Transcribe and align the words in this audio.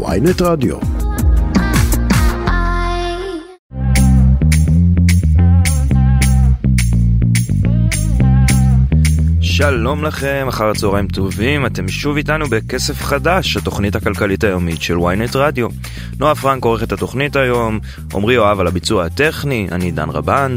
ויינט 0.00 0.42
רדיו. 0.42 0.76
שלום 9.62 10.04
לכם, 10.04 10.46
אחר 10.48 10.70
הצהריים 10.70 11.08
טובים, 11.08 11.66
אתם 11.66 11.88
שוב 11.88 12.16
איתנו 12.16 12.46
בכסף 12.46 13.02
חדש, 13.02 13.56
התוכנית 13.56 13.96
הכלכלית 13.96 14.44
היומית 14.44 14.82
של 14.82 14.96
ynet 14.96 15.30
רדיו. 15.34 15.68
נועה 16.18 16.34
פרנק 16.34 16.64
עורך 16.64 16.82
את 16.82 16.92
התוכנית 16.92 17.36
היום, 17.36 17.80
עמרי 18.14 18.34
יואב 18.34 18.60
על 18.60 18.66
הביצוע 18.66 19.04
הטכני, 19.04 19.68
אני 19.72 19.90
דן 19.90 20.08
רבן. 20.10 20.54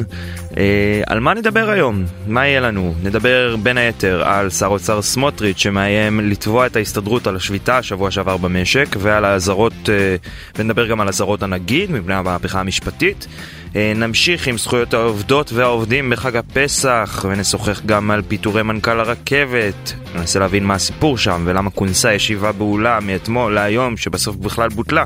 אה, 0.58 1.02
על 1.08 1.20
מה 1.20 1.34
נדבר 1.34 1.70
היום? 1.70 2.06
מה 2.28 2.48
יהיה 2.48 2.60
לנו? 2.60 2.94
נדבר 3.04 3.56
בין 3.64 3.78
היתר 3.78 4.24
על 4.24 4.50
שר 4.50 4.68
אוצר 4.68 5.02
סמוטריץ' 5.02 5.58
שמאיים 5.58 6.20
לתבוע 6.20 6.66
את 6.66 6.76
ההסתדרות 6.76 7.28
על 7.28 7.36
השביתה 7.36 7.78
השבוע 7.78 8.12
שעבר 8.12 8.38
במשק 8.38 8.96
ועל 9.00 9.26
האזהרות, 9.26 9.90
אה, 9.90 10.16
ונדבר 10.58 10.88
גם 10.88 11.02
על 11.02 11.08
אזהרות 11.08 11.44
הנגיד 11.44 11.92
מפני 11.92 12.14
המהפכה 12.14 12.60
המשפטית. 12.60 13.28
אה, 13.76 13.94
נמשיך 13.96 14.48
עם 14.48 14.58
זכויות 14.58 14.94
העובדות 14.94 15.54
והעובדים 15.54 16.10
בחג 16.10 16.36
הפסח 16.36 17.26
ונשוחח 17.30 17.82
גם 17.86 18.12
על 18.12 18.22
פיטורי 18.28 18.64
מנכ"ל 18.64 19.00
הרכבת. 19.00 19.94
ננסה 20.16 20.40
להבין 20.40 20.64
מה 20.64 20.74
הסיפור 20.74 21.18
שם 21.18 21.44
ולמה 21.46 21.70
כונסה 21.70 22.14
ישיבה 22.14 22.52
באולה 22.52 23.00
מאתמול 23.00 23.54
להיום 23.54 23.98
שבסוף 23.98 24.36
בכלל 24.36 24.70
בוטלה. 24.70 25.04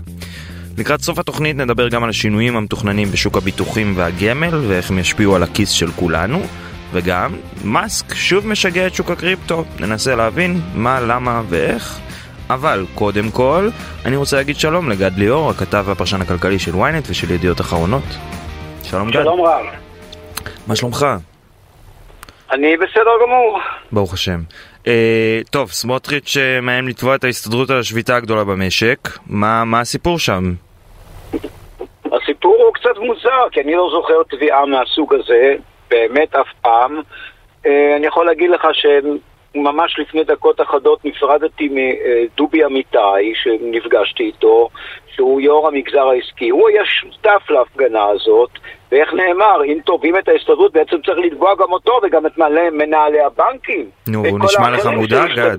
לקראת 0.78 1.02
סוף 1.02 1.20
התוכנית 1.20 1.58
נדבר 1.58 1.90
גם 1.90 2.04
על 2.04 2.10
השינויים 2.10 2.56
המתוכננים 2.56 3.12
בשוק 3.12 3.38
הביטוחים 3.38 3.94
והגמל 3.96 4.62
ואיך 4.68 4.92
הם 4.92 5.00
ישפיעו 5.00 5.36
על 5.36 5.44
הכיס 5.44 5.70
של 5.70 5.92
כולנו 5.92 6.42
וגם 6.94 7.36
מאסק 7.64 8.14
שוב 8.14 8.48
משגע 8.48 8.88
את 8.88 8.96
שוק 8.96 9.12
הקריפטו 9.12 9.66
ננסה 9.80 10.16
להבין 10.16 10.62
מה, 10.74 11.02
למה 11.02 11.42
ואיך 11.50 12.00
אבל 12.50 12.86
קודם 12.96 13.32
כל 13.32 13.70
אני 14.06 14.16
רוצה 14.16 14.38
להגיד 14.38 14.56
שלום 14.56 14.90
לגד 14.90 15.18
ליאור 15.18 15.50
הכתב 15.50 15.84
והפרשן 15.88 16.22
הכלכלי 16.22 16.60
של 16.60 16.74
ynet 16.74 17.06
ושל 17.10 17.32
ידיעות 17.32 17.62
אחרונות 17.62 18.18
שלום. 18.90 19.14
שלום 19.14 19.42
רב. 19.42 19.66
מה 20.68 20.76
שלומך? 20.76 21.06
אני 22.52 22.78
בסדר 22.78 23.12
גמור. 23.24 23.60
ברוך 23.92 24.14
השם. 24.14 24.40
אה, 24.88 25.40
טוב, 25.52 25.72
סמוטריץ' 25.72 26.38
אה, 26.38 26.62
מאיים 26.62 26.88
לתבוע 26.88 27.16
את 27.16 27.24
ההסתדרות 27.24 27.70
על 27.70 27.80
השביתה 27.80 28.16
הגדולה 28.16 28.44
במשק. 28.44 28.98
מה, 29.28 29.66
מה 29.66 29.80
הסיפור 29.80 30.20
שם? 30.20 30.54
הסיפור 32.12 32.64
הוא 32.66 32.74
קצת 32.74 32.98
מוזר, 32.98 33.50
כי 33.52 33.62
אני 33.62 33.76
לא 33.76 33.90
זוכר 33.92 34.24
תביעה 34.30 34.66
מהסוג 34.66 35.14
הזה, 35.14 35.56
באמת 35.90 36.36
אף 36.36 36.48
פעם. 36.62 37.02
אה, 37.66 37.96
אני 37.98 38.08
יכול 38.08 38.26
להגיד 38.26 38.50
לך 38.50 38.68
שממש 39.54 40.00
לפני 40.00 40.24
דקות 40.24 40.62
אחדות 40.62 41.06
נפרדתי 41.06 41.70
מדובי 41.72 42.66
אמיתי, 42.66 43.34
שנפגשתי 43.34 44.24
איתו, 44.24 44.70
שהוא 45.16 45.42
יו"ר 45.42 45.68
המגזר 45.68 46.08
העסקי. 46.08 46.50
הוא 46.50 46.70
היה 46.70 46.82
שותף 46.86 47.50
להפגנה 47.50 48.04
הזאת, 48.06 48.50
ואיך 48.92 49.14
נאמר, 49.14 49.64
אם 49.66 49.78
תובעים 49.86 50.18
את 50.18 50.28
ההסתדרות 50.28 50.74
בעצם 50.74 50.98
צריך 51.06 51.18
לתבוע 51.18 51.56
גם 51.56 51.72
אותו 51.72 52.00
וגם 52.04 52.26
את 52.26 52.38
מנהלי 52.72 53.22
הבנקים. 53.22 53.90
נו, 54.08 54.26
הוא 54.26 54.40
נשמע 54.40 54.70
לך 54.70 54.86
מודאג, 54.86 55.32
גד? 55.36 55.58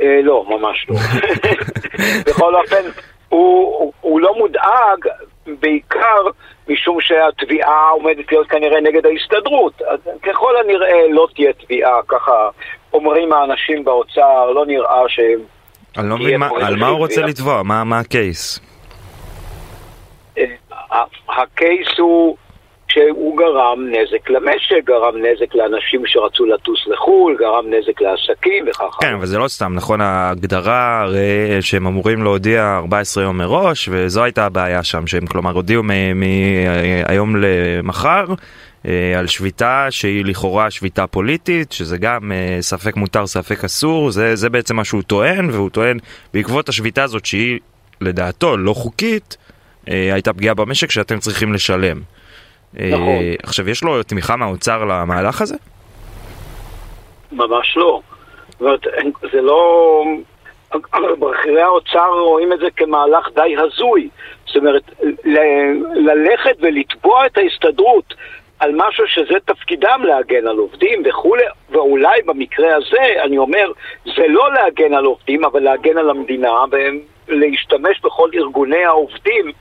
אה, 0.00 0.20
לא, 0.22 0.44
ממש 0.48 0.86
לא. 0.90 0.96
בכל 2.26 2.54
אופן, 2.54 2.82
הוא, 3.28 3.78
הוא, 3.78 3.92
הוא 4.00 4.20
לא 4.20 4.34
מודאג 4.38 4.98
בעיקר 5.60 6.22
משום 6.68 7.00
שהתביעה 7.00 7.88
עומדת 7.90 8.32
להיות 8.32 8.48
כנראה 8.48 8.80
נגד 8.80 9.06
ההסתדרות. 9.06 9.82
אז 9.82 9.98
ככל 10.22 10.56
הנראה 10.56 11.08
לא 11.10 11.26
תהיה 11.34 11.52
תביעה, 11.52 12.00
ככה 12.08 12.48
אומרים 12.92 13.32
האנשים 13.32 13.84
באוצר, 13.84 14.50
לא 14.50 14.66
נראה 14.66 15.02
שהם... 15.08 15.40
אני 15.98 16.08
לא 16.08 16.18
מבין 16.18 16.42
על 16.42 16.76
מה 16.76 16.88
הוא 16.88 16.98
רוצה 16.98 17.22
לתבוע, 17.22 17.62
מה, 17.62 17.84
מה 17.84 17.98
הקייס? 17.98 18.60
אה, 20.38 20.44
הקייס 21.28 21.98
הוא 21.98 22.36
שהוא 22.94 23.36
גרם 23.36 23.78
נזק 23.90 24.30
למשק, 24.30 24.84
גרם 24.84 25.14
נזק 25.16 25.54
לאנשים 25.54 26.02
שרצו 26.06 26.44
לטוס 26.44 26.86
לחו"ל, 26.86 27.36
גרם 27.40 27.64
נזק 27.66 28.00
לעסקים 28.00 28.64
וכך 28.68 28.80
הלאה. 28.80 29.00
כן, 29.00 29.14
אבל 29.14 29.26
זה 29.26 29.38
לא 29.38 29.48
סתם, 29.48 29.72
נכון? 29.74 30.00
ההגדרה 30.00 31.00
הרי 31.00 31.58
שהם 31.60 31.86
אמורים 31.86 32.22
להודיע 32.22 32.76
14 32.78 33.24
יום 33.24 33.38
מראש, 33.38 33.88
וזו 33.92 34.24
הייתה 34.24 34.46
הבעיה 34.46 34.84
שם, 34.84 35.06
שהם 35.06 35.26
כלומר 35.26 35.52
הודיעו 35.52 35.82
מהיום 35.82 37.36
למחר. 37.36 38.24
אה, 38.86 39.18
על 39.18 39.26
שביתה 39.26 39.86
שהיא 39.90 40.24
לכאורה 40.24 40.70
שביתה 40.70 41.06
פוליטית, 41.06 41.72
שזה 41.72 41.98
גם 41.98 42.32
אה, 42.32 42.58
ספק 42.60 42.96
מותר 42.96 43.26
ספק 43.26 43.64
אסור, 43.64 44.10
זה, 44.10 44.36
זה 44.36 44.50
בעצם 44.50 44.76
מה 44.76 44.84
שהוא 44.84 45.02
טוען, 45.02 45.50
והוא 45.50 45.70
טוען 45.70 45.98
בעקבות 46.34 46.68
השביתה 46.68 47.02
הזאת 47.02 47.26
שהיא 47.26 47.58
לדעתו 48.00 48.56
לא 48.56 48.74
חוקית, 48.74 49.36
אה, 49.88 50.14
הייתה 50.14 50.32
פגיעה 50.32 50.54
במשק 50.54 50.90
שאתם 50.90 51.18
צריכים 51.18 51.52
לשלם. 51.52 52.00
נכון. 52.74 53.22
עכשיו, 53.42 53.70
יש 53.70 53.84
לו 53.84 54.02
תמיכה 54.02 54.36
מהאוצר 54.36 54.84
למהלך 54.84 55.40
הזה? 55.40 55.54
ממש 57.32 57.76
לא. 57.76 58.00
זה 59.32 59.40
לא... 59.40 60.02
בכירי 61.18 61.62
האוצר 61.62 62.08
רואים 62.08 62.52
את 62.52 62.58
זה 62.58 62.66
כמהלך 62.76 63.28
די 63.34 63.56
הזוי. 63.58 64.08
זאת 64.46 64.56
אומרת, 64.56 64.82
ללכת 65.94 66.56
ולתבוע 66.60 67.26
את 67.26 67.38
ההסתדרות 67.38 68.14
על 68.58 68.72
משהו 68.74 69.04
שזה 69.06 69.34
תפקידם 69.44 70.00
להגן 70.04 70.46
על 70.46 70.56
עובדים 70.56 71.02
וכולי, 71.04 71.44
ואולי 71.70 72.22
במקרה 72.26 72.76
הזה, 72.76 73.22
אני 73.22 73.38
אומר, 73.38 73.72
זה 74.04 74.26
לא 74.28 74.52
להגן 74.52 74.94
על 74.94 75.04
עובדים, 75.04 75.44
אבל 75.44 75.62
להגן 75.62 75.98
על 75.98 76.10
המדינה 76.10 76.50
ולהשתמש 77.28 78.00
בכל 78.00 78.30
ארגוני 78.34 78.84
העובדים. 78.84 79.52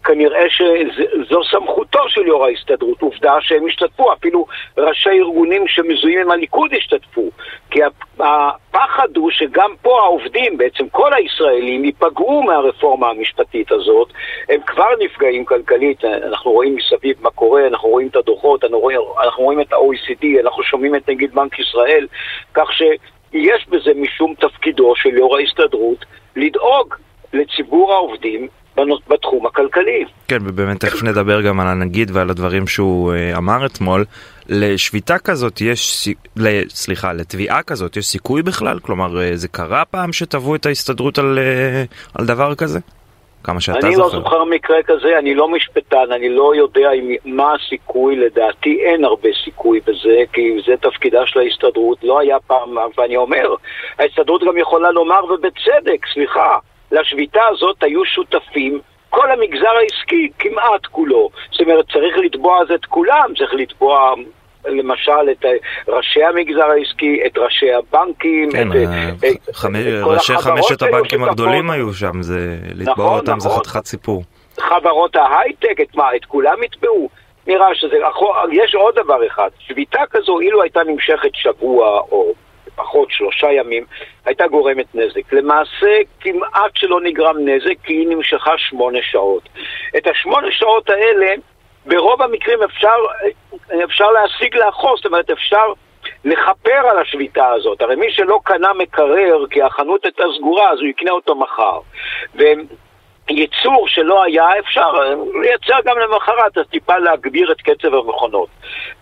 אה, 0.00 0.04
כנראה 0.04 0.44
שזו 0.48 1.40
סמכותו 1.50 2.08
של 2.08 2.26
יו"ר 2.26 2.44
ההסתדרות, 2.44 3.02
עובדה 3.02 3.36
שהם 3.40 3.66
השתתפו, 3.66 4.12
אפילו 4.12 4.46
ראשי 4.78 5.10
ארגונים 5.10 5.68
שמזוהים 5.68 6.20
עם 6.20 6.30
הליכוד 6.30 6.74
השתתפו. 6.74 7.30
כי 7.70 7.80
הפחד 8.18 9.16
הוא 9.16 9.30
שגם 9.30 9.70
פה 9.82 10.00
העובדים, 10.00 10.56
בעצם 10.56 10.88
כל 10.88 11.14
הישראלים, 11.14 11.84
ייפגעו 11.84 12.42
מהרפורמה 12.42 13.10
המשפטית 13.10 13.72
הזאת. 13.72 14.08
הם 14.48 14.60
כבר 14.66 14.88
נפגעים 15.00 15.44
כלכלית, 15.44 16.04
אנחנו 16.04 16.50
רואים 16.50 16.76
מסביב 16.76 17.16
מה 17.20 17.30
קורה, 17.30 17.66
אנחנו 17.66 17.88
רואים 17.88 18.08
את 18.08 18.16
הדוחות, 18.16 18.64
אנחנו 18.64 18.78
רואים, 18.78 19.00
אנחנו 19.24 19.44
רואים 19.44 19.60
את 19.60 19.72
ה-OECD, 19.72 20.40
אנחנו 20.44 20.62
שומעים 20.62 20.94
את 20.94 21.08
נגיד 21.08 21.34
בנק 21.34 21.58
ישראל, 21.58 22.06
כך 22.54 22.72
שיש 22.72 23.68
בזה 23.68 23.90
משום 23.94 24.34
תפקידו 24.34 24.92
של 24.96 25.18
יו"ר 25.18 25.36
ההסתדרות 25.36 26.04
לדאוג 26.36 26.94
לציבור 27.32 27.92
העובדים 27.92 28.48
בתחום 29.08 29.46
הכלכלי. 29.46 30.04
כן, 30.28 30.38
ובאמת 30.44 30.80
תכף 30.80 31.02
נדבר 31.02 31.40
גם 31.40 31.60
על 31.60 31.66
הנגיד 31.66 32.10
ועל 32.14 32.30
הדברים 32.30 32.66
שהוא 32.66 33.12
uh, 33.12 33.38
אמר 33.38 33.66
אתמול. 33.66 34.04
לשביתה 34.48 35.18
כזאת 35.18 35.60
יש, 35.60 36.08
סליחה, 36.68 37.12
לתביעה 37.12 37.62
כזאת 37.62 37.96
יש 37.96 38.06
סיכוי 38.06 38.42
בכלל? 38.42 38.78
כלומר, 38.78 39.06
uh, 39.06 39.36
זה 39.36 39.48
קרה 39.48 39.84
פעם 39.84 40.12
שתבעו 40.12 40.54
את 40.54 40.66
ההסתדרות 40.66 41.18
על, 41.18 41.38
uh, 41.38 42.18
על 42.18 42.26
דבר 42.26 42.54
כזה? 42.54 42.78
כמה 43.44 43.60
שאתה 43.60 43.86
אני 43.86 43.96
זוכר. 43.96 44.08
אני 44.08 44.16
לא 44.16 44.22
זוכר 44.22 44.44
מקרה 44.44 44.82
כזה, 44.82 45.18
אני 45.18 45.34
לא 45.34 45.48
משפטן, 45.48 46.12
אני 46.12 46.28
לא 46.28 46.54
יודע 46.54 46.92
אם, 46.92 47.14
מה 47.24 47.54
הסיכוי, 47.54 48.16
לדעתי 48.16 48.80
אין 48.84 49.04
הרבה 49.04 49.28
סיכוי 49.44 49.80
בזה, 49.80 50.22
כי 50.32 50.56
זה 50.66 50.76
תפקידה 50.80 51.26
של 51.26 51.38
ההסתדרות, 51.38 51.98
לא 52.02 52.20
היה 52.20 52.36
פעם, 52.46 52.76
ואני 52.98 53.16
אומר, 53.16 53.54
ההסתדרות 53.98 54.42
גם 54.44 54.58
יכולה 54.58 54.90
לומר, 54.90 55.24
ובצדק, 55.24 56.06
סליחה, 56.14 56.58
לשביתה 56.92 57.42
הזאת 57.50 57.82
היו 57.82 58.04
שותפים 58.04 58.80
כל 59.10 59.30
המגזר 59.30 59.70
העסקי, 59.80 60.30
כמעט 60.38 60.86
כולו. 60.90 61.30
זאת 61.50 61.60
אומרת, 61.60 61.84
צריך 61.92 62.18
לתבוע 62.24 62.62
אז 62.62 62.70
את 62.70 62.84
כולם, 62.86 63.32
צריך 63.38 63.54
לתבוע 63.54 64.14
למשל 64.64 65.30
את 65.30 65.44
ראשי 65.88 66.24
המגזר 66.24 66.70
העסקי, 66.70 67.20
את 67.26 67.38
ראשי 67.38 67.72
הבנקים, 67.72 68.52
כן, 68.52 68.72
את, 68.72 68.76
את, 69.18 69.48
את 69.48 69.56
חמי, 69.56 69.78
ראשי 70.02 70.36
חמשת 70.36 70.82
הבנקים 70.82 71.24
הגדולים 71.24 71.70
היו 71.70 71.94
שם, 71.94 72.22
זה 72.22 72.56
לתבוע 72.74 73.04
נכון, 73.04 73.18
אותם 73.18 73.36
נכון. 73.36 73.40
זה 73.40 73.48
חתיכת 73.48 73.86
סיפור. 73.86 74.22
חברות 74.58 75.16
ההייטק, 75.16 75.80
את 75.82 75.94
מה, 75.94 76.16
את 76.16 76.24
כולם 76.24 76.62
יתבעו? 76.62 77.08
נראה 77.46 77.74
שזה, 77.74 77.96
יש 78.52 78.74
עוד 78.74 78.94
דבר 78.94 79.26
אחד, 79.26 79.48
שביתה 79.58 80.00
כזו, 80.10 80.40
אילו 80.40 80.62
הייתה 80.62 80.80
נמשכת 80.86 81.34
שבוע 81.34 82.00
או 82.10 82.32
פחות 82.80 83.10
שלושה 83.10 83.52
ימים, 83.52 83.84
הייתה 84.24 84.46
גורמת 84.46 84.94
נזק. 84.94 85.32
למעשה 85.32 85.98
כמעט 86.20 86.70
שלא 86.74 87.00
נגרם 87.00 87.36
נזק 87.38 87.74
כי 87.84 87.92
היא 87.92 88.08
נמשכה 88.08 88.58
שמונה 88.58 88.98
שעות. 89.02 89.48
את 89.96 90.06
השמונה 90.06 90.46
שעות 90.50 90.90
האלה 90.90 91.34
ברוב 91.86 92.22
המקרים 92.22 92.62
אפשר, 92.62 92.96
אפשר 93.84 94.10
להשיג 94.10 94.56
לאחור, 94.56 94.96
זאת 94.96 95.06
אומרת 95.06 95.30
אפשר 95.30 95.72
לכפר 96.24 96.88
על 96.90 96.98
השביתה 96.98 97.48
הזאת. 97.48 97.82
הרי 97.82 97.96
מי 97.96 98.12
שלא 98.12 98.40
קנה 98.44 98.72
מקרר 98.72 99.46
כי 99.50 99.62
החנות 99.62 100.04
הייתה 100.04 100.24
סגורה 100.38 100.70
אז 100.70 100.78
הוא 100.78 100.88
יקנה 100.88 101.10
אותו 101.10 101.34
מחר. 101.34 101.80
ו... 102.38 102.42
ייצור 103.30 103.88
שלא 103.88 104.24
היה 104.24 104.58
אפשר 104.58 104.92
לייצר 105.42 105.78
גם 105.84 105.98
למחרת, 105.98 106.58
אז 106.58 106.64
טיפה 106.70 106.98
להגביר 106.98 107.52
את 107.52 107.60
קצב 107.60 107.94
המכונות. 107.94 108.48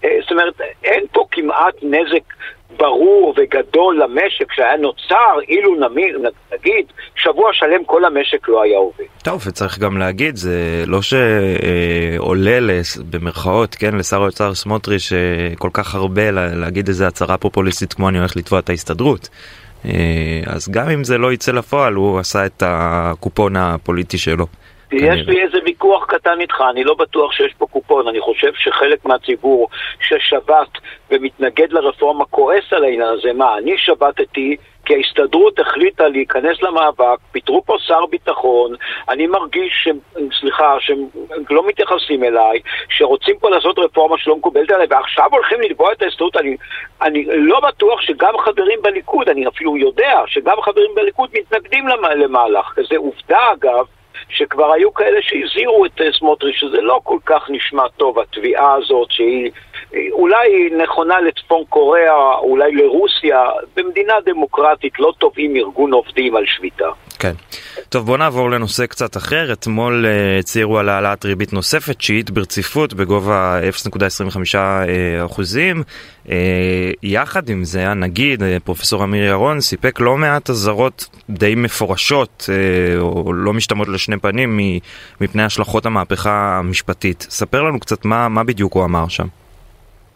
אה, 0.04 0.08
זאת 0.22 0.32
אומרת, 0.32 0.60
אין 0.84 1.04
פה 1.12 1.24
כמעט 1.30 1.74
נזק 1.82 2.34
ברור 2.76 3.34
וגדול 3.36 4.02
למשק 4.02 4.52
שהיה 4.52 4.76
נוצר 4.76 5.40
אילו 5.48 5.74
נמיר, 5.74 6.18
נגיד 6.52 6.86
שבוע 7.16 7.50
שלם 7.52 7.84
כל 7.84 8.04
המשק 8.04 8.48
לא 8.48 8.62
היה 8.62 8.78
עובד. 8.78 9.04
טוב, 9.24 9.42
וצריך 9.46 9.78
גם 9.78 9.98
להגיד, 9.98 10.36
זה 10.36 10.84
לא 10.86 10.98
שעולה 11.02 12.58
במרכאות, 13.10 13.74
כן, 13.74 13.96
לשר 13.96 14.22
האוצר 14.22 14.54
סמוטריץ' 14.54 15.12
כל 15.58 15.70
כך 15.72 15.94
הרבה 15.94 16.30
להגיד 16.30 16.88
איזה 16.88 17.06
הצהרה 17.06 17.38
פופוליסטית 17.38 17.92
כמו 17.92 18.08
אני 18.08 18.18
הולך 18.18 18.36
לתבוע 18.36 18.58
את 18.58 18.70
ההסתדרות. 18.70 19.28
אה, 19.84 20.40
אז 20.46 20.68
גם 20.68 20.90
אם 20.90 21.04
זה 21.04 21.18
לא 21.18 21.32
יצא 21.32 21.52
לפועל, 21.52 21.94
הוא 21.94 22.18
עשה 22.18 22.46
את 22.46 22.62
הקופון 22.66 23.56
הפוליטי 23.56 24.18
שלו. 24.18 24.46
יש 24.92 25.26
לי 25.26 25.42
איזה 25.42 25.58
ויכוח 25.64 26.04
קטן 26.06 26.40
איתך, 26.40 26.54
אני 26.70 26.84
לא 26.84 26.94
בטוח 26.94 27.32
שיש 27.32 27.54
פה 27.58 27.66
קופון, 27.66 28.08
אני 28.08 28.20
חושב 28.20 28.52
שחלק 28.54 29.04
מהציבור 29.04 29.68
ששבת 30.00 30.68
ומתנגד 31.10 31.72
לרפורמה 31.72 32.24
כועס 32.24 32.72
על 32.72 32.84
העניין 32.84 33.08
הזה, 33.08 33.32
מה, 33.32 33.58
אני 33.58 33.74
שבתתי 33.78 34.56
כי 34.88 34.94
ההסתדרות 34.94 35.58
החליטה 35.58 36.08
להיכנס 36.08 36.62
למאבק, 36.62 37.18
פיטרו 37.32 37.62
פה 37.64 37.76
שר 37.78 38.06
ביטחון, 38.06 38.74
אני 39.08 39.26
מרגיש 39.26 39.72
שהם, 39.84 39.98
סליחה, 40.40 40.76
שהם 40.80 40.98
לא 41.50 41.66
מתייחסים 41.66 42.24
אליי, 42.24 42.60
שרוצים 42.88 43.38
פה 43.38 43.50
לעשות 43.50 43.78
רפורמה 43.78 44.18
שלא 44.18 44.36
מקובלת 44.36 44.70
עליי, 44.70 44.86
ועכשיו 44.90 45.26
הולכים 45.32 45.60
לתבוע 45.60 45.92
את 45.92 46.02
ההסתדרות, 46.02 46.36
אני, 46.36 46.56
אני 47.02 47.24
לא 47.26 47.60
בטוח 47.60 48.00
שגם 48.00 48.32
חברים 48.38 48.82
בליכוד, 48.82 49.28
אני 49.28 49.48
אפילו 49.48 49.76
יודע 49.76 50.22
שגם 50.26 50.56
חברים 50.62 50.90
בליכוד 50.94 51.30
מתנגדים 51.32 51.88
למהלך 52.16 52.72
כזה, 52.76 52.96
עובדה 52.96 53.52
אגב, 53.52 53.84
שכבר 54.28 54.72
היו 54.72 54.94
כאלה 54.94 55.18
שהזהירו 55.22 55.86
את 55.86 56.00
אה, 56.00 56.12
סמוטריץ' 56.18 56.56
שזה 56.56 56.80
לא 56.80 57.00
כל 57.04 57.18
כך 57.26 57.50
נשמע 57.50 57.88
טוב, 57.96 58.18
התביעה 58.18 58.74
הזאת 58.74 59.10
שהיא 59.10 59.50
אולי 60.12 60.70
נכונה 60.82 61.20
לצפון 61.20 61.64
קוריאה, 61.68 62.34
אולי 62.38 62.72
לרוסיה, 62.72 63.40
במדינה 63.76 64.14
דמוקרטית 64.26 64.92
לא 64.98 65.12
תובעים 65.18 65.56
ארגון 65.56 65.92
עובדים 65.92 66.36
על 66.36 66.44
שביתה. 66.46 66.88
כן. 67.18 67.32
טוב, 67.88 68.06
בוא 68.06 68.16
נעבור 68.16 68.50
לנושא 68.50 68.86
קצת 68.86 69.16
אחר. 69.16 69.52
אתמול 69.52 70.04
uh, 70.06 70.40
הצהירו 70.40 70.78
על 70.78 70.88
העלאת 70.88 71.24
ריבית 71.24 71.52
נוספת, 71.52 72.00
שיעית 72.00 72.30
ברציפות, 72.30 72.94
בגובה 72.94 73.60
0.25 73.86 74.56
אה, 74.56 75.24
אחוזים. 75.24 75.82
Uh, 76.26 76.30
יחד 77.02 77.48
עם 77.48 77.64
זה, 77.64 77.90
הנגיד, 77.90 78.42
פרופסור 78.64 79.04
אמיר 79.04 79.24
ירון, 79.24 79.60
סיפק 79.60 80.00
לא 80.00 80.16
מעט 80.16 80.50
אזהרות 80.50 81.08
די 81.30 81.54
מפורשות, 81.54 82.48
או 82.98 83.32
לא 83.32 83.52
משתמעות 83.52 83.88
לשני 83.88 84.18
פנים, 84.18 84.60
מפני 85.20 85.42
השלכות 85.42 85.86
המהפכה 85.86 86.58
המשפטית. 86.58 87.26
ספר 87.30 87.62
לנו 87.62 87.80
קצת 87.80 88.04
מה, 88.04 88.28
מה 88.28 88.44
בדיוק 88.44 88.74
הוא 88.74 88.84
אמר 88.84 89.08
שם. 89.08 89.26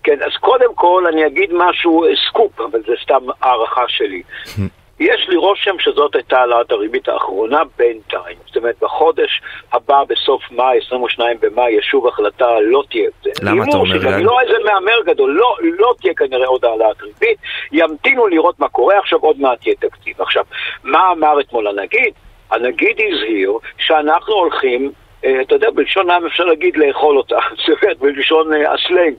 כן, 0.03 0.23
אז 0.23 0.37
קודם 0.41 0.75
כל 0.75 1.05
אני 1.13 1.27
אגיד 1.27 1.51
משהו, 1.53 2.05
סקופ, 2.29 2.61
אבל 2.61 2.81
זה 2.87 2.93
סתם 3.03 3.27
הערכה 3.43 3.85
שלי. 3.89 4.23
יש 5.01 5.29
לי 5.29 5.37
רושם 5.37 5.79
שזאת 5.79 6.15
הייתה 6.15 6.39
העלאת 6.39 6.73
הריבית 6.73 7.09
האחרונה 7.09 7.61
בינתיים. 7.79 8.37
זאת 8.47 8.57
אומרת, 8.57 8.75
בחודש 8.83 9.41
הבא, 9.73 10.03
בסוף 10.09 10.43
מאי, 10.51 10.79
22 10.87 11.37
במאי, 11.41 11.71
יש 11.71 11.87
שוב 11.87 12.07
החלטה, 12.07 12.61
לא 12.61 12.83
תהיה... 12.91 13.11
למה 13.43 13.65
אתה 13.65 13.77
אומר? 13.77 14.15
אני 14.15 14.25
לא 14.25 14.41
איזה 14.41 14.59
מהמר 14.65 15.03
גדול, 15.07 15.31
לא, 15.31 15.57
לא 15.63 15.95
תהיה 16.01 16.15
כנראה 16.15 16.47
עוד 16.47 16.65
העלאת 16.65 17.03
ריבית. 17.03 17.39
ימתינו 17.73 18.27
לראות 18.27 18.61
מה 18.61 18.69
קורה 18.69 18.99
עכשיו, 18.99 19.19
עוד 19.19 19.41
מעט 19.41 19.67
יהיה 19.67 19.77
תקציב. 19.77 20.23
עכשיו, 20.23 20.45
מה 20.85 21.11
אמר 21.13 21.41
אתמול 21.41 21.69
הנגיד? 21.69 22.13
הנגיד 22.51 22.97
הזהיר 23.09 23.53
שאנחנו 23.79 24.35
הולכים, 24.35 24.93
אה, 25.25 25.41
אתה 25.43 25.55
יודע, 25.55 25.71
בלשון 25.71 26.11
העם 26.11 26.27
אפשר 26.27 26.45
להגיד 26.45 26.77
לאכול 26.77 27.17
אותה, 27.17 27.39
זאת 27.67 27.83
אומרת, 27.83 27.99
בלשון 27.99 28.55
אה, 28.55 28.73
הסלנג. 28.73 29.15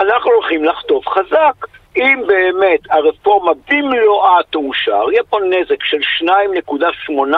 אנחנו 0.00 0.30
הולכים 0.30 0.64
לחטוף 0.64 1.08
חזק. 1.08 1.66
אם 1.96 2.22
באמת 2.26 2.80
הרפורמה 2.90 3.52
במלואה 3.70 4.42
תאושר, 4.50 5.04
יהיה 5.12 5.22
פה 5.30 5.38
נזק 5.40 5.84
של 5.84 6.00
2.8% 6.24 7.34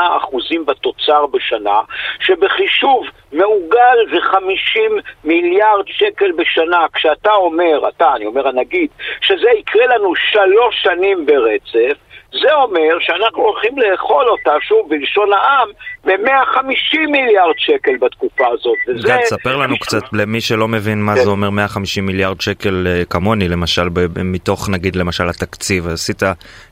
בתוצר 0.67 1.27
בשנה, 1.27 1.81
שבחישוב 2.21 3.07
מעוגל 3.33 3.97
זה 4.15 4.21
50 4.21 4.99
מיליארד 5.25 5.85
שקל 5.89 6.33
בשנה. 6.33 6.87
כשאתה 6.93 7.33
אומר, 7.33 7.89
אתה, 7.89 8.15
אני 8.17 8.27
אומר 8.27 8.49
הנגיד, 8.49 8.91
שזה 9.21 9.51
יקרה 9.59 9.87
לנו 9.87 10.15
שלוש 10.15 10.83
שנים 10.83 11.27
ברצף, 11.27 11.99
זה 12.43 12.55
אומר 12.55 12.99
שאנחנו 13.01 13.43
הולכים 13.43 13.79
לאכול 13.79 14.29
אותה, 14.29 14.51
שוב, 14.61 14.89
בלשון 14.89 15.33
העם, 15.33 15.69
ב-150 16.05 17.11
מיליארד 17.11 17.55
שקל 17.59 17.97
בתקופה 18.01 18.45
הזאת. 18.53 18.79
וזה... 18.89 19.09
גד, 19.09 19.19
ספר 19.25 19.57
לנו 19.57 19.79
קצת, 19.79 20.03
למי 20.13 20.41
שלא 20.41 20.69
מבין 20.69 21.03
מה 21.03 21.15
כן. 21.15 21.23
זה 21.23 21.31
אומר 21.31 21.51
150 21.51 22.07
מיליארד 22.07 22.41
שקל 22.41 22.87
אה, 22.87 23.05
כמוני, 23.05 23.49
למשל, 23.49 23.89
מתוך 24.25 24.69
נגיד 24.69 24.97
למשל 24.97 25.29
התקציב. 25.29 25.89
עשית 25.89 26.23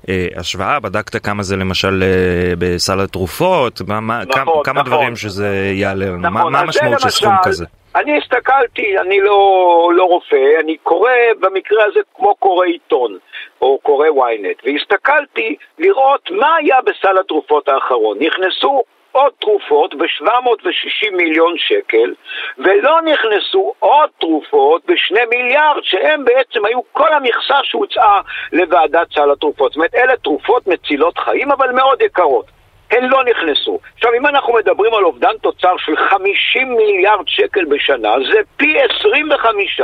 אה, 0.09 0.27
השוואה, 0.37 0.81
בדקת 0.81 1.25
כמה 1.27 1.43
זה 1.43 1.57
למשל 1.57 2.03
אה, 2.03 2.55
בסל 2.59 3.01
התרופות, 3.01 3.81
מה, 3.87 4.01
נכון, 4.01 4.63
כמה, 4.65 4.81
נכון. 4.81 4.93
דברים 4.93 5.17
שזה 5.17 5.71
יעלה 5.75 6.07
לנו, 6.07 6.31
נכון, 6.31 6.53
מה 6.53 6.61
המשמעות 6.61 7.01
של 7.01 7.09
סכום 7.09 7.35
כזה? 7.43 7.65
אני 7.95 8.19
הסתכלתי, 8.19 8.99
אני 8.99 9.21
לא, 9.21 9.91
לא 9.95 10.05
רופא, 10.05 10.61
אני 10.61 10.77
קורא 10.77 11.11
במקרה 11.41 11.85
הזה 11.85 12.01
כמו 12.15 12.35
קורא 12.35 12.67
עיתון, 12.67 13.19
או 13.61 13.79
קורא 13.83 14.09
ynet, 14.09 14.63
והסתכלתי 14.65 15.57
לראות 15.79 16.31
מה 16.31 16.57
היה 16.57 16.81
בסל 16.81 17.19
התרופות 17.19 17.69
האחרון. 17.69 18.19
נכנסו 18.21 18.83
עוד 19.13 19.33
תרופות 19.41 19.95
ב-760 19.95 21.11
מיליון 21.13 21.55
שקל, 21.59 22.15
ולא 22.59 23.01
נכנסו 23.03 23.73
עוד 23.79 24.11
תרופות 24.21 24.83
ב-2 24.87 25.15
מיליארד, 25.31 25.83
שהם 25.83 26.25
בעצם 26.25 26.65
היו 26.65 26.81
כל 26.93 27.13
המכסה 27.13 27.59
שהוצעה 27.63 28.21
לוועדת 28.53 29.13
סל 29.15 29.31
התרופות. 29.31 29.73
זאת 29.73 29.77
אומרת, 29.77 29.95
אלה 29.95 30.17
תרופות 30.17 30.67
מצילות 30.67 31.19
חיים, 31.19 31.53
אבל 31.53 31.73
מאוד 31.73 32.03
יקרות. 32.03 32.62
הן 32.93 33.05
לא 33.09 33.25
נכנסו. 33.25 33.79
עכשיו, 33.95 34.11
אם 34.19 34.27
אנחנו 34.27 34.53
מדברים 34.55 34.95
על 34.95 35.05
אובדן 35.05 35.33
תוצר 35.41 35.77
של 35.79 35.97
50 35.97 36.77
מיליארד 36.77 37.25
שקל 37.27 37.65
בשנה, 37.65 38.15
זה 38.33 38.39
פי 38.57 38.77
25 38.99 39.81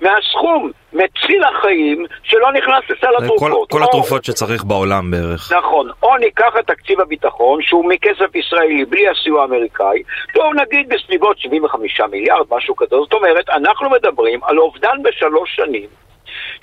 מהסכום 0.00 0.70
מציל 0.92 1.44
החיים 1.44 2.06
שלא 2.22 2.52
נכנס 2.52 2.90
לסל 2.90 3.16
התרופות. 3.18 3.70
כל, 3.70 3.78
כל 3.78 3.84
התרופות 3.84 4.24
שצריך 4.24 4.64
בעולם 4.64 5.10
בערך. 5.10 5.52
נכון. 5.52 5.90
או 6.02 6.16
ניקח 6.16 6.52
את 6.58 6.66
תקציב 6.66 7.00
הביטחון, 7.00 7.62
שהוא 7.62 7.88
מכסף 7.88 8.34
ישראלי 8.34 8.84
בלי 8.84 9.08
הסיוע 9.08 9.42
האמריקאי, 9.42 10.02
טוב, 10.34 10.54
נגיד 10.54 10.88
בסביבות 10.88 11.38
75 11.38 12.00
מיליארד, 12.10 12.46
משהו 12.50 12.76
כזה. 12.76 12.96
זאת 12.96 13.12
אומרת, 13.12 13.48
אנחנו 13.48 13.90
מדברים 13.90 14.40
על 14.44 14.58
אובדן 14.58 15.02
בשלוש 15.02 15.56
שנים 15.56 15.88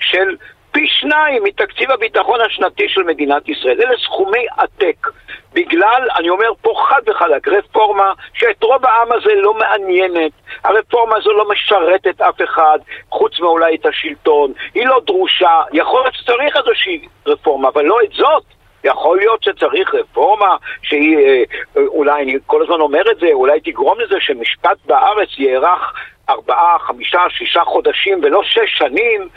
של 0.00 0.36
פי 0.76 0.86
שניים 0.86 1.44
מתקציב 1.44 1.90
הביטחון 1.90 2.40
השנתי 2.40 2.88
של 2.88 3.02
מדינת 3.02 3.48
ישראל. 3.48 3.80
אלה 3.80 3.96
סכומי 4.04 4.46
עתק. 4.56 5.06
בגלל, 5.52 6.08
אני 6.16 6.28
אומר 6.28 6.48
פה 6.62 6.74
חד 6.88 7.00
וחלק, 7.06 7.48
רפורמה 7.48 8.12
שאת 8.34 8.62
רוב 8.62 8.86
העם 8.86 9.12
הזה 9.12 9.34
לא 9.34 9.54
מעניינת. 9.54 10.32
הרפורמה 10.64 11.16
הזו 11.16 11.32
לא 11.32 11.48
משרתת 11.48 12.20
אף 12.20 12.42
אחד, 12.44 12.78
חוץ 13.10 13.40
מאולי 13.40 13.74
את 13.74 13.86
השלטון. 13.86 14.52
היא 14.74 14.86
לא 14.86 15.00
דרושה. 15.06 15.62
יכול 15.72 16.00
להיות 16.00 16.14
שצריך 16.14 16.56
איזושהי 16.56 17.00
רפורמה, 17.26 17.68
אבל 17.68 17.84
לא 17.84 17.98
את 18.04 18.12
זאת. 18.12 18.44
יכול 18.84 19.16
להיות 19.16 19.42
שצריך 19.42 19.94
רפורמה 19.94 20.56
שהיא, 20.82 21.18
אה, 21.18 21.42
אולי 21.76 22.22
אני 22.22 22.36
כל 22.46 22.62
הזמן 22.62 22.80
אומר 22.80 23.02
את 23.10 23.18
זה, 23.18 23.26
אולי 23.32 23.60
תגרום 23.60 24.00
לזה 24.00 24.16
שמשפט 24.20 24.76
בארץ 24.86 25.28
יארך 25.38 25.92
ארבעה, 26.30 26.76
חמישה, 26.86 27.18
שישה 27.30 27.60
חודשים 27.64 28.20
ולא 28.22 28.42
שש 28.44 28.78
שנים, 28.78 29.28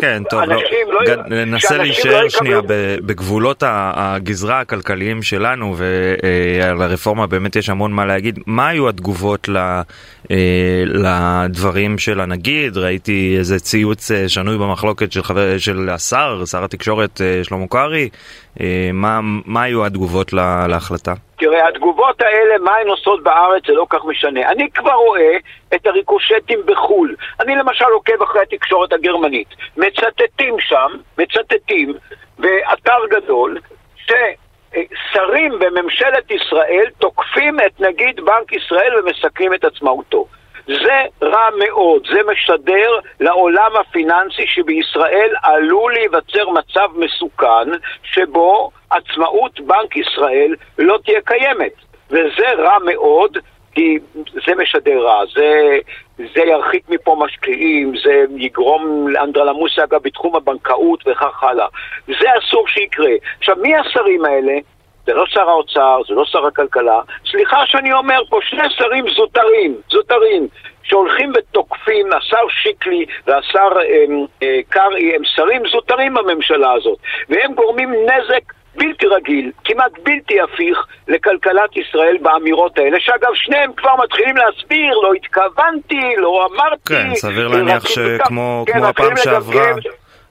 כן, 0.00 0.22
טוב, 0.30 0.42
לא, 0.42 0.56
לא, 0.88 1.00
ג... 1.06 1.32
ננסה 1.32 1.76
לא 1.76 1.82
להישאר 1.82 2.22
לא 2.22 2.28
שנייה 2.28 2.60
בגבולות 3.06 3.62
הגזרה 3.66 4.60
הכלכליים 4.60 5.22
שלנו 5.22 5.76
ועל 5.76 6.82
הרפורמה 6.82 7.26
באמת 7.26 7.56
יש 7.56 7.68
המון 7.68 7.92
מה 7.92 8.06
להגיד. 8.06 8.38
מה 8.46 8.68
היו 8.68 8.88
התגובות 8.88 9.48
ל... 9.48 9.56
אה, 10.30 10.82
לדברים 10.86 11.98
של 11.98 12.20
הנגיד? 12.20 12.76
ראיתי 12.76 13.34
איזה 13.38 13.60
ציוץ 13.60 14.10
אה, 14.10 14.28
שנוי 14.28 14.58
במחלוקת 14.58 15.12
של, 15.12 15.22
חבר, 15.22 15.58
של 15.58 15.88
השר, 15.88 16.44
שר 16.46 16.64
התקשורת 16.64 17.20
אה, 17.20 17.44
שלמה 17.44 17.66
קרעי. 17.66 18.08
מה, 18.92 19.20
מה 19.22 19.62
היו 19.62 19.86
התגובות 19.86 20.32
לה, 20.32 20.66
להחלטה? 20.68 21.14
תראה, 21.38 21.68
התגובות 21.68 22.22
האלה, 22.22 22.58
מה 22.58 22.76
הן 22.76 22.88
עושות 22.88 23.22
בארץ, 23.22 23.62
זה 23.66 23.72
לא 23.72 23.86
כך 23.90 24.04
משנה. 24.04 24.50
אני 24.50 24.70
כבר 24.70 24.92
רואה 24.92 25.36
את 25.74 25.86
הריקושטים 25.86 26.60
בחו"ל. 26.66 27.14
אני 27.40 27.56
למשל 27.56 27.84
עוקב 27.84 28.22
אחרי 28.22 28.42
התקשורת 28.42 28.92
הגרמנית. 28.92 29.48
מצטטים 29.76 30.56
שם, 30.60 30.90
מצטטים, 31.18 31.94
באתר 32.38 33.06
גדול, 33.10 33.58
ששרים 33.96 35.58
בממשלת 35.58 36.30
ישראל 36.30 36.86
תוקפים 36.98 37.56
את 37.66 37.80
נגיד 37.80 38.20
בנק 38.20 38.52
ישראל 38.52 38.92
ומסכנים 38.98 39.54
את 39.54 39.64
עצמאותו. 39.64 40.26
זה 40.68 41.02
רע 41.22 41.48
מאוד, 41.58 42.02
זה 42.12 42.20
משדר 42.32 42.98
לעולם 43.20 43.70
הפיננסי 43.80 44.46
שבישראל 44.46 45.30
עלול 45.42 45.92
להיווצר 45.92 46.48
מצב 46.48 46.88
מסוכן 46.96 47.70
שבו 48.02 48.70
עצמאות 48.90 49.60
בנק 49.60 49.96
ישראל 49.96 50.54
לא 50.78 50.98
תהיה 51.04 51.20
קיימת. 51.20 51.72
וזה 52.10 52.52
רע 52.58 52.76
מאוד, 52.84 53.38
כי 53.74 53.98
זה 54.46 54.54
משדר 54.54 54.98
רע, 55.02 55.20
זה, 55.34 55.78
זה 56.18 56.40
ירחיק 56.40 56.88
מפה 56.88 57.16
משקיעים, 57.20 57.92
זה 58.04 58.24
יגרום 58.36 59.08
לאנדרלמוסיה 59.08 59.84
אגב 59.84 60.02
בתחום 60.02 60.36
הבנקאות 60.36 61.04
וכך 61.06 61.42
הלאה. 61.42 61.66
זה 62.06 62.26
אסור 62.38 62.68
שיקרה. 62.68 63.10
עכשיו, 63.38 63.56
מי 63.62 63.76
השרים 63.76 64.24
האלה? 64.24 64.52
זה 65.08 65.14
לא 65.14 65.24
שר 65.26 65.48
האוצר, 65.48 66.00
זה 66.08 66.14
לא 66.14 66.24
שר 66.24 66.46
הכלכלה. 66.46 67.00
סליחה 67.30 67.66
שאני 67.66 67.92
אומר 67.92 68.20
פה, 68.28 68.38
שני 68.42 68.62
שרים 68.70 69.04
זוטרים, 69.16 69.76
זוטרים, 69.90 70.48
שהולכים 70.82 71.32
ותוקפים, 71.36 72.12
השר 72.12 72.48
שיקלי 72.62 73.04
והשר 73.26 73.68
אה, 73.80 74.04
אה, 74.42 74.60
קרעי 74.68 75.14
הם 75.14 75.22
שרים 75.24 75.62
זוטרים 75.72 76.14
בממשלה 76.14 76.72
הזאת, 76.72 76.98
והם 77.28 77.54
גורמים 77.54 77.92
נזק 77.92 78.52
בלתי 78.74 79.06
רגיל, 79.06 79.50
כמעט 79.64 79.92
בלתי 80.02 80.40
הפיך 80.40 80.86
לכלכלת 81.08 81.76
ישראל 81.76 82.16
באמירות 82.22 82.78
האלה, 82.78 83.00
שאגב 83.00 83.34
שניהם 83.34 83.72
כבר 83.76 83.96
מתחילים 84.04 84.36
להסביר, 84.36 84.94
לא 85.02 85.12
התכוונתי, 85.12 86.16
לא 86.16 86.48
אמרתי. 86.50 86.94
כן, 86.94 87.14
סביר 87.14 87.48
להניח 87.48 87.86
שכמו 87.86 88.64
כן, 88.66 88.84
הפעם 88.84 89.16
שעברה... 89.16 89.72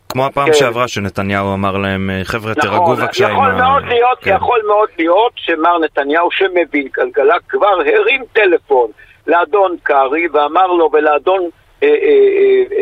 כמו 0.10 0.26
הפעם 0.26 0.48
כן. 0.48 0.54
שעברה 0.54 0.88
שנתניהו 0.88 1.54
אמר 1.54 1.78
להם, 1.78 2.10
חבר'ה 2.24 2.52
נכון, 2.52 2.62
תירגעו 2.62 2.96
בבקשה 2.96 3.28
עם 3.28 3.40
ה... 3.40 3.56
מאוד 3.56 3.84
להיות, 3.84 4.20
כן. 4.22 4.36
יכול 4.36 4.62
מאוד 4.68 4.90
להיות 4.98 5.32
שמר 5.36 5.80
נתניהו 5.80 6.32
שמבין 6.32 6.88
כלכלה 6.90 7.36
כבר 7.50 7.68
הרים 7.68 8.24
טלפון 8.34 8.92
לאדון 9.28 9.76
קרעי 9.84 10.28
ואמר 10.28 10.68
לו 10.68 10.90
ולאדון 10.94 11.40
אה, 11.40 11.44
אה, 11.44 11.50
אה, 11.50 11.57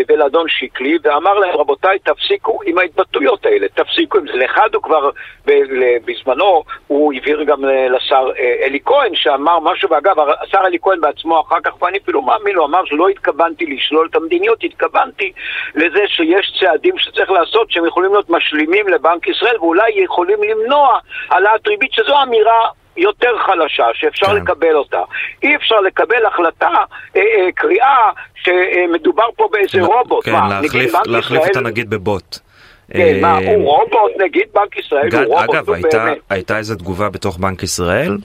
ולאדון 0.08 0.48
שיקלי, 0.50 0.98
ואמר 1.04 1.34
להם, 1.34 1.56
רבותיי, 1.56 2.00
תפסיקו 2.00 2.60
עם 2.66 2.78
ההתבטאויות 2.78 3.46
האלה, 3.46 3.68
תפסיקו 3.70 4.18
עם 4.18 4.28
זה. 4.28 4.34
לאחד 4.34 4.70
הוא 4.74 4.84
כבר, 4.84 5.10
בזמנו, 6.06 6.64
הוא 6.88 7.14
העביר 7.14 7.44
גם 7.44 7.66
לשר 7.66 8.30
אלי 8.38 8.80
כהן, 8.86 9.16
שאמר 9.16 9.60
משהו, 9.60 9.90
ואגב, 9.90 10.16
השר 10.42 10.60
אלי 10.66 10.78
כהן 10.82 11.02
בעצמו 11.02 11.42
אחר 11.42 11.60
כך, 11.64 11.82
ואני 11.82 11.98
אפילו 11.98 12.22
מאמין 12.22 12.56
לו, 12.56 12.66
אמר 12.66 12.86
שלא 12.86 13.08
התכוונתי 13.08 13.66
לשלול 13.66 14.08
את 14.12 14.16
המדיניות, 14.16 14.64
התכוונתי 14.64 15.32
לזה 15.76 16.08
שיש 16.08 16.52
צעדים 16.60 16.98
שצריך 16.98 17.32
לעשות 17.32 17.72
שהם 17.72 17.86
יכולים 17.86 18.12
להיות 18.12 18.30
משלימים 18.30 18.88
לבנק 18.88 19.28
ישראל, 19.28 19.58
ואולי 19.60 19.92
יכולים 19.96 20.40
למנוע 20.44 21.00
העלאת 21.30 21.68
ריבית, 21.68 21.94
שזו 21.94 22.24
אמירה 22.24 22.68
יותר 22.98 23.38
חלשה, 23.46 23.86
שאפשר 23.94 24.26
כן. 24.26 24.36
לקבל 24.36 24.76
אותה. 24.76 25.02
אי 25.44 25.56
אפשר 25.56 25.82
לקבל 25.82 26.26
החלטה, 26.26 26.70
אה, 27.16 27.22
אה, 27.22 27.52
קריאה, 27.56 28.12
שמדובר 28.36 29.28
פה 29.36 29.48
באיזה 29.52 29.80
לא, 29.80 29.86
רובוט. 29.86 30.26
כן, 30.26 30.32
מה, 30.32 30.62
להחליף, 30.62 30.94
להחליף 31.06 31.42
ישראל... 31.42 31.52
את 31.52 31.56
הנגיד 31.56 31.90
בבוט. 31.90 32.40
כן, 32.94 33.00
אה, 33.00 33.20
מה, 33.22 33.38
הוא 33.38 33.72
רובוט, 33.72 34.12
נגיד 34.20 34.48
בנק 34.54 34.78
ישראל, 34.78 35.16
הוא 35.16 35.36
רובוט, 35.36 35.56
אגב, 35.56 35.72
הייתה, 35.72 36.14
הייתה 36.30 36.58
איזו 36.58 36.76
תגובה 36.76 37.10
בתוך 37.10 37.38
בנק 37.38 37.64
ישראל? 37.64 38.18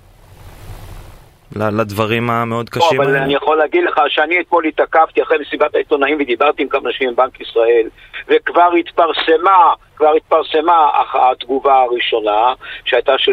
לדברים 1.56 2.30
המאוד 2.30 2.68
קשים 2.70 3.00
האלה? 3.00 3.12
אבל 3.12 3.22
אני 3.22 3.34
יכול 3.34 3.58
להגיד 3.58 3.84
לך 3.84 4.00
שאני 4.08 4.40
אתמול 4.40 4.64
התעכבתי 4.64 5.22
אחרי 5.22 5.38
מסיבת 5.38 5.74
העיתונאים 5.74 6.16
ודיברתי 6.20 6.62
עם 6.62 6.68
כמה 6.68 6.88
אנשים 6.88 7.10
מבנק 7.10 7.40
ישראל 7.40 7.88
וכבר 8.28 8.70
התפרסמה, 8.78 9.72
כבר 9.96 10.12
התפרסמה 10.16 10.88
התגובה 11.14 11.74
הראשונה 11.74 12.54
שהייתה 12.84 13.12
של 13.18 13.32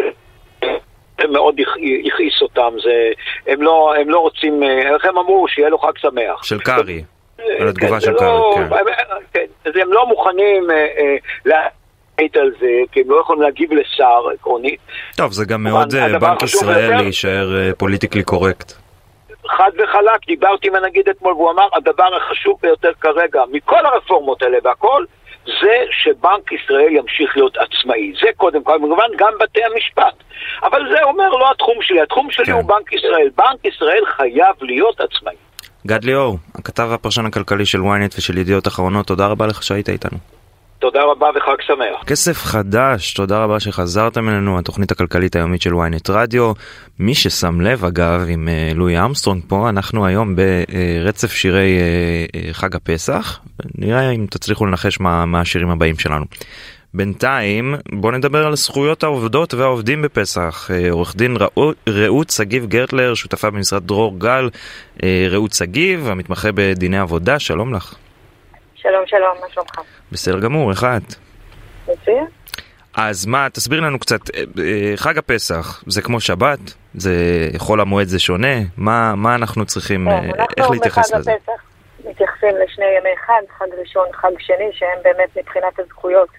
מאוד 1.25 1.55
הכעיס 2.05 2.41
אותם, 2.41 2.73
זה, 2.83 3.11
הם, 3.47 3.61
לא, 3.61 3.93
הם 4.01 4.09
לא 4.09 4.19
רוצים, 4.19 4.63
איך 4.63 5.05
הם 5.05 5.17
אמרו? 5.17 5.47
שיהיה 5.47 5.69
לו 5.69 5.79
חג 5.79 5.97
שמח. 5.97 6.43
של 6.43 6.59
קארי, 6.59 7.03
על 7.59 7.67
התגובה 7.67 8.01
של 8.01 8.13
קארי, 8.13 8.41
כן. 8.55 8.75
כן. 9.33 9.45
אז 9.65 9.73
הם 9.75 9.93
לא 9.93 10.07
מוכנים 10.07 10.71
אה, 10.71 10.75
אה, 10.75 11.15
להעיט 11.45 12.37
על 12.37 12.51
זה, 12.59 12.67
כי 12.91 13.01
הם 13.01 13.11
לא 13.11 13.21
יכולים 13.21 13.41
להגיב 13.41 13.73
לשר 13.73 14.29
עקרונית. 14.33 14.79
טוב, 15.17 15.31
זה 15.31 15.45
גם 15.45 15.63
מאוד 15.63 15.95
אה, 15.95 16.19
בנק 16.19 16.43
ישראל 16.43 16.97
להישאר 16.97 17.73
פוליטיקלי 17.77 18.23
קורקט. 18.23 18.73
חד 19.47 19.71
וחלק, 19.83 20.27
דיברתי 20.27 20.67
עם 20.67 20.75
הנגיד 20.75 21.09
אתמול 21.09 21.33
והוא 21.33 21.51
אמר, 21.51 21.67
הדבר 21.73 22.15
החשוב 22.17 22.59
ביותר 22.61 22.91
כרגע, 23.01 23.41
מכל 23.51 23.85
הרפורמות 23.85 24.41
האלה 24.41 24.57
והכל, 24.63 25.05
זה 25.61 25.77
שבנק 25.91 26.51
ישראל 26.51 26.89
ימשיך 26.91 27.37
להיות 27.37 27.57
עצמאי. 27.57 28.13
זה 28.21 28.27
קודם 28.37 28.63
כל, 28.63 28.77
כמובן 28.77 29.09
גם 29.17 29.33
בתי 29.39 29.59
המשפט. 29.63 30.23
אבל 30.63 30.81
זה 30.91 31.03
אומר 31.03 31.29
לא 31.29 31.51
התחום 31.51 31.75
שלי, 31.81 32.01
התחום 32.01 32.31
שלי 32.31 32.45
כן. 32.45 32.51
הוא 32.51 32.63
בנק 32.63 32.93
ישראל. 32.93 33.29
בנק 33.37 33.65
ישראל 33.65 34.05
חייב 34.05 34.55
להיות 34.61 35.01
עצמאי. 35.01 35.35
גד 35.87 36.03
ליאור, 36.03 36.37
הכתב 36.55 36.87
והפרשן 36.89 37.25
הכלכלי 37.25 37.65
של 37.65 37.77
ynet 37.77 38.15
ושל 38.17 38.37
ידיעות 38.37 38.67
אחרונות, 38.67 39.07
תודה 39.07 39.27
רבה 39.27 39.47
לך 39.47 39.63
שהיית 39.63 39.89
איתנו. 39.89 40.36
תודה 40.79 41.03
רבה 41.03 41.27
וחג 41.35 41.61
שמח. 41.61 42.03
כסף 42.07 42.37
חדש, 42.37 43.13
תודה 43.13 43.43
רבה 43.43 43.59
שחזרתם 43.59 44.29
אלינו, 44.29 44.59
התוכנית 44.59 44.91
הכלכלית 44.91 45.35
היומית 45.35 45.61
של 45.61 45.73
ynet 45.73 46.11
רדיו. 46.11 46.51
מי 46.99 47.15
ששם 47.15 47.61
לב 47.61 47.85
אגב 47.85 48.25
עם 48.27 48.47
uh, 48.47 48.77
לואי 48.77 49.05
אמסטרונג 49.05 49.41
פה, 49.47 49.69
אנחנו 49.69 50.05
היום 50.05 50.35
ברצף 50.35 51.31
שירי 51.31 51.77
uh, 51.79 52.53
חג 52.53 52.75
הפסח, 52.75 53.39
נראה 53.75 54.09
אם 54.09 54.25
תצליחו 54.29 54.65
לנחש 54.65 54.99
מה, 54.99 55.25
מה 55.25 55.41
השירים 55.41 55.69
הבאים 55.69 55.99
שלנו. 55.99 56.25
בינתיים 56.93 57.75
בוא 57.91 58.11
נדבר 58.11 58.47
על 58.47 58.55
זכויות 58.55 59.03
העובדות 59.03 59.53
והעובדים 59.53 60.01
בפסח. 60.01 60.69
עורך 60.91 61.15
דין 61.15 61.37
רעות 61.87 62.29
שגיב 62.29 62.65
גרטלר, 62.65 63.13
שותפה 63.13 63.49
במשרד 63.49 63.87
דרור 63.87 64.19
גל, 64.19 64.49
רעות 65.29 65.53
שגיב, 65.53 66.07
המתמחה 66.07 66.49
בדיני 66.53 66.97
עבודה, 66.99 67.39
שלום 67.39 67.73
לך. 67.73 67.95
שלום 68.77 69.07
שלום, 69.07 69.37
מה 69.41 69.49
שלומך? 69.49 69.71
בסדר 70.11 70.39
גמור, 70.39 70.71
איך 70.71 70.83
את? 70.83 71.15
אז 72.97 73.25
מה, 73.25 73.47
תסביר 73.53 73.79
לנו 73.79 73.99
קצת, 73.99 74.19
אה, 74.35 74.41
אה, 74.59 74.93
חג 74.95 75.17
הפסח 75.17 75.83
זה 75.87 76.01
כמו 76.01 76.19
שבת? 76.19 76.59
זה 76.93 77.11
חול 77.57 77.81
המועד 77.81 78.07
זה 78.07 78.19
שונה? 78.19 78.55
מה, 78.77 79.15
מה 79.15 79.35
אנחנו 79.35 79.65
צריכים, 79.65 80.07
כן, 80.09 80.39
אה, 80.39 80.45
איך 80.57 80.69
להתייחס 80.71 81.13
לזה? 81.13 81.31
אנחנו 81.31 81.43
בחג 81.43 81.51
הפסח 81.53 81.63
מתייחסים 82.09 82.49
לשני 82.63 82.85
ימי 82.85 83.17
חג, 83.25 83.41
חג 83.57 83.67
ראשון, 83.79 84.07
חג 84.13 84.31
שני, 84.39 84.69
שהם 84.73 84.99
באמת 85.03 85.37
מבחינת 85.37 85.79
הזכויות 85.79 86.29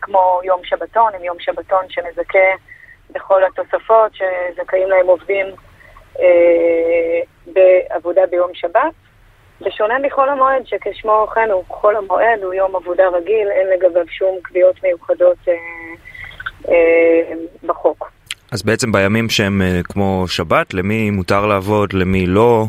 כמו 0.00 0.40
יום 0.44 0.60
שבתון, 0.64 1.12
הם 1.14 1.24
יום 1.24 1.36
שבתון 1.40 1.84
שמזכה 1.88 2.48
בכל 3.10 3.42
התוספות 3.44 4.12
שזכאים 4.14 4.88
להם 4.88 5.06
עובדים 5.06 5.46
בעבודה 7.46 8.26
ביום 8.30 8.50
שבת. 8.54 9.09
בשונה 9.60 9.94
מחול 9.98 10.28
המועד, 10.28 10.66
שכשמו 10.66 11.26
כן 11.34 11.50
הוא 11.50 11.64
חול 11.68 11.96
המועד, 11.96 12.42
הוא 12.42 12.54
יום 12.54 12.76
עבודה 12.76 13.08
רגיל, 13.08 13.48
אין 13.50 13.66
לגביו 13.66 14.04
שום 14.08 14.38
קביעות 14.42 14.82
מיוחדות 14.82 15.38
אה, 15.48 15.54
אה, 16.68 17.34
בחוק. 17.64 18.10
אז 18.52 18.62
בעצם 18.62 18.92
בימים 18.92 19.28
שהם 19.28 19.62
אה, 19.62 19.80
כמו 19.84 20.24
שבת, 20.28 20.74
למי 20.74 21.10
מותר 21.10 21.46
לעבוד, 21.46 21.92
למי 21.92 22.26
לא? 22.26 22.64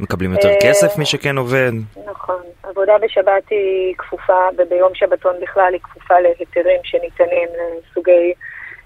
מקבלים 0.00 0.32
יותר 0.32 0.48
אה, 0.48 0.60
כסף 0.62 0.98
מי 0.98 1.06
שכן 1.06 1.36
עובד? 1.36 1.72
נכון. 2.10 2.40
עבודה 2.62 2.98
בשבת 2.98 3.42
היא 3.50 3.94
כפופה, 3.98 4.48
וביום 4.58 4.94
שבתון 4.94 5.34
בכלל 5.42 5.70
היא 5.72 5.80
כפופה 5.80 6.14
להיתרים 6.20 6.80
שניתנים 6.84 7.48
לסוגי 7.58 8.32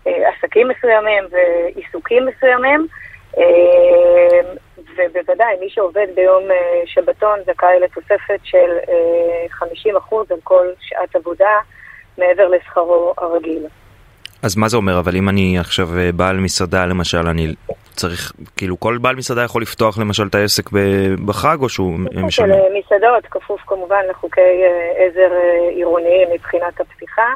אה, 0.07 0.13
עסקים 0.29 0.69
מסוימים 0.69 1.25
ועיסוקים 1.31 2.27
מסוימים. 2.27 2.87
אה, 3.39 4.55
ובוודאי, 4.97 5.57
מי 5.61 5.71
שעובד 5.71 6.07
ביום 6.15 6.51
אה, 6.51 6.83
שבתון 6.87 7.39
זכאי 7.47 7.81
לתוספת 7.81 8.41
של 8.43 8.79
50% 9.63 9.65
אה, 9.65 10.21
על 10.31 10.37
כל 10.45 10.67
שעת 10.81 11.17
עבודה 11.17 11.59
מעבר 12.19 12.49
לשכרו 12.49 13.15
הרגיל. 13.19 13.67
אז 14.43 14.57
מה 14.57 14.69
זה 14.69 14.77
אומר? 14.77 14.99
אבל 14.99 15.17
אם 15.17 15.29
אני 15.29 15.59
עכשיו 15.59 15.89
בעל 16.15 16.37
מסעדה 16.37 16.87
למשל, 16.87 17.27
אני 17.29 17.55
צריך, 17.91 18.33
כאילו 18.57 18.81
כל 18.81 18.99
בעל 18.99 19.17
מסעדה 19.17 19.43
יכול 19.43 19.63
לפתוח 19.63 19.99
למשל 19.99 20.27
את 20.27 20.35
העסק 20.35 20.71
בחג 21.27 21.57
או 21.61 21.69
שהוא? 21.69 21.99
של 22.29 22.53
מסעדות, 22.79 23.27
כפוף 23.31 23.61
כמובן 23.67 24.03
לחוקי 24.11 24.65
עזר 24.97 25.35
עירוניים 25.71 26.29
מבחינת 26.35 26.81
הפתיחה. 26.81 27.27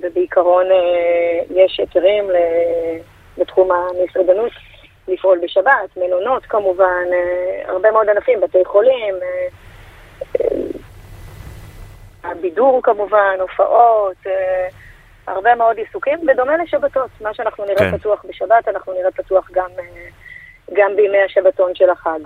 ובעיקרון 0.00 0.66
יש 1.50 1.80
היתרים 1.80 2.24
בתחום 3.38 3.70
המסעדנות 3.72 4.52
לפעול 5.08 5.38
בשבת, 5.42 5.96
מלונות 5.96 6.46
כמובן, 6.46 7.04
אה, 7.12 7.70
הרבה 7.72 7.90
מאוד 7.90 8.08
ענפים, 8.08 8.40
בתי 8.40 8.64
חולים, 8.64 9.14
אה, 9.22 9.48
אה, 10.40 10.56
הבידור 12.24 12.80
כמובן, 12.82 13.36
הופעות, 13.40 14.16
הרבה 15.26 15.54
מאוד 15.54 15.76
עיסוקים, 15.76 16.26
בדומה 16.26 16.56
לשבתות. 16.56 17.10
מה 17.20 17.34
שאנחנו 17.34 17.64
נראה 17.64 17.76
כן. 17.90 17.98
פתוח 17.98 18.24
בשבת, 18.28 18.68
אנחנו 18.68 18.92
נראה 18.92 19.10
פתוח 19.10 19.50
גם, 19.52 19.70
גם 20.72 20.96
בימי 20.96 21.22
השבתון 21.22 21.74
של 21.74 21.90
החג. 21.90 22.20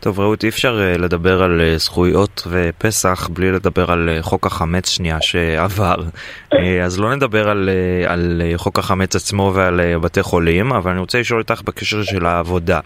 טוב 0.00 0.20
רעות, 0.20 0.44
אי 0.44 0.48
אפשר 0.48 0.78
uh, 0.78 0.98
לדבר 0.98 1.42
על 1.42 1.60
uh, 1.60 1.78
זכויות 1.78 2.42
ופסח 2.50 3.28
בלי 3.28 3.52
לדבר 3.52 3.90
על 3.90 4.08
uh, 4.18 4.22
חוק 4.22 4.46
החמץ 4.46 4.88
שנייה 4.88 5.20
שעבר. 5.20 5.96
אז 6.86 7.00
לא 7.00 7.14
נדבר 7.14 7.48
על, 7.48 7.68
על 8.06 8.42
חוק 8.56 8.78
החמץ 8.78 9.16
עצמו 9.16 9.52
ועל 9.54 9.80
בתי 10.02 10.22
חולים, 10.22 10.72
אבל 10.72 10.90
אני 10.90 11.00
רוצה 11.00 11.20
לשאול 11.20 11.40
אותך 11.40 11.62
בקשר 11.62 12.02
של 12.02 12.26
העבודה. 12.26 12.80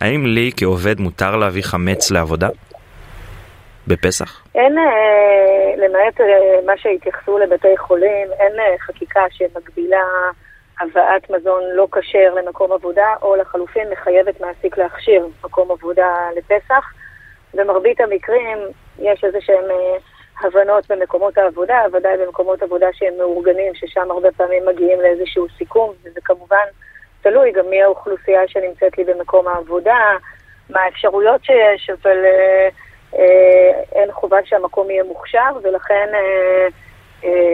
האם 0.00 0.26
לי 0.26 0.50
כעובד 0.56 1.00
מותר 1.00 1.36
להביא 1.36 1.62
חמץ 1.62 2.10
לעבודה? 2.10 2.48
בפסח? 3.86 4.42
אין, 4.54 4.76
למעט 5.76 6.20
מה 6.66 6.72
שהתייחסו 6.76 7.38
לבתי 7.38 7.76
חולים, 7.78 8.28
אין 8.40 8.52
חקיקה 8.86 9.20
שמגבילה 9.30 10.02
הבאת 10.80 11.30
מזון 11.30 11.62
לא 11.74 11.88
כשר 11.92 12.34
למקום 12.34 12.72
עבודה, 12.72 13.14
או 13.22 13.36
לחלופין 13.36 13.90
מחייבת 13.90 14.40
מעסיק 14.40 14.78
להכשיר 14.78 15.28
מקום 15.44 15.70
עבודה 15.70 16.28
לפסח. 16.36 16.92
במרבית 17.54 18.00
המקרים 18.00 18.58
יש 18.98 19.24
איזה 19.24 19.38
שהם 19.40 19.70
אה, 19.70 19.96
הבנות 20.40 20.90
במקומות 20.90 21.38
העבודה, 21.38 21.80
ודאי 21.92 22.16
במקומות 22.16 22.62
עבודה 22.62 22.86
שהם 22.92 23.14
מאורגנים, 23.18 23.74
ששם 23.74 24.10
הרבה 24.10 24.32
פעמים 24.32 24.66
מגיעים 24.66 25.00
לאיזשהו 25.00 25.46
סיכום, 25.58 25.92
וזה 26.04 26.20
כמובן 26.24 26.66
תלוי 27.22 27.52
גם 27.52 27.70
מי 27.70 27.82
האוכלוסייה 27.82 28.48
שנמצאת 28.48 28.98
לי 28.98 29.04
במקום 29.04 29.48
העבודה, 29.48 29.98
מה 30.70 30.80
האפשרויות 30.80 31.44
שיש, 31.44 31.90
אבל 31.90 32.24
אה, 32.24 32.68
אה, 33.18 33.82
אין 33.92 34.12
חובה 34.12 34.38
שהמקום 34.44 34.90
יהיה 34.90 35.04
מוכשר, 35.04 35.50
ולכן 35.62 36.08
אה, 36.14 36.66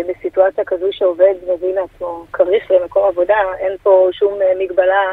בסיטואציה 0.08 0.64
כזו 0.64 0.86
שעובד 0.90 1.34
מביא 1.42 1.74
לעצמו 1.74 2.26
כריך 2.32 2.70
למקום 2.70 3.08
עבודה, 3.08 3.36
אין 3.58 3.72
פה 3.82 4.08
שום 4.12 4.42
אה, 4.42 4.52
מגבלה 4.58 5.12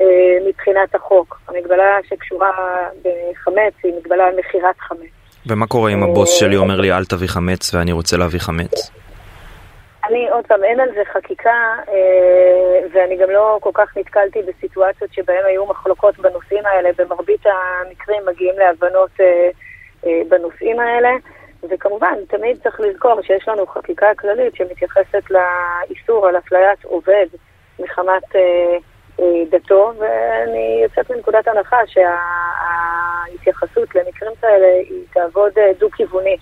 אה, 0.00 0.04
מבחינת 0.46 0.94
החוק. 0.94 1.40
המגבלה 1.48 1.98
שקשורה 2.08 2.50
בחמץ 3.02 3.74
היא 3.82 3.92
מגבלה 3.98 4.26
על 4.26 4.36
מכירת 4.38 4.78
חמץ. 4.78 5.10
ומה 5.46 5.66
קורה 5.66 5.92
אם 5.92 6.02
הבוס 6.02 6.30
שלי 6.30 6.56
אומר 6.56 6.80
לי 6.80 6.92
אל 6.92 7.04
תביא 7.04 7.28
חמץ 7.28 7.74
ואני 7.74 7.92
רוצה 7.92 8.16
להביא 8.16 8.40
חמץ? 8.40 8.90
אני, 10.08 10.28
עוד 10.30 10.46
פעם, 10.46 10.64
אין 10.64 10.80
על 10.80 10.88
זה 10.94 11.02
חקיקה, 11.12 11.74
אה, 11.88 12.80
ואני 12.92 13.16
גם 13.16 13.30
לא 13.30 13.58
כל 13.60 13.70
כך 13.74 13.96
נתקלתי 13.96 14.38
בסיטואציות 14.42 15.12
שבהן 15.12 15.44
היו 15.46 15.66
מחלוקות 15.66 16.18
בנושאים 16.18 16.66
האלה. 16.66 16.90
במרבית 16.98 17.44
המקרים 17.46 18.22
מגיעים 18.26 18.54
להבנות 18.58 19.10
אה, 19.20 19.50
אה, 20.06 20.20
בנושאים 20.28 20.80
האלה. 20.80 21.10
וכמובן, 21.68 22.14
תמיד 22.28 22.62
צריך 22.62 22.80
לזכור 22.80 23.22
שיש 23.22 23.48
לנו 23.48 23.66
חקיקה 23.66 24.14
כללית 24.18 24.56
שמתייחסת 24.56 25.22
לאיסור 25.30 26.26
על 26.26 26.36
אפליית 26.38 26.84
עובד 26.84 27.26
מחמת 27.78 28.36
אה, 28.36 28.76
אה, 29.20 29.44
דתו, 29.50 29.92
ואני 29.98 30.80
יוצאת 30.82 31.10
מנקודת 31.10 31.48
הנחה 31.48 31.78
שההתייחסות 33.26 33.94
למקרים 33.94 34.32
כאלה 34.40 34.66
היא 34.66 35.04
תעבוד 35.12 35.58
אה, 35.58 35.72
דו-כיווני. 35.78 36.36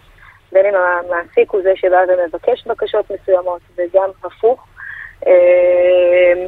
בין 0.52 0.66
אם 0.66 0.74
המעסיק 0.74 1.50
הוא 1.50 1.62
זה 1.62 1.72
שבא 1.76 2.04
ומבקש 2.08 2.66
בקשות 2.66 3.10
מסוימות, 3.10 3.60
וגם 3.76 4.10
הפוך. 4.24 4.66
אה, 5.26 6.46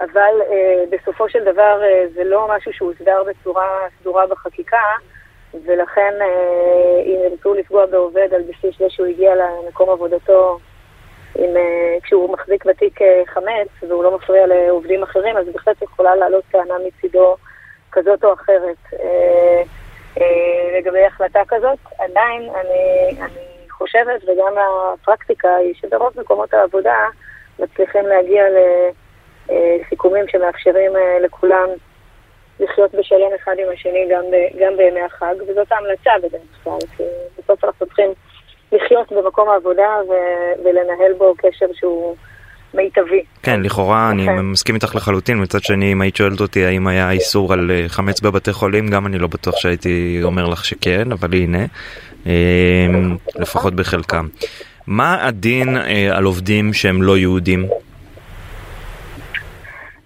אבל 0.00 0.34
אה, 0.50 0.84
בסופו 0.90 1.28
של 1.28 1.44
דבר 1.44 1.80
אה, 1.82 2.04
זה 2.14 2.24
לא 2.24 2.48
משהו 2.56 2.72
שהוסדר 2.72 3.22
בצורה 3.26 3.66
סדורה 4.00 4.26
בחקיקה, 4.26 4.82
ולכן 5.66 6.14
אם 7.06 7.18
ירצו 7.24 7.54
לפגוע 7.54 7.86
בעובד 7.86 8.28
על 8.34 8.42
בסיס 8.42 8.78
זה 8.78 8.90
שהוא 8.90 9.06
הגיע 9.06 9.34
למקום 9.34 9.90
עבודתו 9.90 10.58
עם, 11.38 11.50
כשהוא 12.02 12.32
מחזיק 12.32 12.64
בתיק 12.64 13.00
חמץ 13.26 13.68
והוא 13.88 14.04
לא 14.04 14.16
מפריע 14.16 14.46
לעובדים 14.46 15.02
אחרים, 15.02 15.36
אז 15.36 15.46
בהחלט 15.52 15.82
יכולה 15.82 16.16
לעלות 16.16 16.44
טענה 16.50 16.74
מצידו 16.86 17.36
כזאת 17.92 18.24
או 18.24 18.32
אחרת. 18.32 18.76
אה, 20.20 20.78
לגבי 20.78 21.04
החלטה 21.04 21.40
כזאת. 21.48 21.78
עדיין 21.98 22.42
אני, 22.42 23.10
אני 23.20 23.70
חושבת, 23.70 24.24
וגם 24.24 24.54
הפרקטיקה 24.58 25.56
היא 25.56 25.74
שברוב 25.74 26.12
מקומות 26.20 26.54
העבודה 26.54 27.08
מצליחים 27.58 28.06
להגיע 28.06 28.44
לסיכומים 29.48 30.28
שמאפשרים 30.28 30.96
אה, 30.96 31.18
לכולם 31.20 31.68
לחיות 32.60 32.94
בשלום 32.94 33.32
אחד 33.42 33.52
עם 33.58 33.72
השני 33.74 34.08
גם, 34.10 34.24
גם 34.60 34.76
בימי 34.76 35.00
החג, 35.00 35.34
וזאת 35.48 35.72
ההמלצה 35.72 36.10
בדרך 36.18 36.64
כלל, 36.64 36.78
כי 36.96 37.02
בסוף 37.38 37.64
אנחנו 37.64 37.86
צריכים 37.86 38.10
לחיות 38.72 39.12
במקום 39.12 39.48
העבודה 39.48 40.00
ו- 40.08 40.64
ולנהל 40.64 41.12
בו 41.18 41.34
קשר 41.38 41.66
שהוא... 41.74 42.16
מיטבי. 42.74 43.22
כן, 43.42 43.62
לכאורה 43.62 44.10
אני 44.10 44.22
אוקיי. 44.22 44.42
מסכים 44.42 44.74
איתך 44.74 44.94
לחלוטין, 44.94 45.42
מצד 45.42 45.62
שני 45.62 45.92
אם 45.92 46.00
היית 46.00 46.16
שואלת 46.16 46.40
אותי 46.40 46.64
האם 46.64 46.86
היה 46.86 47.10
איסור 47.10 47.52
על 47.52 47.70
אה, 47.70 47.84
חמץ 47.88 48.20
בבתי 48.20 48.52
חולים, 48.52 48.88
גם 48.88 49.06
אני 49.06 49.18
לא 49.18 49.26
בטוח 49.26 49.56
שהייתי 49.56 50.20
אומר 50.22 50.46
לך 50.46 50.64
שכן, 50.64 51.12
אבל 51.12 51.34
הנה, 51.34 51.64
אה, 52.26 52.32
לפחות 53.36 53.74
בחלקם. 53.74 54.28
מה 54.86 55.26
הדין 55.26 55.76
אה, 55.76 56.16
על 56.16 56.24
עובדים 56.24 56.72
שהם 56.72 57.02
לא 57.02 57.18
יהודים? 57.18 57.68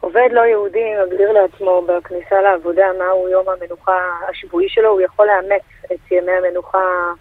עובד 0.09 0.29
לא 0.33 0.41
יהודי 0.41 0.93
מגדיר 1.07 1.33
לעצמו 1.33 1.83
בכניסה 1.87 2.41
לעבודה 2.41 2.87
מהו 2.99 3.29
יום 3.29 3.47
המנוחה 3.49 3.99
השבועי 4.29 4.69
שלו, 4.69 4.89
הוא 4.89 5.01
יכול 5.01 5.27
לאמץ 5.27 5.63
את 5.93 6.13
ימי 6.13 6.33
המנוחה 6.33 7.13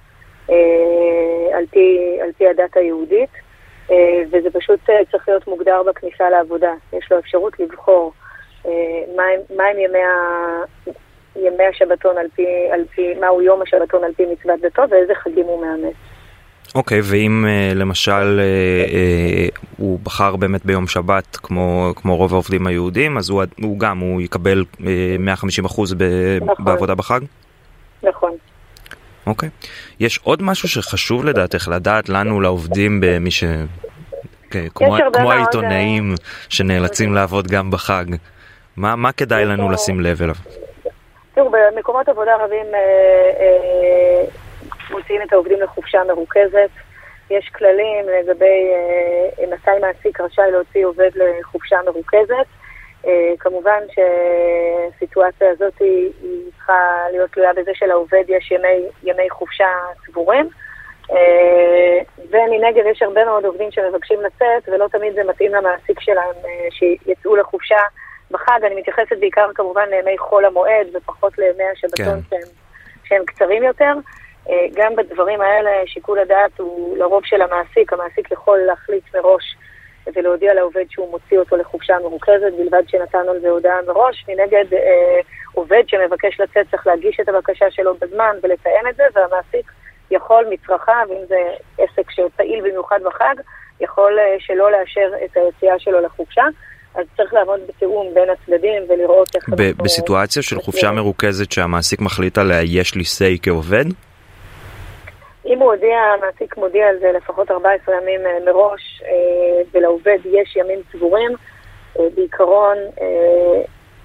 אה, 0.50 1.58
על, 1.58 1.66
פי, 1.72 2.18
על 2.24 2.32
פי 2.38 2.48
הדת 2.48 2.78
היהודית. 2.78 3.30
אה, 3.92 4.22
וזה 4.32 4.50
פשוט 4.54 4.90
אה, 4.90 5.06
צריך 5.12 5.30
להיות 5.30 5.48
מוגדר 5.48 5.84
בכניסה 5.84 6.30
לעבודה. 6.30 6.74
יש 6.94 7.12
לו 7.12 7.20
אפשרות 7.20 7.60
לבחור 7.60 8.14
אה, 8.66 8.72
מהם 9.56 9.80
ימי, 9.80 10.04
ה... 10.04 10.92
ימי 11.36 11.66
השבתון 11.66 12.18
על 12.18 12.28
פי, 12.36 12.46
על 12.72 12.86
פי, 12.96 13.14
מהו 13.20 13.42
יום 13.42 13.62
השבתון 13.62 14.04
על 14.04 14.14
פי 14.14 14.26
מצוות 14.26 14.60
דתו 14.60 14.84
ואיזה 14.90 15.16
חגים 15.16 15.46
הוא 15.46 15.66
מאמץ. 15.66 15.96
אוקיי, 16.76 17.00
okay, 17.00 17.04
ואם 17.06 17.46
למשל 17.76 18.40
הוא 19.78 20.00
בחר 20.04 20.36
באמת 20.36 20.66
ביום 20.66 20.88
שבת 20.88 21.36
כמו, 21.36 21.92
כמו 21.96 22.16
רוב 22.16 22.34
העובדים 22.34 22.68
היהודים, 22.68 23.18
אז 23.18 23.30
הוא, 23.30 23.44
הוא 23.62 23.80
גם, 23.80 24.00
הוא 24.00 24.22
יקבל 24.22 24.66
150% 24.80 24.84
ב, 25.98 26.04
נכון. 26.42 26.66
בעבודה 26.66 26.96
בחג? 26.96 27.22
נכון. 28.04 28.32
אוקיי. 29.28 29.50
יש 30.00 30.20
עוד 30.24 30.44
משהו 30.44 30.70
שחשוב 30.70 31.26
לדעתך 31.26 31.68
לדעת 31.72 32.10
לנו 32.10 32.42
לעובדים 32.42 33.00
במי 33.02 33.32
ש... 33.32 33.44
כן, 34.52 34.68
כמו, 34.76 34.98
כמו 35.14 35.32
העיתונאים 35.32 36.14
uh... 36.14 36.22
שנאלצים 36.50 37.14
לעבוד 37.14 37.48
גם 37.48 37.72
בחג. 37.72 38.06
מה, 38.78 38.96
מה 38.96 39.12
כדאי 39.12 39.46
לנו 39.46 39.70
לשים 39.70 40.02
לב 40.02 40.22
אליו? 40.22 40.36
תראו, 41.34 41.52
במקומות 41.52 42.10
עבודה 42.10 42.32
רבים 42.40 42.66
אה, 42.74 42.80
אה, 43.40 44.26
מוציאים 44.98 45.22
את 45.22 45.34
העובדים 45.34 45.62
לחופשה 45.62 46.04
מרוכזת. 46.04 46.70
יש 47.30 47.50
כללים 47.50 48.06
לגבי 48.20 48.72
אה, 48.74 49.48
מתי 49.48 49.80
מעסיק 49.82 50.22
רשאי 50.22 50.52
להוציא 50.52 50.86
עובד 50.86 51.10
לחופשה 51.16 51.78
מרוכזת. 51.86 52.48
אה, 53.06 53.34
כמובן 53.40 53.80
שהסיטואציה 53.94 55.50
הזאת 55.52 55.80
היא, 55.80 56.12
היא 56.22 56.52
צריכה 56.58 57.06
להיות 57.12 57.32
תלויה 57.32 57.54
בזה 57.54 57.72
שלעובד 57.74 58.24
יש 58.28 58.52
ימי, 58.52 58.86
ימי 59.04 59.30
חופשה 59.30 59.70
צבורים. 60.06 60.50
אה, 61.12 62.00
ומנגד 62.30 62.84
יש 62.92 63.02
הרבה 63.02 63.26
מאוד 63.26 63.46
עובדים 63.46 63.72
שמבקשים 63.72 64.22
לצאת, 64.22 64.70
ולא 64.74 64.88
תמיד 64.92 65.14
זה 65.14 65.24
מתאים 65.24 65.54
למעסיק 65.54 66.00
שלהם 66.00 66.36
אה, 66.46 66.68
שיצאו 66.72 67.36
לחופשה 67.36 67.80
בחג. 68.32 68.60
אני 68.64 68.76
מתייחסת 68.76 69.18
בעיקר 69.20 69.50
כמובן 69.56 69.90
לימי 69.90 70.18
חול 70.18 70.46
המועד 70.46 70.88
ופחות 70.94 71.38
לימי 71.38 71.64
השבתון 71.74 72.22
כן. 72.22 72.30
שהם, 72.30 72.54
שהם 73.04 73.26
קצרים 73.26 73.64
יותר. 73.64 73.94
גם 74.74 74.96
בדברים 74.96 75.42
האלה 75.42 75.72
שיקול 75.86 76.20
הדעת 76.20 76.60
הוא 76.60 76.98
לרוב 76.98 77.22
של 77.26 77.42
המעסיק. 77.42 77.94
המעסיק 77.94 78.32
יכול 78.32 78.58
להחליט 78.58 79.04
מראש 79.16 79.56
ולהודיע 80.16 80.54
לעובד 80.54 80.86
שהוא 80.90 81.12
מוציא 81.12 81.40
אותו 81.40 81.58
לחופשה 81.58 81.94
מרוכזת, 82.04 82.54
בלבד 82.58 82.84
שנתנו 82.88 83.32
על 83.32 83.40
זה 83.40 83.50
הודעה 83.50 83.82
מראש. 83.88 84.26
מנגד, 84.28 84.74
אה, 84.74 85.20
עובד 85.54 85.84
שמבקש 85.88 86.40
לצאת 86.40 86.72
צריך 86.72 86.88
להגיש 86.88 87.20
את 87.20 87.30
הבקשה 87.30 87.72
שלו 87.72 87.94
בזמן 88.02 88.36
ולתאם 88.44 88.88
את 88.90 88.96
זה, 88.96 89.04
והמעסיק 89.14 89.72
יכול 90.12 90.46
מצרכיו, 90.50 91.08
אם 91.10 91.26
זה 91.28 91.38
עסק 91.78 92.12
שפעיל 92.12 92.62
במיוחד 92.70 93.00
בחג, 93.06 93.36
יכול 93.82 94.20
אה, 94.20 94.36
שלא 94.40 94.72
לאשר 94.72 95.12
את 95.26 95.38
היציאה 95.38 95.80
שלו 95.80 96.02
לחופשה. 96.02 96.44
אז 96.96 97.06
צריך 97.18 97.34
לעמוד 97.34 97.60
בתיאום 97.68 98.14
בין 98.14 98.30
הצדדים 98.30 98.84
ולראות 98.90 99.36
איך... 99.36 99.50
אנחנו... 99.50 99.84
בסיטואציה 99.84 100.42
של 100.42 100.62
חופשה 100.62 100.92
מרוכזת 100.92 101.52
שהמעסיק 101.52 102.02
מחליט 102.02 102.38
עליה, 102.38 102.62
יש 102.64 102.96
לי 102.96 103.04
say 103.04 103.40
כעובד? 103.44 103.86
אם 105.48 105.60
הוא 105.60 105.74
הודיע, 105.74 105.98
המעסיק 106.00 106.58
מודיע 106.58 106.88
על 106.88 107.00
זה 107.00 107.12
לפחות 107.12 107.52
14 107.52 107.96
ימים 107.96 108.26
אה, 108.26 108.38
מראש, 108.46 109.04
אה, 109.06 109.62
ולעובד 109.74 110.18
יש 110.26 110.56
ימים 110.56 110.80
צבורים, 110.92 111.32
אה, 112.00 112.06
בעיקרון 112.16 112.78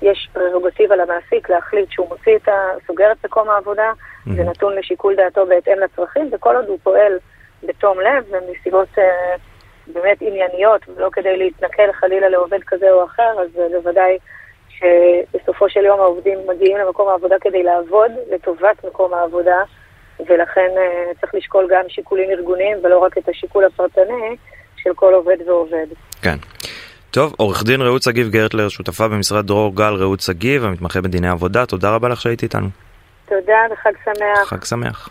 יש 0.02 0.28
פררוגטיבה 0.32 0.96
למעסיק 0.96 1.50
להחליט 1.50 1.90
שהוא 1.90 2.08
מוציא 2.08 2.36
את 2.36 2.48
ה... 2.48 2.52
סוגר 2.86 3.12
את 3.12 3.24
מקום 3.24 3.50
העבודה, 3.50 3.92
mm-hmm. 3.92 4.32
זה 4.36 4.44
נתון 4.44 4.76
לשיקול 4.76 5.14
דעתו 5.14 5.46
בהתאם 5.46 5.78
לצרכים, 5.78 6.28
וכל 6.32 6.56
עוד 6.56 6.68
הוא 6.68 6.78
פועל 6.82 7.18
בתום 7.62 8.00
לב 8.00 8.24
ומסיבות 8.30 8.88
באמת 9.86 10.18
ענייניות, 10.20 10.80
ולא 10.88 11.08
כדי 11.12 11.36
להתנכל 11.36 11.92
חלילה 11.92 12.28
לעובד 12.28 12.62
כזה 12.66 12.92
או 12.92 13.04
אחר, 13.04 13.40
אז 13.40 13.48
בוודאי 13.72 14.18
שבסופו 14.68 15.68
של 15.68 15.84
יום 15.84 16.00
העובדים 16.00 16.38
מגיעים 16.48 16.76
למקום 16.76 17.08
העבודה 17.08 17.36
כדי 17.40 17.62
לעבוד 17.62 18.10
לטובת 18.30 18.84
מקום 18.84 19.14
העבודה. 19.14 19.62
ולכן 20.28 20.68
uh, 20.76 21.20
צריך 21.20 21.34
לשקול 21.34 21.68
גם 21.70 21.82
שיקולים 21.88 22.30
ארגוניים 22.30 22.78
ולא 22.82 22.98
רק 22.98 23.18
את 23.18 23.28
השיקול 23.28 23.64
הפרטני 23.64 24.36
של 24.76 24.90
כל 24.94 25.14
עובד 25.14 25.36
ועובד. 25.46 25.86
כן. 26.22 26.36
טוב, 27.10 27.34
עורך 27.36 27.64
דין 27.64 27.80
רעות 27.80 28.02
שגיב 28.02 28.28
גרטלר, 28.28 28.68
שותפה 28.68 29.08
במשרד 29.08 29.46
דרור 29.46 29.76
גל 29.76 29.94
רעות 29.94 30.20
שגיב, 30.20 30.64
המתמחה 30.64 31.00
בדיני 31.00 31.28
עבודה, 31.28 31.66
תודה 31.66 31.90
רבה 31.90 32.08
לך 32.08 32.20
שהיית 32.20 32.42
איתנו. 32.42 32.68
תודה 33.28 33.58
וחג 33.72 33.92
שמח. 34.04 34.48
חג 34.48 34.64
שמח. 34.64 35.08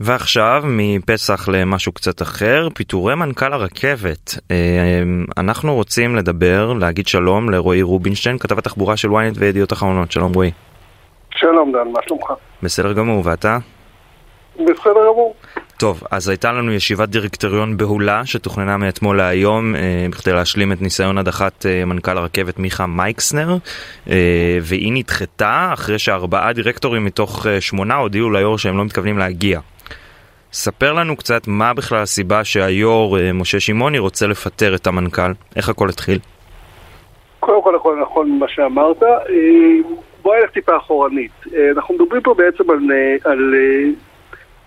ועכשיו 0.00 0.62
מפסח 0.66 1.48
למשהו 1.48 1.92
קצת 1.92 2.22
אחר, 2.22 2.68
פיטורי 2.74 3.14
מנכ"ל 3.14 3.52
הרכבת. 3.52 4.34
אה, 4.50 5.02
אנחנו 5.38 5.74
רוצים 5.74 6.16
לדבר, 6.16 6.72
להגיד 6.72 7.06
שלום 7.06 7.50
לרועי 7.50 7.82
רובינשטיין, 7.82 8.38
כתב 8.38 8.58
התחבורה 8.58 8.96
של 8.96 9.08
ynet 9.08 9.38
וידיעות 9.38 9.72
אחרונות. 9.72 10.12
שלום 10.12 10.32
רועי. 10.34 10.50
שלום 11.30 11.72
דן, 11.72 11.92
מה 11.92 12.00
שלומך? 12.06 12.32
בסדר 12.62 12.92
גמור, 12.92 13.22
ואתה? 13.26 13.58
בסדר 14.56 15.06
גמור. 15.12 15.34
טוב, 15.76 16.02
אז 16.10 16.28
הייתה 16.28 16.52
לנו 16.52 16.72
ישיבת 16.72 17.08
דירקטוריון 17.08 17.76
בהולה 17.76 18.26
שתוכננה 18.26 18.76
מאתמול 18.76 19.16
להיום 19.16 19.76
אה, 19.76 20.06
בכדי 20.10 20.32
להשלים 20.32 20.72
את 20.72 20.82
ניסיון 20.82 21.18
הדחת 21.18 21.66
אה, 21.66 21.84
מנכ"ל 21.84 22.18
הרכבת 22.18 22.58
מיכה 22.58 22.86
מייקסנר 22.86 23.56
אה, 24.10 24.58
והיא 24.62 24.92
נדחתה 24.92 25.70
אחרי 25.72 25.98
שארבעה 25.98 26.52
דירקטורים 26.52 27.04
מתוך 27.04 27.46
אה, 27.46 27.60
שמונה 27.60 27.96
הודיעו 27.96 28.30
ליו"ר 28.30 28.56
שהם 28.56 28.76
לא 28.76 28.84
מתכוונים 28.84 29.18
להגיע. 29.18 29.60
ספר 30.52 30.92
לנו 30.92 31.16
קצת 31.16 31.42
מה 31.46 31.74
בכלל 31.74 32.02
הסיבה 32.02 32.44
שהיו"ר 32.44 33.18
אה, 33.18 33.32
משה 33.32 33.60
שמעוני 33.60 33.98
רוצה 33.98 34.26
לפטר 34.26 34.74
את 34.74 34.86
המנכ"ל, 34.86 35.32
איך 35.56 35.68
הכל 35.68 35.88
התחיל? 35.88 36.18
קודם 37.40 37.62
כל 37.62 37.76
הכל 37.76 37.98
נכון 38.02 38.38
מה 38.38 38.46
שאמרת. 38.48 39.02
אה, 39.02 39.08
בוא 40.22 40.36
נלך 40.36 40.50
טיפה 40.50 40.76
אחורנית. 40.76 41.32
אה, 41.54 41.70
אנחנו 41.76 41.94
מדברים 41.94 42.22
פה 42.22 42.34
בעצם 42.34 42.70
על, 42.70 42.78
אה, 42.92 43.30
על 43.32 43.54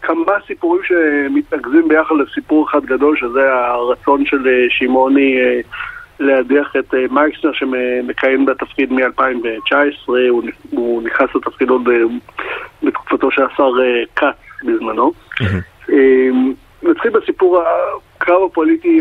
כמה 0.05 0.33
סיפורים 0.47 0.81
שמתנקזים 0.83 1.87
ביחד 1.87 2.15
לסיפור 2.15 2.67
אחד 2.69 2.85
גדול, 2.85 3.17
שזה 3.17 3.53
הרצון 3.53 4.25
של 4.25 4.47
שמעוני 4.69 5.35
להדיח 6.19 6.75
את 6.79 6.93
מייקסנר 7.11 7.53
שמכהן 7.53 8.45
בתפקיד 8.45 8.93
מ-2019, 8.93 10.09
הוא, 10.29 10.43
הוא 10.71 11.03
נכנס 11.03 11.29
לתפקיד 11.35 11.69
עוד 11.69 11.89
בתקופתו 12.83 13.31
של 13.31 13.41
השר 13.43 13.71
כץ 14.15 14.63
בזמנו. 14.63 15.11
נתחיל 16.83 17.11
בסיפור 17.11 17.63
הקרב 18.17 18.41
הפוליטי 18.51 18.99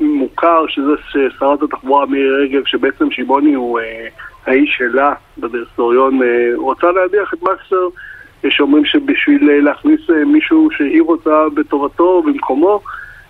המוכר, 0.00 0.66
שזה 0.68 0.92
שרת 1.38 1.62
התחבורה 1.62 2.06
מירי 2.06 2.46
רגב, 2.46 2.62
שבעצם 2.66 3.10
שמעוני 3.10 3.54
הוא 3.54 3.80
האיש 4.46 4.76
שלה 4.78 5.14
בדירקטוריון, 5.38 6.20
רוצה 6.56 6.86
להדיח 6.92 7.34
את 7.34 7.42
מקסר, 7.42 7.88
שאומרים 8.50 8.84
שבשביל 8.84 9.60
להכניס 9.64 10.00
מישהו 10.26 10.68
שהיא 10.76 11.02
רוצה 11.02 11.48
בטובתו 11.54 12.22
במקומו, 12.22 12.80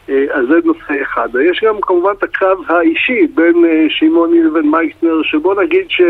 אז 0.08 0.46
זה 0.48 0.54
נושא 0.64 1.02
אחד. 1.02 1.28
יש 1.50 1.64
גם 1.64 1.74
כמובן 1.82 2.12
את 2.18 2.22
הקרב 2.22 2.58
האישי 2.68 3.26
בין 3.34 3.54
שמעוני 3.88 4.42
לבין 4.42 4.70
מייסנר, 4.70 5.22
שבוא 5.22 5.62
נגיד 5.62 5.86
ש... 5.88 6.00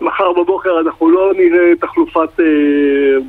מחר 0.00 0.32
בבוקר 0.32 0.80
אנחנו 0.80 1.10
לא 1.10 1.32
נראה 1.36 1.72
תחלופת 1.80 2.40
אה, 2.40 2.44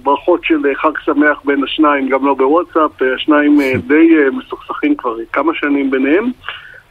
ברכות 0.04 0.44
של 0.44 0.56
חג 0.76 0.92
שמח 1.06 1.42
בין 1.46 1.63
השניים, 1.63 2.10
גם 2.10 2.26
לא 2.26 2.34
בוואטסאפ, 2.34 3.02
השניים 3.15 3.62
אה, 3.62 3.74
די 3.88 4.18
אה, 4.18 4.32
מסוכסכים 4.32 4.96
כבר 4.96 5.15
כמה 5.34 5.54
שנים 5.56 5.92
ביניהם. 5.92 6.32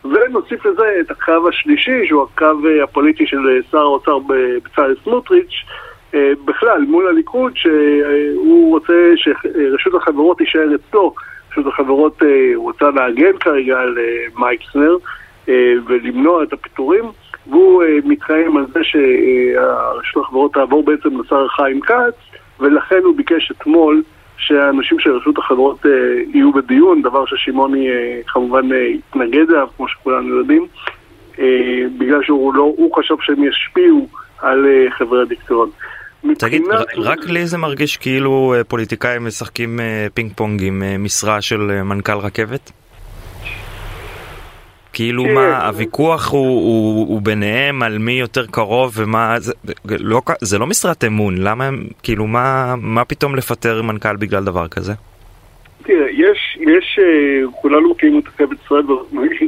ונוסיף 0.04 0.66
לזה 0.66 0.96
את 1.00 1.10
הקו 1.10 1.48
השלישי, 1.48 2.06
שהוא 2.06 2.22
הקו 2.22 2.66
אה, 2.66 2.84
הפוליטי 2.84 3.26
של 3.26 3.48
אה, 3.48 3.62
שר 3.70 3.78
האוצר 3.78 4.18
בצלאל 4.18 4.94
סמוטריץ', 5.04 5.52
אה, 5.52 5.87
בכלל, 6.44 6.84
מול 6.88 7.08
הליכוד, 7.08 7.52
שהוא 7.56 8.70
רוצה 8.70 9.12
שרשות 9.16 9.94
החברות 9.94 10.38
תישאר 10.38 10.74
אצלו. 10.74 11.14
רשות 11.58 11.72
החברות 11.72 12.22
אה, 12.22 12.52
רוצה 12.54 12.90
להגן 12.90 13.38
כרגע 13.40 13.80
על 13.80 13.98
אה, 13.98 14.40
מייקסנר 14.40 14.96
אה, 15.48 15.72
ולמנוע 15.86 16.42
את 16.42 16.52
הפיטורים. 16.52 17.04
והוא 17.50 17.84
מתחייב 18.04 18.56
על 18.56 18.66
זה 18.72 18.80
שהרשות 18.82 20.24
החברות 20.24 20.52
תעבור 20.54 20.82
בעצם 20.82 21.20
לשר 21.20 21.48
חיים 21.48 21.80
כץ, 21.80 22.14
ולכן 22.60 23.00
הוא 23.04 23.16
ביקש 23.16 23.50
אתמול 23.50 24.02
שהאנשים 24.38 24.98
של 24.98 25.10
רשות 25.10 25.38
החברות 25.38 25.86
יהיו 26.32 26.52
בדיון, 26.52 27.02
דבר 27.02 27.26
ששמעוני 27.26 27.88
כמובן 28.26 28.68
התנגד 28.94 29.50
אליו, 29.50 29.68
כמו 29.76 29.88
שכולנו 29.88 30.36
יודעים, 30.36 30.66
בגלל 31.98 32.22
שהוא 32.22 32.54
לא, 32.54 32.74
חשב 32.96 33.14
שהם 33.20 33.44
ישפיעו 33.44 34.08
על 34.42 34.66
חברי 34.90 35.22
הדירקטוריון. 35.22 35.70
תגיד, 36.38 36.62
רק 36.96 37.24
לי 37.24 37.46
זה 37.46 37.58
מרגיש 37.58 37.96
כאילו 37.96 38.54
פוליטיקאים 38.68 39.24
משחקים 39.26 39.80
פינג 40.14 40.32
פונג 40.36 40.62
עם 40.62 40.82
משרה 40.98 41.42
של 41.42 41.82
מנכ"ל 41.82 42.18
רכבת? 42.18 42.72
כאילו 44.98 45.24
כן. 45.24 45.34
מה, 45.34 45.66
הוויכוח 45.66 46.30
הוא, 46.32 46.40
הוא, 46.40 47.08
הוא 47.08 47.22
ביניהם 47.22 47.82
על 47.82 47.98
מי 47.98 48.12
יותר 48.12 48.46
קרוב 48.46 48.92
ומה, 48.96 49.36
זה 49.40 49.52
לא, 50.00 50.20
זה 50.40 50.58
לא 50.58 50.66
משרת 50.66 51.04
אמון, 51.04 51.38
למה 51.38 51.66
הם, 51.66 51.86
כאילו 52.02 52.26
מה, 52.26 52.74
מה 52.76 53.04
פתאום 53.04 53.36
לפטר 53.36 53.82
מנכ"ל 53.82 54.16
בגלל 54.16 54.44
דבר 54.44 54.68
כזה? 54.68 54.92
תראה, 55.82 56.10
יש, 56.10 56.58
יש, 56.60 56.98
אה, 57.02 57.50
כולנו 57.60 57.90
מכירים 57.90 58.18
את 58.18 58.28
רכבת 58.28 58.56
ישראל 58.64 58.82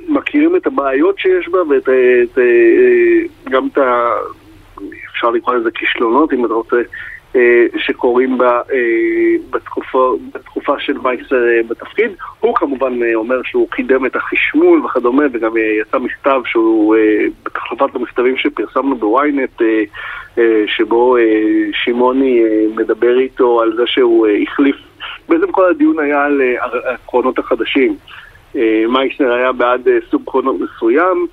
ומכירים 0.08 0.56
את 0.56 0.66
הבעיות 0.66 1.18
שיש 1.18 1.48
בה 1.48 1.58
ואת, 1.68 1.88
את, 1.88 2.38
אה, 2.38 3.50
גם 3.50 3.68
את. 3.72 3.78
אפשר 5.20 5.30
לקרוא 5.30 5.54
לזה 5.54 5.70
כישלונות 5.70 6.32
אם 6.32 6.44
אתה 6.44 6.54
רוצה 6.54 6.76
אה, 7.36 7.66
שקורים 7.78 8.42
אה, 8.42 8.60
בתקופה, 9.50 10.14
בתקופה 10.34 10.78
של 10.78 10.94
וייסר 11.02 11.48
אה, 11.48 11.60
בתפקיד. 11.68 12.10
הוא 12.40 12.54
כמובן 12.54 12.92
אומר 13.14 13.40
שהוא 13.44 13.68
קידם 13.70 14.06
את 14.06 14.16
החשמול 14.16 14.84
וכדומה, 14.84 15.24
וגם 15.32 15.50
יצא 15.80 15.98
מכתב 15.98 16.40
שהוא, 16.46 16.96
בתחלפת 17.42 17.94
המכתבים 17.94 18.36
שפרסמנו 18.36 18.96
בוויינט, 18.96 19.62
שבו 20.66 21.16
שמעוני 21.72 22.42
מדבר 22.76 23.18
איתו 23.18 23.60
על 23.60 23.72
זה 23.76 23.82
שהוא 23.86 24.26
החליף, 24.42 24.76
בעצם 25.28 25.52
כל 25.52 25.70
הדיון 25.70 25.98
היה 25.98 26.24
על 26.24 26.40
העקרונות 26.84 27.38
החדשים. 27.38 27.96
מייסנר 28.88 29.32
היה 29.32 29.52
בעד 29.52 29.88
סוג 30.10 30.22
קרונות 30.24 30.56
מסוים, 30.60 31.26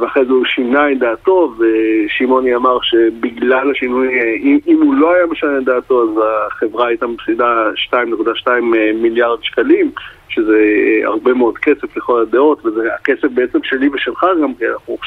ואחרי 0.00 0.24
זה 0.24 0.32
הוא 0.32 0.44
שינה 0.44 0.92
את 0.92 0.98
דעתו, 0.98 1.54
ושמעוני 1.58 2.54
אמר 2.54 2.78
שבגלל 2.82 3.70
השינוי, 3.70 4.08
אה, 4.08 4.34
אם, 4.42 4.58
אם 4.66 4.82
הוא 4.82 4.94
לא 4.94 5.14
היה 5.14 5.26
משנה 5.26 5.58
את 5.58 5.64
דעתו, 5.64 6.02
אז 6.02 6.08
החברה 6.46 6.86
הייתה 6.86 7.06
מפסידה 7.06 7.70
2.2 7.90 8.48
אה, 8.48 8.62
מיליארד 8.94 9.38
שקלים, 9.42 9.90
שזה 10.28 10.64
הרבה 11.04 11.34
מאוד 11.34 11.58
כסף 11.58 11.96
לכל 11.96 12.22
הדעות, 12.22 12.66
וזה 12.66 12.94
הכסף 12.94 13.28
בעצם 13.34 13.58
שלי 13.62 13.88
ושלך 13.88 14.24
גם, 14.42 14.54
כי 14.54 14.64
אנחנו 14.68 14.98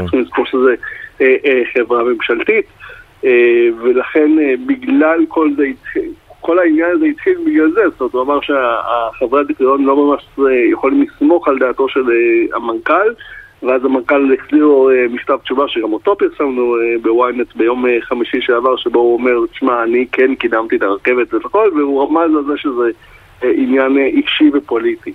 צריכים 0.00 0.20
לזכור 0.20 0.46
שזה 0.46 0.74
חברה 1.74 2.04
ממשלתית, 2.04 2.66
ולכן 3.82 4.30
בגלל 4.66 5.18
כל 5.28 5.50
זה, 5.56 5.66
כל 6.40 6.58
העניין 6.58 6.90
הזה 6.90 7.04
התחיל 7.04 7.38
בגלל 7.46 7.70
זה, 7.70 7.80
זאת 7.88 8.00
אומרת, 8.00 8.14
הוא 8.14 8.22
אמר 8.22 8.40
שהחברי 8.40 9.40
הדירקטוריון 9.40 9.84
לא 9.84 9.96
ממש 9.96 10.26
יכולים 10.70 11.02
לסמוך 11.02 11.48
על 11.48 11.58
דעתו 11.58 11.88
של 11.88 12.04
המנכ"ל, 12.54 13.12
ואז 13.62 13.84
המנכ"ל 13.84 14.34
החזיר 14.38 14.64
לו 14.64 14.90
אה, 14.90 15.06
מכתב 15.10 15.36
תשובה 15.44 15.64
שגם 15.68 15.92
אותו 15.92 16.16
פרסמנו 16.16 16.76
אה, 16.76 16.94
בוויינט 17.02 17.56
ביום 17.56 17.86
אה, 17.86 17.98
חמישי 18.00 18.40
שעבר, 18.40 18.76
שבו 18.76 18.98
הוא 18.98 19.14
אומר, 19.14 19.32
תשמע, 19.52 19.82
אני 19.82 20.06
כן 20.12 20.34
קידמתי 20.34 20.76
את 20.76 20.82
הרכבת 20.82 21.34
והכל, 21.34 21.70
והוא 21.76 22.02
רמז 22.02 22.36
על 22.36 22.44
זה 22.46 22.52
שזה 22.56 22.90
עניין 23.42 23.98
אישי 23.98 24.50
ופוליטי. 24.54 25.12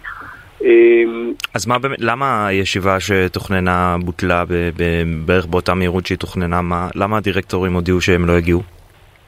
אז 1.54 1.68
מה 1.68 1.80
באמת, 1.80 1.98
למה 2.00 2.48
הישיבה 2.48 3.00
שתוכננה 3.00 3.96
בוטלה 4.06 4.44
בערך 5.26 5.46
באותה 5.46 5.74
מהירות 5.74 6.06
שהיא 6.06 6.18
תוכננה, 6.18 6.62
מה, 6.62 6.88
למה 6.96 7.18
הדירקטורים 7.18 7.74
הודיעו 7.74 8.02
שהם 8.02 8.26
לא 8.26 8.34
יגיעו? 8.34 8.62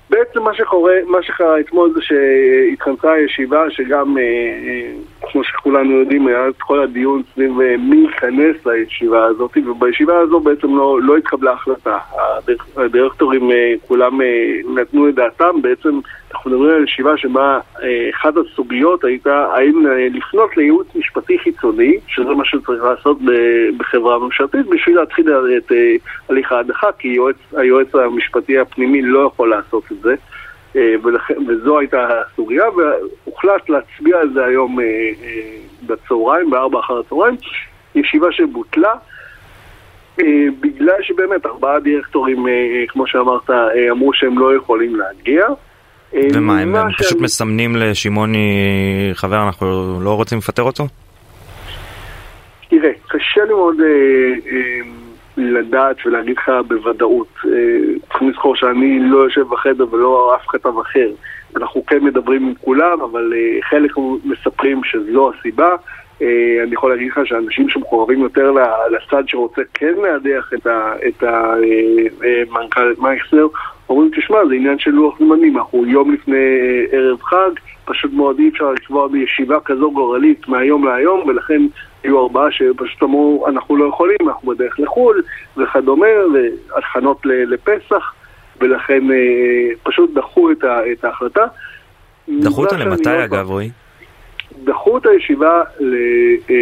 בעצם 0.09 0.43
מה 0.43 0.53
שקורה, 0.53 0.93
מה 1.07 1.23
שקרה 1.23 1.59
אתמול 1.59 1.93
זה 1.93 1.99
שהתכנסה 2.01 3.11
הישיבה 3.11 3.63
שגם, 3.69 4.15
כמו 5.31 5.43
שכולנו 5.43 5.91
יודעים, 5.91 6.27
היה 6.27 6.47
את 6.47 6.61
כל 6.61 6.79
הדיון 6.79 7.21
סביב 7.33 7.61
אה, 7.61 7.77
מי 7.77 7.95
ייכנס 7.95 8.65
לישיבה 8.65 9.25
הזאת, 9.25 9.57
ובישיבה 9.57 10.19
הזו 10.19 10.39
בעצם 10.39 10.75
לא, 10.75 10.99
לא 11.01 11.17
התקבלה 11.17 11.51
החלטה. 11.51 11.97
הדירקטורים 12.77 13.51
כולם 13.87 14.19
נתנו 14.75 15.09
את 15.09 15.15
דעתם, 15.15 15.61
בעצם 15.61 15.99
אנחנו 16.31 16.51
מדברים 16.51 16.75
על 16.75 16.83
ישיבה 16.83 17.17
שבה 17.17 17.59
אחת 18.13 18.33
הסוגיות 18.37 19.03
הייתה 19.03 19.47
האם 19.53 19.85
לפנות 20.11 20.57
לייעוץ 20.57 20.87
משפטי 20.95 21.39
חיצוני, 21.39 21.97
שזה 22.07 22.29
מה 22.29 22.45
שצריך 22.45 22.83
לעשות 22.83 23.17
בחברה 23.77 24.19
ממשלתית, 24.19 24.65
בשביל 24.65 24.95
להתחיל 24.95 25.25
את 25.57 25.71
הליך 26.29 26.51
ההדחה, 26.51 26.87
כי 26.99 27.07
יועץ, 27.07 27.35
היועץ 27.57 27.95
המשפטי 27.95 28.59
הפנימי 28.59 29.01
לא 29.01 29.19
יכול 29.19 29.49
לעשות 29.49 29.83
את 29.91 29.97
זה. 30.01 30.15
ולכן, 30.75 31.33
וזו 31.47 31.79
הייתה 31.79 32.07
הסוגיה, 32.07 32.63
והוחלט 32.69 33.69
להצביע 33.69 34.17
על 34.17 34.33
זה 34.33 34.45
היום 34.45 34.77
בצהריים, 35.87 36.49
בארבע 36.49 36.79
אחר 36.79 36.99
הצהריים, 36.99 37.35
ישיבה 37.95 38.31
שבוטלה. 38.31 38.93
בגלל 40.61 40.95
שבאמת 41.01 41.45
ארבעה 41.45 41.79
דירקטורים, 41.79 42.45
כמו 42.87 43.07
שאמרת, 43.07 43.49
אמרו 43.91 44.13
שהם 44.13 44.39
לא 44.39 44.55
יכולים 44.55 44.95
להגיע. 44.95 45.47
ומה, 46.13 46.59
הם, 46.59 46.75
הם 46.75 46.91
פשוט. 46.97 47.21
מסמנים 47.21 47.75
לשמעוני, 47.75 48.59
חבר, 49.13 49.43
אנחנו 49.47 49.99
לא 50.03 50.15
רוצים 50.15 50.37
לפטר 50.37 50.63
אותו? 50.63 50.87
תראה, 52.69 52.91
קשה 53.07 53.45
לי 53.45 53.53
מאוד 53.53 53.75
אה, 53.81 53.85
אה, 54.51 54.79
לדעת 55.39 55.95
ולהגיד 56.05 56.37
לך 56.37 56.51
בוודאות. 56.67 57.27
אה, 57.45 57.51
צריכים 58.09 58.29
לזכור 58.29 58.55
שאני 58.55 58.99
לא 58.99 59.17
יושב 59.17 59.47
בחדר 59.49 59.85
ולא 59.91 60.35
אף 60.35 60.47
כתב 60.47 60.79
אחר. 60.79 61.09
אנחנו 61.55 61.85
כן 61.85 62.03
מדברים 62.03 62.47
עם 62.47 62.53
כולם, 62.61 63.01
אבל 63.01 63.33
חלק 63.69 63.91
מספרים 64.25 64.83
שזו 64.83 65.31
הסיבה. 65.31 65.75
אני 66.63 66.73
יכול 66.73 66.89
להגיד 66.89 67.11
לך 67.11 67.19
שאנשים 67.25 67.69
שמקורבים 67.69 68.21
יותר 68.21 68.51
לצד 68.91 69.23
שרוצה 69.27 69.61
כן 69.73 69.93
להדיח 70.03 70.51
את 71.07 71.23
המנכ"ל 71.23 72.93
מייכסר, 72.97 73.47
אומרים, 73.89 74.11
תשמע, 74.15 74.37
זה 74.47 74.53
עניין 74.53 74.79
של 74.79 74.91
לוח 74.91 75.19
זמנים, 75.19 75.57
אנחנו 75.57 75.85
יום 75.85 76.13
לפני 76.13 76.57
ערב 76.91 77.21
חג, 77.21 77.51
פשוט 77.89 78.13
מאוד 78.13 78.39
אי 78.39 78.49
אפשר 78.49 78.71
לקבוע 78.71 79.07
בישיבה 79.07 79.59
כזו 79.65 79.91
גורלית 79.91 80.47
מהיום 80.47 80.87
להיום, 80.87 81.27
ולכן 81.27 81.61
היו 82.03 82.19
ארבעה 82.19 82.51
שפשוט 82.51 83.03
אמרו, 83.03 83.45
אנחנו 83.47 83.75
לא 83.75 83.85
יכולים, 83.85 84.17
אנחנו 84.27 84.51
בדרך 84.51 84.79
לחו"ל, 84.79 85.21
וכדומה, 85.57 86.07
והכנות 86.33 87.21
לפסח, 87.25 88.13
ולכן 88.61 89.11
אה, 89.11 89.69
פשוט 89.83 90.13
דחו 90.13 90.51
את, 90.51 90.63
ה, 90.63 90.91
את 90.91 91.03
ההחלטה. 91.03 91.45
דחו 92.39 92.61
אותה 92.61 92.77
למתי 92.77 93.23
אגב, 93.23 93.49
רועי? 93.49 93.69
דחו 94.63 94.97
את 94.97 95.05
הישיבה 95.05 95.61
ל... 95.79 95.95
אה, 96.49 96.55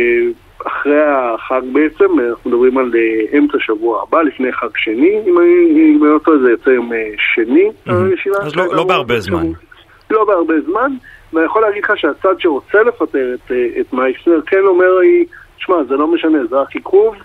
אחרי 0.68 1.02
החג 1.06 1.62
בעצם, 1.72 2.20
אנחנו 2.30 2.50
מדברים 2.50 2.78
על 2.78 2.92
אה, 2.96 3.38
אמצע 3.38 3.58
שבוע 3.60 4.04
הבא, 4.04 4.22
לפני 4.22 4.52
חג 4.52 4.68
שני, 4.76 5.20
אם 5.28 5.40
אני 5.40 5.98
לא 6.02 6.20
טועה 6.20 6.38
זה 6.38 6.50
יוצא 6.50 6.70
יום 6.70 6.92
שני, 7.36 7.70
הישיבה. 7.86 8.38
אז 8.42 8.56
לא, 8.56 8.76
לא 8.76 8.84
בהרבה 8.84 9.20
זמן. 9.20 9.48
לא 10.10 10.26
בהרבה 10.26 10.54
זמן, 10.62 10.92
ואני 11.34 11.46
יכול 11.46 11.62
להגיד 11.62 11.84
לך 11.84 11.98
שהצד 11.98 12.40
שרוצה 12.40 12.84
לפטר 12.84 13.34
את, 13.34 13.52
את 13.80 13.94
מייסר 13.94 14.42
כן 14.46 14.62
אומר 14.66 15.00
לי, 15.00 15.26
שמע, 15.58 15.84
זה 15.84 15.96
לא 15.96 16.08
משנה, 16.08 16.46
זה 16.50 16.56
רק 16.56 16.76
עיכוב. 16.76 17.16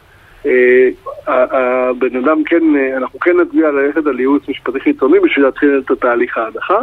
הבן 1.26 2.16
אדם 2.16 2.44
כן, 2.44 2.62
אנחנו 2.96 3.20
כן 3.20 3.40
נצביע 3.40 3.70
ללכת 3.70 4.06
על 4.06 4.20
ייעוץ 4.20 4.48
משפטי 4.48 4.80
חיצוני 4.80 5.20
בשביל 5.20 5.44
להתחיל 5.44 5.82
את 5.84 5.90
התהליך 5.90 6.38
ההדחה. 6.38 6.78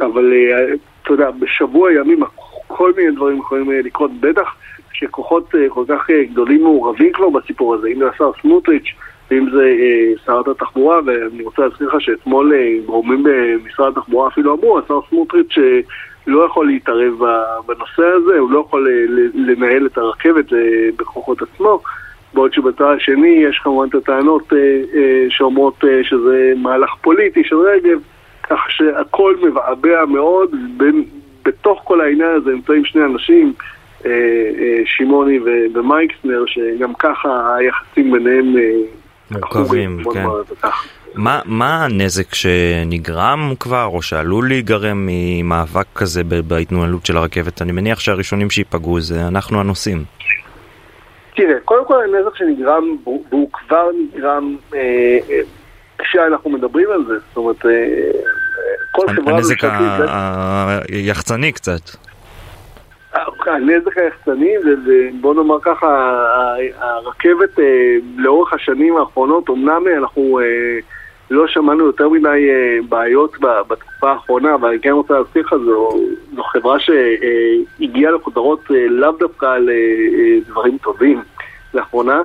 אבל 0.00 0.32
אתה 1.02 1.12
יודע, 1.12 1.30
בשבוע 1.30 1.92
ימים 1.92 2.20
כל 2.66 2.92
מיני 2.96 3.10
דברים 3.10 3.38
יכולים 3.38 3.70
לקרות, 3.70 4.10
בטח 4.20 4.54
שכוחות 4.92 5.54
כל 5.68 5.84
כך 5.88 6.10
גדולים 6.10 6.62
מעורבים 6.62 7.12
כבר 7.12 7.28
בסיפור 7.30 7.74
הזה, 7.74 7.88
אם 7.88 7.98
זה 7.98 8.08
השר 8.08 8.30
סמוטריץ' 8.42 8.94
ואם 9.30 9.50
זה 9.50 9.76
אה, 9.80 10.12
שרת 10.26 10.48
התחבורה, 10.48 11.00
ואני 11.06 11.42
רוצה 11.42 11.62
להזכיר 11.62 11.88
לך 11.88 12.00
שאתמול 12.00 12.52
אה, 12.52 12.74
גורמים 12.86 13.22
במשרד 13.22 13.98
התחבורה 13.98 14.28
אפילו 14.28 14.54
אמרו, 14.54 14.78
השר 14.78 15.00
סמוטריץ' 15.10 15.58
אה, 15.58 15.80
לא 16.26 16.44
יכול 16.44 16.66
להתערב 16.66 17.14
בנושא 17.66 18.02
הזה, 18.16 18.38
הוא 18.38 18.50
לא 18.50 18.64
יכול 18.68 18.88
לנהל 19.34 19.86
את 19.86 19.98
הרכבת 19.98 20.44
בכוחות 20.96 21.42
עצמו. 21.42 21.80
בעוד 22.34 22.52
שבצד 22.52 22.94
השני 22.96 23.28
יש 23.28 23.58
כמובן 23.58 23.88
את 23.88 23.94
הטענות 23.94 24.52
שאומרות 25.28 25.84
שזה 26.02 26.52
מהלך 26.56 26.90
פוליטי 27.00 27.44
של 27.44 27.56
רגב, 27.56 27.98
כך 28.42 28.70
שהכל 28.70 29.36
מבעבע 29.42 30.04
מאוד, 30.04 30.54
בין, 30.76 31.04
בתוך 31.44 31.80
כל 31.84 32.00
העניין 32.00 32.30
הזה 32.30 32.50
נמצאים 32.50 32.84
שני 32.84 33.04
אנשים, 33.04 33.52
אה, 34.06 34.82
שמעוני 34.84 35.38
ומייקסנר, 35.74 36.44
שגם 36.46 36.94
ככה 36.94 37.56
היחסים 37.56 38.12
ביניהם 38.12 38.56
מורכבים, 39.30 40.02
כן. 40.12 40.24
מה, 41.14 41.40
מה 41.44 41.84
הנזק 41.84 42.34
שנגרם 42.34 43.54
כבר, 43.60 43.84
או 43.84 44.02
שעלול 44.02 44.48
להיגרם 44.48 45.08
ממאבק 45.10 45.86
כזה 45.94 46.24
בהתנהלות 46.24 47.06
של 47.06 47.16
הרכבת? 47.16 47.62
אני 47.62 47.72
מניח 47.72 48.00
שהראשונים 48.00 48.50
שייפגעו 48.50 49.00
זה 49.00 49.26
אנחנו 49.28 49.60
הנוסעים. 49.60 50.04
תראה, 51.36 51.60
קודם 51.64 51.86
כל 51.86 52.02
הנזק 52.04 52.36
שנגרם, 52.36 52.96
והוא 53.04 53.50
כבר 53.52 53.86
נגרם 54.14 54.56
אה, 54.74 54.80
אה, 55.30 55.40
כשאנחנו 55.98 56.50
מדברים 56.50 56.90
על 56.90 57.04
זה, 57.08 57.14
זאת 57.28 57.36
אומרת, 57.36 57.66
אה, 57.66 57.70
כל 58.92 59.06
חברה... 59.08 59.34
הנזק 59.34 59.64
היחצני 60.88 61.52
קצת. 61.52 62.07
הנזק 63.46 63.98
היחצני, 63.98 64.54
בוא 65.20 65.34
נאמר 65.34 65.60
ככה, 65.62 66.20
הרכבת 66.78 67.58
לאורך 68.16 68.52
השנים 68.52 68.96
האחרונות, 68.96 69.50
אמנם 69.50 69.82
אנחנו 69.96 70.40
לא 71.30 71.46
שמענו 71.46 71.86
יותר 71.86 72.08
מדי 72.08 72.48
בעיות 72.88 73.36
בתקופה 73.68 74.10
האחרונה, 74.10 74.54
אבל 74.54 74.68
אני 74.68 74.80
כן 74.80 74.90
רוצה 74.90 75.14
להזכיר 75.14 75.42
לך, 75.42 75.54
זו, 75.64 75.90
זו 76.34 76.42
חברה 76.42 76.76
שהגיעה 76.80 78.12
לכותרות 78.12 78.60
לאו 78.70 79.12
דווקא 79.12 79.46
על 79.46 79.70
דברים 80.46 80.78
טובים 80.78 81.22
לאחרונה, 81.74 82.22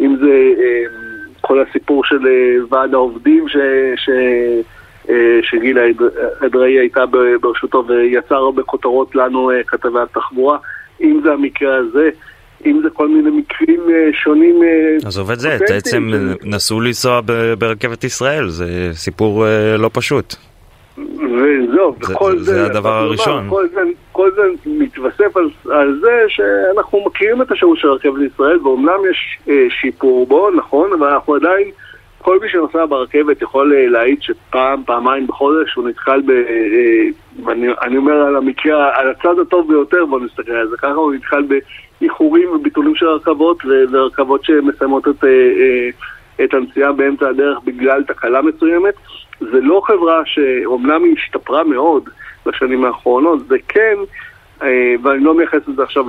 אם 0.00 0.16
זה 0.20 0.52
כל 1.40 1.62
הסיפור 1.62 2.04
של 2.04 2.26
ועד 2.70 2.94
העובדים 2.94 3.48
ש... 3.48 3.56
ש 3.96 4.10
שגילה 5.42 5.80
אדראי 6.46 6.78
הייתה 6.78 7.04
ברשותו 7.40 7.84
ויצר 7.88 8.34
הרבה 8.34 8.62
כותרות 8.62 9.14
לנו 9.14 9.50
כתבי 9.66 10.00
התחבורה, 10.00 10.58
אם 11.00 11.20
זה 11.24 11.32
המקרה 11.32 11.76
הזה, 11.76 12.10
אם 12.66 12.80
זה 12.82 12.90
כל 12.90 13.08
מיני 13.08 13.30
מקרים 13.30 13.80
שונים. 14.12 14.62
עזוב 15.06 15.30
את 15.30 15.40
זה, 15.40 15.58
בעצם 15.68 16.10
נסו 16.44 16.80
לנסוע 16.80 17.20
ברכבת 17.58 18.04
ישראל, 18.04 18.48
זה 18.48 18.90
סיפור 18.92 19.44
לא 19.78 19.90
פשוט. 19.92 20.34
וזהו, 20.98 21.94
וכל 22.00 22.38
זה, 22.38 22.52
זה 22.54 22.66
הדבר 22.66 22.92
הראשון. 22.92 23.46
כל 23.48 23.68
זה, 23.68 23.80
כל 24.12 24.30
זה 24.34 24.42
מתווסף 24.66 25.36
על, 25.36 25.50
על 25.70 25.98
זה 26.00 26.24
שאנחנו 26.28 27.04
מכירים 27.06 27.42
את 27.42 27.52
השירות 27.52 27.78
של 27.78 27.88
רכבת 27.88 28.32
ישראל, 28.34 28.58
ואומנם 28.58 28.98
יש 29.10 29.38
אה, 29.48 29.66
שיפור 29.80 30.26
בו, 30.26 30.50
נכון, 30.50 30.92
אבל 30.92 31.06
אנחנו 31.06 31.34
עדיין, 31.34 31.70
כל 32.22 32.38
מי 32.40 32.48
שנוסע 32.48 32.86
ברכבת 32.86 33.42
יכול 33.42 33.74
אה, 33.74 33.86
להעיד 33.86 34.22
שפעם, 34.22 34.84
פעמיים 34.84 35.26
בחודש 35.26 35.74
הוא 35.74 35.88
נתקל 35.88 36.22
ב... 36.26 36.30
אה, 36.30 37.52
אני, 37.52 37.66
אני 37.82 37.96
אומר 37.96 38.12
על 38.12 38.36
המקרה, 38.36 38.98
על 38.98 39.10
הצד 39.10 39.38
הטוב 39.38 39.68
ביותר, 39.68 40.06
בוא 40.06 40.20
נסתכל 40.20 40.52
על 40.52 40.68
זה 40.68 40.76
ככה, 40.76 40.94
הוא 40.94 41.14
נתקל 41.14 41.44
באיחורים 42.00 42.48
וביטולים 42.52 42.94
של 42.94 43.08
רכבות, 43.08 43.62
ורכבות 43.90 44.44
שמסיימות 44.44 45.08
את... 45.08 45.24
אה, 45.24 45.88
את 46.44 46.54
הנסיעה 46.54 46.92
באמצע 46.92 47.28
הדרך 47.28 47.58
בגלל 47.64 48.04
תקלה 48.04 48.42
מסוימת. 48.42 48.94
זה 49.40 49.60
לא 49.60 49.82
חברה 49.86 50.22
שאומנם 50.24 51.04
היא 51.04 51.14
השתפרה 51.18 51.64
מאוד 51.64 52.08
בשנים 52.46 52.84
האחרונות, 52.84 53.48
זה 53.48 53.56
כן, 53.68 53.96
ואני 55.02 55.24
לא 55.24 55.34
מייחס 55.34 55.68
את 55.68 55.76
זה 55.76 55.82
עכשיו 55.82 56.04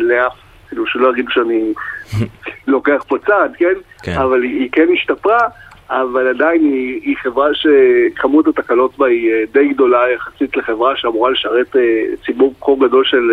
לאף, 0.00 0.32
כאילו 0.68 0.86
שלא 0.86 1.08
יגידו 1.10 1.30
שאני 1.30 1.72
לוקח 2.66 3.04
פה 3.08 3.16
צעד, 3.26 3.52
כן? 3.58 3.74
כן. 4.02 4.12
אבל 4.18 4.42
היא, 4.42 4.60
היא 4.60 4.68
כן 4.72 4.86
השתפרה. 4.92 5.48
אבל 5.90 6.28
עדיין 6.28 6.64
היא, 6.64 7.00
היא 7.02 7.16
חברה 7.22 7.48
שכמות 7.54 8.46
התקלות 8.46 8.98
בה 8.98 9.06
היא 9.06 9.32
אה, 9.32 9.42
די 9.52 9.68
גדולה 9.68 9.98
יחסית 10.14 10.56
לחברה 10.56 10.96
שאמורה 10.96 11.30
לשרת 11.30 11.76
אה, 11.76 11.82
ציבור 12.26 12.54
כה 12.60 12.72
גדול 12.86 13.04
של 13.04 13.30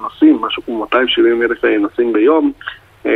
נוסעים, 0.00 0.38
משהו 0.40 0.62
כמו 0.62 0.78
270 0.78 1.42
אלף 1.42 1.64
נוסעים 1.80 2.12
ביום, 2.12 2.52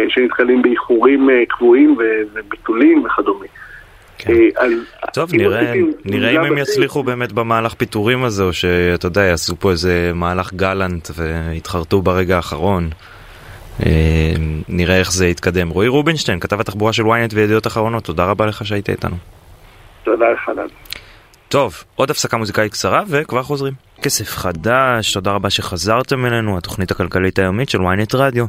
שנתקלים 0.09 0.62
באיחורים 0.62 1.28
קבועים 1.48 1.96
וביטולים 2.35 3.05
וכדומה. 3.05 3.46
כן. 4.18 4.33
אה, 4.33 4.66
טוב, 5.14 5.35
נראה, 5.35 5.72
נראה 6.05 6.31
אם 6.31 6.40
הם 6.40 6.59
יצליחו 6.59 7.02
באמת 7.02 7.33
במהלך 7.33 7.74
פיטורים 7.74 8.24
הזה, 8.24 8.42
או 8.42 8.52
שאתה 8.52 9.07
יודע, 9.07 9.22
יעשו 9.22 9.57
פה 9.57 9.70
איזה 9.70 10.12
מהלך 10.14 10.52
גלנט 10.55 11.09
ויתחרטו 11.16 12.02
ברגע 12.02 12.37
האחרון. 12.37 12.88
אה, 13.80 14.32
נראה 14.68 14.98
איך 14.98 15.12
זה 15.12 15.26
יתקדם. 15.26 15.68
רועי 15.68 15.88
רובינשטיין, 15.88 16.40
כתב 16.40 16.61
התחבורה 16.61 16.92
של 16.92 17.02
ynet 17.02 17.35
וידיעות 17.35 17.66
אחרונות, 17.66 18.04
תודה 18.04 18.24
רבה 18.24 18.46
לך 18.46 18.66
שהיית 18.66 18.90
איתנו. 18.90 19.16
תודה 20.04 20.24
לך, 20.28 20.50
דן. 20.56 20.66
טוב, 21.48 21.85
עוד 21.94 22.11
הפסקה 22.11 22.37
מוזיקאית 22.37 22.72
קצרה 22.72 23.02
וכבר 23.08 23.42
חוזרים. 23.42 23.72
כסף 24.02 24.28
חדש, 24.28 25.12
תודה 25.12 25.30
רבה 25.30 25.50
שחזרתם 25.50 26.26
אלינו, 26.26 26.58
התוכנית 26.58 26.90
הכלכלית 26.90 27.38
היומית 27.38 27.68
של 27.68 27.78
ynet 27.78 28.16
רדיו. 28.16 28.46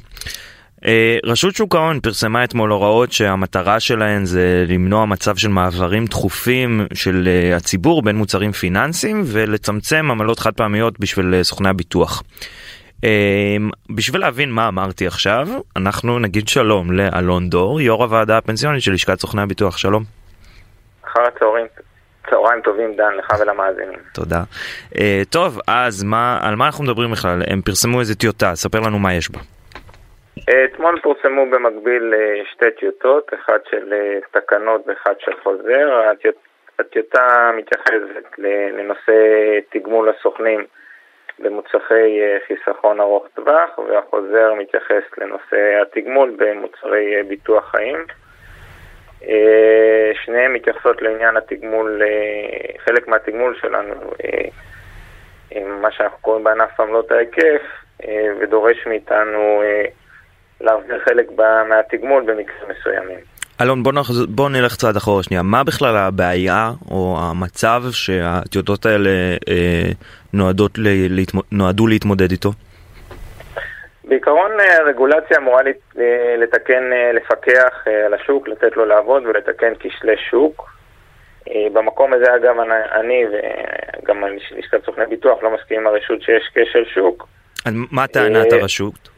אה, 0.85 1.17
רשות 1.25 1.55
שוק 1.55 1.75
ההון 1.75 1.99
פרסמה 1.99 2.43
אתמול 2.43 2.71
הוראות 2.71 3.11
שהמטרה 3.11 3.79
שלהן 3.79 4.25
זה 4.25 4.65
למנוע 4.67 5.05
מצב 5.05 5.35
של 5.35 5.47
מעברים 5.47 6.07
תכופים 6.07 6.81
של 6.93 7.27
אה, 7.27 7.55
הציבור 7.55 8.01
בין 8.01 8.15
מוצרים 8.15 8.51
פיננסיים 8.51 9.23
ולצמצם 9.25 10.11
עמלות 10.11 10.39
חד 10.39 10.53
פעמיות 10.53 10.99
בשביל 10.99 11.43
סוכני 11.43 11.69
הביטוח. 11.69 12.23
בשביל 13.95 14.21
להבין 14.21 14.51
מה 14.51 14.67
אמרתי 14.67 15.07
עכשיו, 15.07 15.47
אנחנו 15.75 16.19
נגיד 16.19 16.47
שלום 16.47 16.91
לאלון 16.91 17.49
דור, 17.49 17.81
יו"ר 17.81 18.03
הוועדה 18.03 18.37
הפנסיונית 18.37 18.81
של 18.81 18.91
לשכת 18.91 19.19
סוכני 19.19 19.41
הביטוח, 19.41 19.77
שלום. 19.77 20.03
אחר 21.05 21.21
הצהריים. 21.21 21.65
צהריים 22.29 22.61
טובים 22.61 22.95
דן, 22.95 23.13
לך 23.17 23.33
ולמאזינים. 23.39 23.99
תודה. 24.13 24.43
Uh, 24.93 24.97
טוב, 25.29 25.59
אז 25.67 26.03
מה, 26.03 26.39
על 26.41 26.55
מה 26.55 26.65
אנחנו 26.65 26.83
מדברים 26.83 27.11
בכלל? 27.11 27.41
הם 27.47 27.61
פרסמו 27.61 27.99
איזה 27.99 28.15
טיוטה, 28.15 28.55
ספר 28.55 28.79
לנו 28.79 28.99
מה 28.99 29.13
יש 29.13 29.31
בה. 29.31 29.39
אתמול 30.65 30.99
פורסמו 31.03 31.45
במקביל 31.51 32.13
אה, 32.13 32.41
שתי 32.51 32.65
טיוטות, 32.79 33.31
אחת 33.33 33.61
של 33.71 33.93
אה, 33.93 34.41
תקנות 34.41 34.81
ואחת 34.87 35.19
של 35.19 35.31
חוזר. 35.43 36.11
הטיוטה 36.79 37.51
מתייחסת 37.57 38.37
לנושא 38.37 39.13
תגמול 39.69 40.09
הסוכנים 40.09 40.65
במוצרי 41.43 42.21
אה, 42.21 42.37
חיסכון 42.47 42.99
ארוך 42.99 43.27
טווח, 43.33 43.79
והחוזר 43.79 44.53
מתייחס 44.53 45.03
לנושא 45.17 45.81
התגמול 45.81 46.35
במוצרי 46.37 47.23
ביטוח 47.27 47.71
חיים. 47.71 48.05
שניהם 50.25 50.53
מתייחסות 50.53 51.01
לעניין 51.01 51.37
התגמול, 51.37 52.01
חלק 52.85 53.07
מהתגמול 53.07 53.55
שלנו, 53.61 53.93
מה 55.65 55.91
שאנחנו 55.91 56.17
קוראים 56.21 56.43
בענף 56.43 56.79
עמלות 56.79 57.11
ההיקף, 57.11 57.61
ודורש 58.39 58.87
מאיתנו 58.87 59.63
להחזיר 60.61 60.99
חלק 60.99 61.27
מהתגמול 61.67 62.23
במקרים 62.23 62.69
מסוימים. 62.69 63.32
אלון, 63.61 63.83
בוא, 63.83 63.93
נחז... 63.93 64.25
בוא 64.25 64.49
נלך 64.49 64.75
צעד 64.75 64.95
אחורה 64.95 65.23
שנייה. 65.23 65.43
מה 65.43 65.63
בכלל 65.63 65.97
הבעיה 65.97 66.71
או 66.91 67.17
המצב 67.19 67.83
שהטיוטות 67.91 68.85
האלה 68.85 69.09
אה, 69.49 69.91
נועדות 70.33 70.77
ל... 70.77 70.87
להתמ... 71.09 71.37
נועדו 71.51 71.87
להתמודד 71.87 72.31
איתו? 72.31 72.51
בעיקרון 74.03 74.51
הרגולציה 74.79 75.37
אמורה 75.37 75.61
לתקן, 76.37 76.83
לפקח 77.13 77.87
על 78.05 78.13
השוק, 78.13 78.47
לתת 78.47 78.77
לו 78.77 78.85
לעבוד 78.85 79.25
ולתקן 79.25 79.73
כשלי 79.79 80.15
שוק. 80.29 80.73
במקום 81.73 82.13
הזה, 82.13 82.35
אגב, 82.35 82.55
אני 82.99 83.23
וגם 83.31 84.23
לשכת 84.57 84.85
סוכני 84.85 85.05
ביטוח 85.05 85.43
לא 85.43 85.53
מסכים 85.53 85.79
עם 85.79 85.87
הרשות 85.87 86.21
שיש 86.21 86.43
כשל 86.53 86.85
שוק. 86.93 87.27
מה 87.71 88.07
טענת 88.07 88.53
הרשות? 88.53 89.12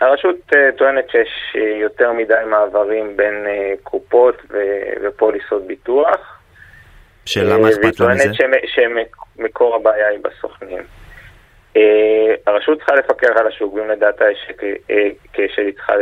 הרשות 0.00 0.36
uh, 0.52 0.78
טוענת 0.78 1.10
שיש 1.10 1.28
uh, 1.54 1.58
יותר 1.58 2.12
מדי 2.12 2.34
מעברים 2.46 3.16
בין 3.16 3.46
uh, 3.46 3.82
קופות 3.82 4.42
ופוליסות 5.02 5.66
ביטוח. 5.66 6.38
שאלה 7.26 7.58
מה 7.58 7.68
אכפת 7.68 7.82
לה 7.82 8.14
מזה? 8.14 8.24
והיא 8.24 8.38
טוענת 8.38 8.64
שמקור 8.66 9.76
הבעיה 9.76 10.08
היא 10.08 10.18
בסוכנים. 10.22 10.82
Uh, 11.76 11.78
הרשות 12.46 12.78
צריכה 12.78 12.94
לפקח 12.94 13.28
על 13.36 13.46
השוק, 13.46 13.74
ואם 13.74 13.90
לדעתה 13.90 14.24
יש 14.30 14.52
כשל 15.32 15.62
היא 15.62 15.72
צריכה 15.74 15.92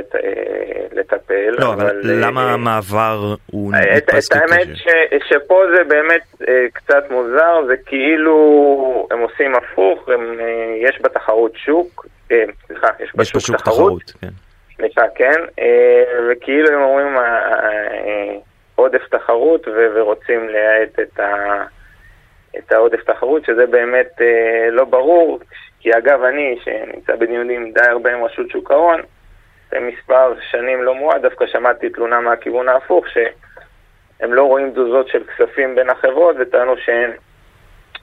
לטפל. 0.92 1.54
לא, 1.58 1.72
אבל, 1.72 2.00
למה 2.04 2.52
המעבר 2.52 3.34
הוא 3.46 3.72
נתפס 3.72 4.28
ככשל? 4.28 4.44
את 4.44 4.50
האמת 4.50 4.76
ש, 4.76 4.86
שפה 5.28 5.62
זה 5.76 5.84
באמת 5.84 6.42
קצת 6.72 7.10
מוזר, 7.10 7.66
זה 7.66 7.74
כאילו 7.86 9.08
הם 9.10 9.18
עושים 9.18 9.54
הפוך, 9.54 10.08
הם, 10.08 10.40
יש 10.80 10.98
בתחרות 11.02 11.52
שוק, 11.56 12.06
אה, 12.32 12.44
סליחה, 12.66 12.88
יש 13.00 13.12
בשוק 13.16 13.56
תחרות. 13.56 14.02
כן. 14.20 14.28
סליחה, 14.76 15.02
כן, 15.14 15.40
אה, 15.58 16.04
וכאילו 16.30 16.68
הם 16.68 16.82
אומרים 16.82 17.16
אה, 17.18 18.34
עודף 18.74 19.02
תחרות 19.10 19.68
ורוצים 19.94 20.48
לייעד 20.48 20.88
את, 21.02 21.20
ה, 21.20 21.62
את 22.58 22.72
העודף 22.72 23.00
תחרות, 23.04 23.44
שזה 23.44 23.66
באמת 23.66 24.20
לא 24.70 24.84
ברור, 24.84 25.40
כי 25.80 25.90
אגב 25.98 26.22
אני, 26.22 26.58
שנמצא 26.64 27.16
בדיונים 27.16 27.72
די 27.72 27.90
הרבה 27.90 28.14
עם 28.14 28.24
רשות 28.24 28.50
שוק 28.50 28.70
ההון, 28.70 29.00
זה 29.70 29.80
מספר 29.80 30.34
שנים 30.50 30.82
לא 30.82 30.94
מועד, 30.94 31.22
דווקא 31.22 31.46
שמעתי 31.46 31.88
תלונה 31.88 32.20
מהכיוון 32.20 32.68
ההפוך, 32.68 33.04
שהם 33.08 34.34
לא 34.34 34.42
רואים 34.42 34.70
תזוזות 34.70 35.08
של 35.08 35.24
כספים 35.24 35.74
בין 35.74 35.90
החברות 35.90 36.36
וטענו 36.38 36.76
שאין 36.76 37.10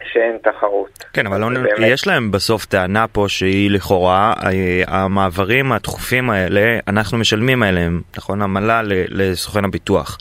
שאין 0.03 0.37
תחרות. 0.43 1.05
כן, 1.13 1.27
אבל 1.27 1.39
לא, 1.39 1.59
יש 1.79 2.07
להם 2.07 2.31
בסוף 2.31 2.65
טענה 2.65 3.05
פה 3.07 3.25
שהיא 3.27 3.71
לכאורה, 3.71 4.33
אה, 4.43 4.83
המעברים 4.87 5.71
הדחופים 5.71 6.29
האלה, 6.29 6.79
אנחנו 6.87 7.17
משלמים 7.17 7.63
עליהם, 7.63 8.01
נכון? 8.17 8.41
עמלה 8.41 8.81
לסוכן 9.09 9.65
הביטוח. 9.65 10.17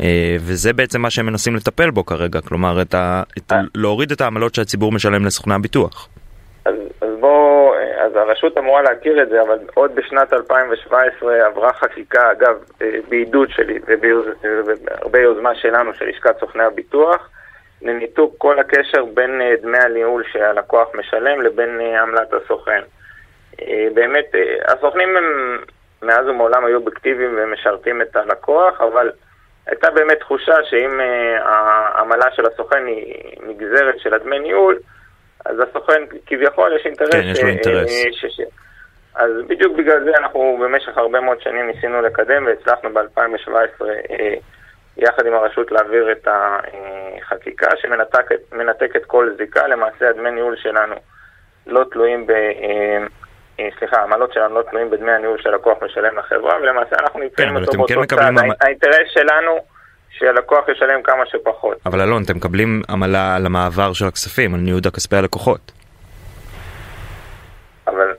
אה, 0.00 0.36
וזה 0.40 0.72
בעצם 0.72 1.00
מה 1.00 1.10
שהם 1.10 1.26
מנסים 1.26 1.56
לטפל 1.56 1.90
בו 1.90 2.06
כרגע, 2.06 2.40
כלומר, 2.40 2.82
את 2.82 2.94
ה, 2.94 3.22
את 3.38 3.52
ה, 3.52 3.54
אה. 3.54 3.60
להוריד 3.74 4.12
את 4.12 4.20
העמלות 4.20 4.54
שהציבור 4.54 4.92
משלם 4.92 5.24
לסוכני 5.26 5.54
הביטוח. 5.54 6.08
אז, 6.64 6.74
אז 7.00 7.08
בוא, 7.20 7.74
אז 8.06 8.16
הרשות 8.16 8.58
אמורה 8.58 8.82
להכיר 8.82 9.22
את 9.22 9.28
זה, 9.28 9.42
אבל 9.42 9.58
עוד 9.74 9.94
בשנת 9.94 10.32
2017 10.32 11.46
עברה 11.46 11.72
חקיקה, 11.72 12.32
אגב, 12.32 12.54
בעידוד 13.08 13.48
שלי 13.50 13.78
ובהרבה 13.88 15.18
יוזמה 15.18 15.54
שלנו, 15.54 15.94
של 15.94 16.04
לשכת 16.08 16.40
סוכני 16.40 16.62
הביטוח, 16.62 17.28
לניתוק 17.82 18.34
כל 18.38 18.58
הקשר 18.58 19.04
בין 19.04 19.40
אה, 19.40 19.54
דמי 19.62 19.78
הניהול 19.78 20.24
שהלקוח 20.32 20.88
משלם 20.94 21.42
לבין 21.42 21.80
אה, 21.80 22.02
עמלת 22.02 22.32
הסוכן. 22.32 22.80
אה, 23.62 23.86
באמת, 23.94 24.34
הסוכנים 24.68 25.16
הם 25.16 25.58
מאז 26.02 26.28
ומעולם 26.28 26.64
היו 26.64 26.78
אובייקטיביים 26.78 27.36
ומשרתים 27.38 28.02
את 28.02 28.16
הלקוח, 28.16 28.80
אבל 28.80 29.10
הייתה 29.66 29.90
באמת 29.90 30.18
תחושה 30.18 30.54
שאם 30.64 31.00
העמלה 31.42 32.26
של 32.36 32.46
הסוכן 32.46 32.86
היא 32.86 33.14
נגזרת 33.46 33.98
של 33.98 34.14
הדמי 34.14 34.38
ניהול, 34.38 34.78
אז 35.44 35.56
הסוכן 35.60 36.02
כביכול 36.26 36.76
יש 36.76 36.86
אינטרס. 36.86 37.10
כן, 37.12 37.22
יש 37.24 37.42
לו 37.42 37.48
אינטרס. 37.48 37.90
ש... 38.12 38.26
ש... 38.26 38.40
אז 39.14 39.30
בדיוק 39.46 39.76
בגלל 39.76 40.04
זה 40.04 40.10
אנחנו 40.18 40.58
במשך 40.62 40.98
הרבה 40.98 41.20
מאוד 41.20 41.40
שנים 41.40 41.66
ניסינו 41.66 42.02
לקדם 42.02 42.46
והצלחנו 42.46 42.90
ב-2017 42.94 43.84
יחד 45.00 45.26
עם 45.26 45.34
הרשות 45.34 45.72
להעביר 45.72 46.12
את 46.12 46.28
החקיקה 46.30 47.70
שמנתקת 47.76 49.04
כל 49.06 49.30
זיקה, 49.38 49.66
למעשה 49.66 50.08
הדמי 50.08 50.30
ניהול 50.30 50.56
שלנו 50.56 50.94
לא 51.66 51.84
תלויים 51.90 52.26
ב... 52.26 52.30
אה, 52.30 52.98
אה, 53.60 53.68
סליחה, 53.78 53.96
העמלות 54.00 54.32
שלנו 54.32 54.54
לא 54.54 54.62
תלויים 54.70 54.90
בדמי 54.90 55.12
הניהול 55.12 55.38
שהלקוח 55.42 55.78
משלם 55.82 56.18
לחברה, 56.18 56.56
ולמעשה 56.62 56.96
אנחנו 57.00 57.20
נמצאים 57.20 57.48
כן, 57.48 57.56
אותו 57.56 57.72
באותו 57.78 57.94
כן 57.94 58.16
צעד. 58.16 58.56
האינטרס 58.60 59.08
שלנו 59.14 59.58
שהלקוח 60.10 60.68
ישלם 60.68 61.02
כמה 61.02 61.26
שפחות. 61.26 61.76
אבל 61.86 62.00
אלון, 62.00 62.22
אתם 62.22 62.36
מקבלים 62.36 62.82
עמלה 62.90 63.36
על 63.36 63.46
המעבר 63.46 63.92
של 63.92 64.06
הכספים, 64.06 64.54
על 64.54 64.60
ניוד 64.60 64.86
הכספי 64.86 65.16
הלקוחות. 65.16 65.72
אבל 67.86 68.14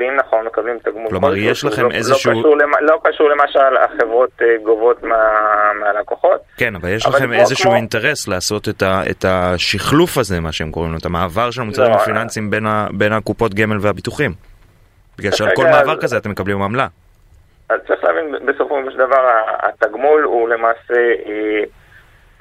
מקבלים, 0.00 0.16
נכון, 0.16 0.46
מקבלים 0.46 0.78
תגמול. 0.78 1.08
כלומר, 1.08 1.36
יש 1.36 1.64
לכם 1.64 1.82
לא, 1.82 1.90
איזשהו... 1.90 2.32
לא 2.32 2.38
קשור, 2.38 2.56
למה, 2.56 2.76
לא 2.80 3.00
קשור 3.04 3.28
למה 3.30 3.44
שהחברות 3.48 4.30
אה, 4.42 4.46
גובות 4.64 5.02
מה, 5.02 5.16
מהלקוחות. 5.80 6.40
כן, 6.56 6.76
אבל 6.76 6.88
יש 6.88 7.06
אבל 7.06 7.16
לכם 7.16 7.32
איזשהו 7.32 7.64
כמו... 7.64 7.76
אינטרס 7.76 8.28
לעשות 8.28 8.68
את, 8.68 8.82
ה, 8.82 9.02
את 9.10 9.24
השחלוף 9.28 10.18
הזה, 10.18 10.40
מה 10.40 10.52
שהם 10.52 10.70
קוראים 10.70 10.92
לו, 10.92 10.98
את 10.98 11.06
המעבר 11.06 11.50
של 11.50 11.60
המוצרים 11.60 11.90
לא, 11.90 11.96
הפיננסיים 11.96 12.50
בין, 12.50 12.66
ה, 12.66 12.86
בין 12.92 13.12
הקופות 13.12 13.54
גמל 13.54 13.76
והביטוחים. 13.80 14.32
בגלל 15.18 15.32
שעל 15.32 15.48
כל 15.56 15.64
מעבר 15.64 15.92
אז... 15.92 15.98
כזה 16.02 16.16
אתם 16.16 16.30
מקבלים 16.30 16.62
עמלה. 16.62 16.86
אז 17.70 17.80
צריך 17.86 18.04
להבין, 18.04 18.34
בסופו 18.46 18.76
של 18.90 18.96
דבר 18.96 19.26
התגמול 19.62 20.22
הוא 20.22 20.48
למעשה... 20.48 20.94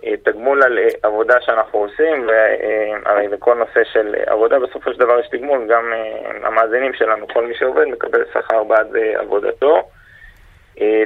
אה, 0.04 0.10
אה, 0.10 0.18
תגמול 0.18 0.64
על 0.64 0.80
אה, 0.80 0.88
עבודה 1.04 1.42
שאנחנו 1.42 1.80
עושים, 1.80 2.28
והרי 2.28 3.28
בכל 3.28 3.54
נושא 3.54 3.84
של 3.94 4.16
עבודה 4.26 4.60
בסופו 4.60 4.94
של 4.94 5.00
דבר 5.00 5.20
יש 5.20 5.28
תגמול, 5.28 5.68
גם 5.70 5.94
אה, 5.94 6.48
המאזינים 6.48 6.94
שלנו, 6.94 7.28
כל 7.28 7.48
מי 7.48 7.56
שעובד 7.56 7.86
מקבל 7.86 8.24
שכר 8.34 8.64
בעד 8.64 8.96
עבודתו. 9.16 9.90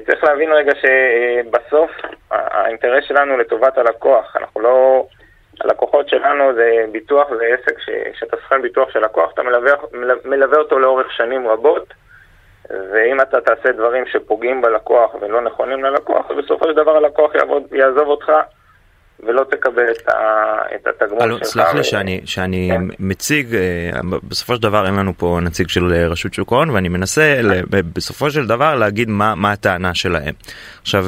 צריך 0.05 0.23
להבין 0.23 0.51
רגע 0.51 0.71
שבסוף 0.75 1.91
האינטרס 2.31 3.03
שלנו 3.03 3.37
לטובת 3.37 3.77
הלקוח, 3.77 4.35
אנחנו 4.35 4.61
לא... 4.61 5.05
הלקוחות 5.61 6.09
שלנו 6.09 6.53
זה 6.53 6.85
ביטוח, 6.91 7.27
זה 7.37 7.45
עסק 7.45 7.79
שאתה 8.13 8.37
שוכר 8.41 8.61
ביטוח 8.61 8.89
של 8.89 8.99
לקוח, 8.99 9.31
אתה 9.33 9.43
מלווה, 9.43 9.71
מלווה 10.25 10.57
אותו 10.57 10.79
לאורך 10.79 11.11
שנים 11.11 11.47
רבות, 11.47 11.93
ואם 12.69 13.21
אתה 13.21 13.41
תעשה 13.41 13.71
דברים 13.71 14.05
שפוגעים 14.05 14.61
בלקוח 14.61 15.15
ולא 15.21 15.41
נכונים 15.41 15.83
ללקוח, 15.83 16.31
בסופו 16.31 16.65
של 16.65 16.73
דבר 16.73 16.97
הלקוח 16.97 17.35
יעבוד, 17.35 17.63
יעזוב 17.71 18.07
אותך 18.07 18.31
ולא 19.19 19.43
תקבל 19.51 19.91
את, 19.91 20.09
ה, 20.09 20.13
את 20.75 20.87
התגמול 20.87 21.37
שלך. 21.37 21.47
סלח 21.47 21.73
לי 21.73 21.83
שאני, 21.83 22.21
שאני 22.25 22.69
כן. 22.71 22.81
מציג, 22.99 23.55
אה, 23.55 23.91
בסופו 24.23 24.55
של 24.55 24.61
דבר 24.61 24.85
אין 24.85 24.95
לנו 24.95 25.13
פה 25.17 25.39
נציג 25.41 25.69
של 25.69 25.93
אה, 25.93 26.07
רשות 26.07 26.33
שוק 26.33 26.51
ההון 26.51 26.69
ואני 26.69 26.89
מנסה 26.89 27.41
בסופו 27.69 28.31
של 28.31 28.47
דבר 28.47 28.75
להגיד 28.75 29.09
מה, 29.09 29.35
מה 29.35 29.51
הטענה 29.51 29.93
שלהם. 29.93 30.33
עכשיו, 30.81 31.05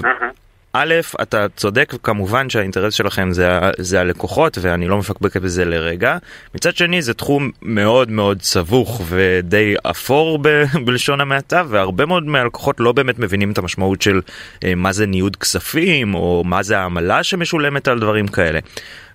א', 0.77 0.93
אתה 1.21 1.45
צודק 1.55 1.93
כמובן 2.03 2.49
שהאינטרס 2.49 2.93
שלכם 2.93 3.31
זה, 3.31 3.59
זה 3.77 4.01
הלקוחות 4.01 4.57
ואני 4.61 4.87
לא 4.87 4.97
מפקפק 4.97 5.35
בזה 5.35 5.65
לרגע. 5.65 6.17
מצד 6.55 6.75
שני 6.75 7.01
זה 7.01 7.13
תחום 7.13 7.51
מאוד 7.61 8.11
מאוד 8.11 8.41
סבוך 8.41 9.01
ודי 9.09 9.75
אפור 9.83 10.39
ב, 10.41 10.63
בלשון 10.85 11.21
המעטה 11.21 11.63
והרבה 11.67 12.05
מאוד 12.05 12.25
מהלקוחות 12.25 12.79
לא 12.79 12.91
באמת 12.91 13.19
מבינים 13.19 13.51
את 13.51 13.57
המשמעות 13.57 14.01
של 14.01 14.21
אה, 14.63 14.75
מה 14.75 14.91
זה 14.91 15.05
ניוד 15.05 15.35
כספים 15.35 16.15
או 16.15 16.43
מה 16.45 16.63
זה 16.63 16.77
העמלה 16.77 17.23
שמשולמת 17.23 17.87
על 17.87 17.99
דברים 17.99 18.27
כאלה. 18.27 18.59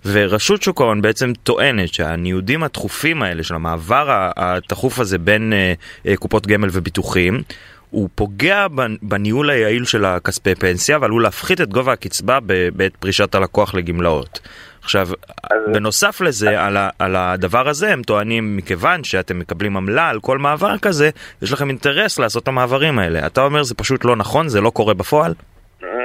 ורשות 0.05 0.63
שוק 0.63 0.81
ההון 0.81 1.03
בעצם 1.03 1.33
טוענת 1.43 1.95
שהניודים 1.95 2.63
התכופים 2.63 3.23
האלה 3.23 3.43
של 3.43 3.55
המעבר 3.55 4.31
התכוף 4.37 4.99
הזה 4.99 5.19
בין 5.19 5.53
אה, 5.53 5.73
אה, 6.07 6.17
קופות 6.17 6.47
גמל 6.47 6.69
וביטוחים 6.73 7.43
הוא 7.91 8.09
פוגע 8.15 8.67
בניהול 9.03 9.51
היעיל 9.51 9.85
של 9.85 10.05
הכספי 10.05 10.55
פנסיה 10.55 10.99
ועלול 11.01 11.23
להפחית 11.23 11.61
את 11.61 11.69
גובה 11.69 11.93
הקצבה 11.93 12.39
בעת 12.77 12.97
פרישת 12.97 13.35
הלקוח 13.35 13.75
לגמלאות. 13.75 14.41
עכשיו, 14.83 15.07
אז... 15.51 15.59
בנוסף 15.75 16.21
לזה, 16.21 16.61
על, 16.61 16.77
ה, 16.77 16.89
על 16.99 17.17
הדבר 17.17 17.69
הזה 17.69 17.93
הם 17.93 18.03
טוענים, 18.03 18.57
מכיוון 18.57 19.05
שאתם 19.05 19.39
מקבלים 19.39 19.77
עמלה 19.77 20.09
על 20.09 20.21
כל 20.21 20.39
מעבר 20.39 20.79
כזה, 20.83 21.11
יש 21.43 21.53
לכם 21.53 21.69
אינטרס 21.69 22.19
לעשות 22.19 22.43
את 22.43 22.49
המעברים 22.49 22.99
האלה. 22.99 23.27
אתה 23.27 23.41
אומר 23.41 23.63
זה 23.63 23.75
פשוט 23.75 24.05
לא 24.05 24.17
נכון, 24.17 24.49
זה 24.49 24.61
לא 24.61 24.71
קורה 24.71 24.95
בפועל? 24.95 25.33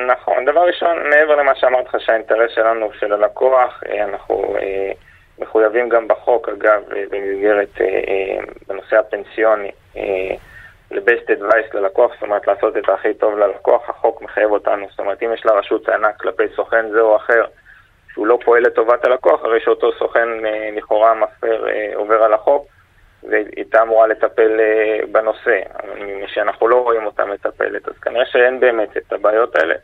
נכון, 0.07 0.45
דבר 0.45 0.62
ראשון, 0.68 0.97
מעבר 1.10 1.36
למה 1.36 1.51
שאמרתי 1.55 1.88
לך 1.88 1.95
שהאינטרס 2.05 2.51
שלנו, 2.55 2.89
של 2.99 3.14
הלקוח, 3.14 3.84
אה, 3.89 4.03
אנחנו 4.03 4.55
אה, 4.62 4.91
מחויבים 5.39 5.89
גם 5.89 6.07
בחוק, 6.07 6.49
אגב, 6.49 6.82
אה, 6.95 7.03
במסגרת, 7.12 7.82
אה, 7.82 8.43
בנושא 8.68 8.95
הפנסיוני. 8.95 9.72
אה, 9.97 10.36
ל-best 10.92 11.30
advice 11.30 11.78
ללקוח, 11.78 12.14
זאת 12.14 12.22
אומרת 12.22 12.48
לעשות 12.48 12.78
את 12.78 12.90
הכי 12.90 13.14
טוב 13.14 13.38
ללקוח, 13.38 13.90
החוק 13.90 14.22
מחייב 14.22 14.52
אותנו, 14.52 14.88
זאת 14.90 15.00
אומרת 15.00 15.24
אם 15.24 15.34
יש 15.34 15.46
לרשות 15.46 15.86
טענה 15.86 16.14
כלפי 16.14 16.44
סוכן 16.56 16.90
זה 16.90 17.02
או 17.02 17.16
אחר, 17.16 17.46
שהוא 18.14 18.28
לא 18.28 18.40
פועל 18.46 18.64
לטובת 18.64 19.06
הלקוח, 19.06 19.44
הרי 19.44 19.60
שאותו 19.60 19.92
סוכן 20.00 20.46
אה, 20.46 20.70
לכאורה 20.76 21.14
מפר 21.14 21.68
אה, 21.70 21.92
עובר 21.96 22.24
על 22.24 22.34
החוק, 22.34 22.68
והייתה 23.30 23.82
אמורה 23.82 24.08
לטפל 24.08 24.60
אה, 24.60 25.00
בנושא, 25.12 25.60
שאנחנו 26.28 26.68
לא 26.68 26.84
רואים 26.84 27.06
אותה 27.06 27.26
מטפלת, 27.26 27.88
אז 27.88 27.98
כנראה 27.98 28.26
שאין 28.26 28.60
באמת 28.60 28.98
את 28.98 29.14
הבעיות 29.14 29.56
האלה. 29.56 29.76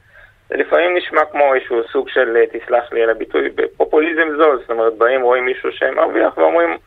זה 0.50 0.58
לפעמים 0.58 0.98
נשמע 0.98 1.26
כמו 1.26 1.56
איזשהו 1.56 1.84
סוג 1.92 2.10
של, 2.10 2.38
תסלח 2.52 2.94
לי 2.94 3.04
על 3.04 3.10
הביטוי, 3.10 3.50
פופוליזם 3.78 4.36
זול, 4.38 4.60
זאת 4.62 4.70
אומרת, 4.70 4.94
באים, 4.98 5.22
רואים 5.22 5.46
מישהו 5.46 5.72
שמרוויח 5.72 6.38
ואומרים, 6.38 6.78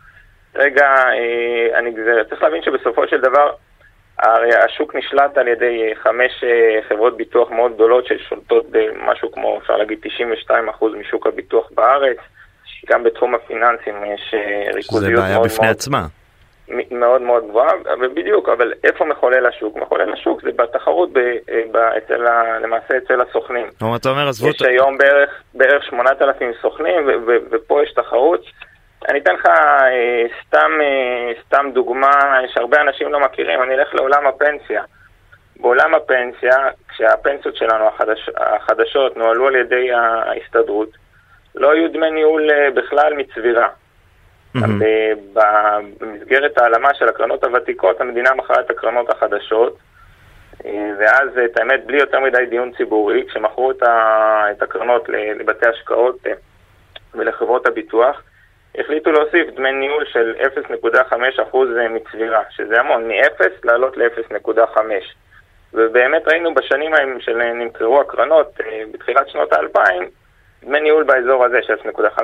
רגע, 0.54 0.94
אני, 1.74 1.94
צריך 2.28 2.42
להבין 2.42 2.62
שבסופו 2.62 3.08
של 3.08 3.20
דבר, 3.20 3.52
הרי 4.18 4.54
השוק 4.54 4.94
נשלט 4.94 5.38
על 5.38 5.48
ידי 5.48 5.82
אה, 5.82 5.94
חמש 6.02 6.44
חברות 6.88 7.16
ביטוח 7.16 7.50
מאוד 7.50 7.74
גדולות 7.74 8.06
ששולטות 8.06 8.66
במשהו 8.70 9.32
כמו, 9.32 9.58
אפשר 9.58 9.76
להגיד, 9.76 9.98
92% 10.50 10.52
משוק 11.00 11.26
הביטוח 11.26 11.70
בארץ. 11.74 12.18
גם 12.86 13.02
בתחום 13.02 13.34
הפיננסים 13.34 13.94
יש 14.14 14.34
ריכוזיות 14.74 15.12
מאוד 15.12 15.30
מאוד... 15.30 15.30
זה 15.30 15.34
בעיה 15.34 15.40
בפני 15.44 15.68
עצמה. 15.68 16.06
מאוד 16.90 17.22
מאוד 17.22 17.48
גבוהה, 17.48 17.72
ובדיוק, 18.00 18.48
אבל 18.48 18.72
איפה 18.84 19.04
מחולל 19.04 19.46
השוק? 19.46 19.76
מחולל 19.76 20.12
השוק 20.12 20.42
זה 20.42 20.50
בתחרות 20.56 21.12
ב, 21.12 21.18
ב, 21.72 21.76
אצל 21.76 22.26
ה, 22.26 22.58
למעשה 22.58 22.96
אצל 22.96 23.20
הסוכנים. 23.20 23.66
אתה 23.96 24.08
אומר, 24.08 24.28
עזבו... 24.28 24.48
יש 24.48 24.62
היום 24.62 24.98
בערך, 24.98 25.30
בערך 25.54 25.84
8,000 25.84 26.52
סוכנים, 26.62 27.06
ו, 27.06 27.10
ו, 27.26 27.32
ופה 27.50 27.82
יש 27.82 27.92
תחרות. 27.92 28.44
אני 29.08 29.18
אתן 29.18 29.34
לך 29.34 29.46
אה, 29.46 30.24
סתם, 30.46 30.70
אה, 30.80 31.32
סתם 31.46 31.70
דוגמה, 31.74 32.40
יש 32.44 32.56
הרבה 32.56 32.80
אנשים 32.80 33.12
לא 33.12 33.20
מכירים, 33.20 33.62
אני 33.62 33.74
אלך 33.74 33.94
לעולם 33.94 34.26
הפנסיה. 34.26 34.82
בעולם 35.60 35.94
הפנסיה, 35.94 36.56
כשהפנסיות 36.88 37.56
שלנו 37.56 37.88
החדש, 37.88 38.30
החדשות 38.36 39.16
נוהלו 39.16 39.46
על 39.46 39.56
ידי 39.56 39.92
ההסתדרות, 39.92 40.88
לא 41.54 41.72
היו 41.72 41.92
דמי 41.92 42.10
ניהול 42.10 42.50
אה, 42.50 42.70
בכלל 42.70 43.14
מצבירה. 43.14 43.68
Mm-hmm. 44.56 45.40
במסגרת 46.00 46.58
העלמה 46.58 46.94
של 46.94 47.08
הקרנות 47.08 47.44
הוותיקות, 47.44 48.00
המדינה 48.00 48.34
מכרה 48.34 48.60
את 48.60 48.70
הקרנות 48.70 49.10
החדשות, 49.10 49.78
אה, 50.64 50.90
ואז, 50.98 51.28
את 51.44 51.58
האמת, 51.58 51.86
בלי 51.86 51.98
יותר 51.98 52.20
מדי 52.20 52.46
דיון 52.50 52.72
ציבורי, 52.76 53.24
כשמכרו 53.28 53.70
את 53.70 54.62
הקרנות 54.62 55.08
לבתי 55.08 55.66
השקעות 55.66 56.26
אה, 56.26 56.32
ולחברות 57.14 57.66
הביטוח, 57.66 58.22
החליטו 58.78 59.12
להוסיף 59.12 59.46
דמי 59.56 59.72
ניהול 59.72 60.04
של 60.12 60.34
0.5% 61.52 61.56
מצבירה, 61.90 62.42
שזה 62.50 62.80
המון, 62.80 63.08
מ-0 63.08 63.44
לעלות 63.64 63.96
ל-0.5. 63.96 64.78
ובאמת 65.74 66.28
ראינו 66.28 66.54
בשנים 66.54 66.94
ההם 66.94 67.20
שנמכרו 67.20 68.00
הקרנות, 68.00 68.58
בתחילת 68.92 69.28
שנות 69.28 69.52
האלפיים, 69.52 70.08
דמי 70.64 70.80
ניהול 70.80 71.04
באזור 71.04 71.44
הזה 71.44 71.58
של 71.62 71.74
0.5, 71.74 72.20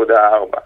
0.4. 0.00 0.58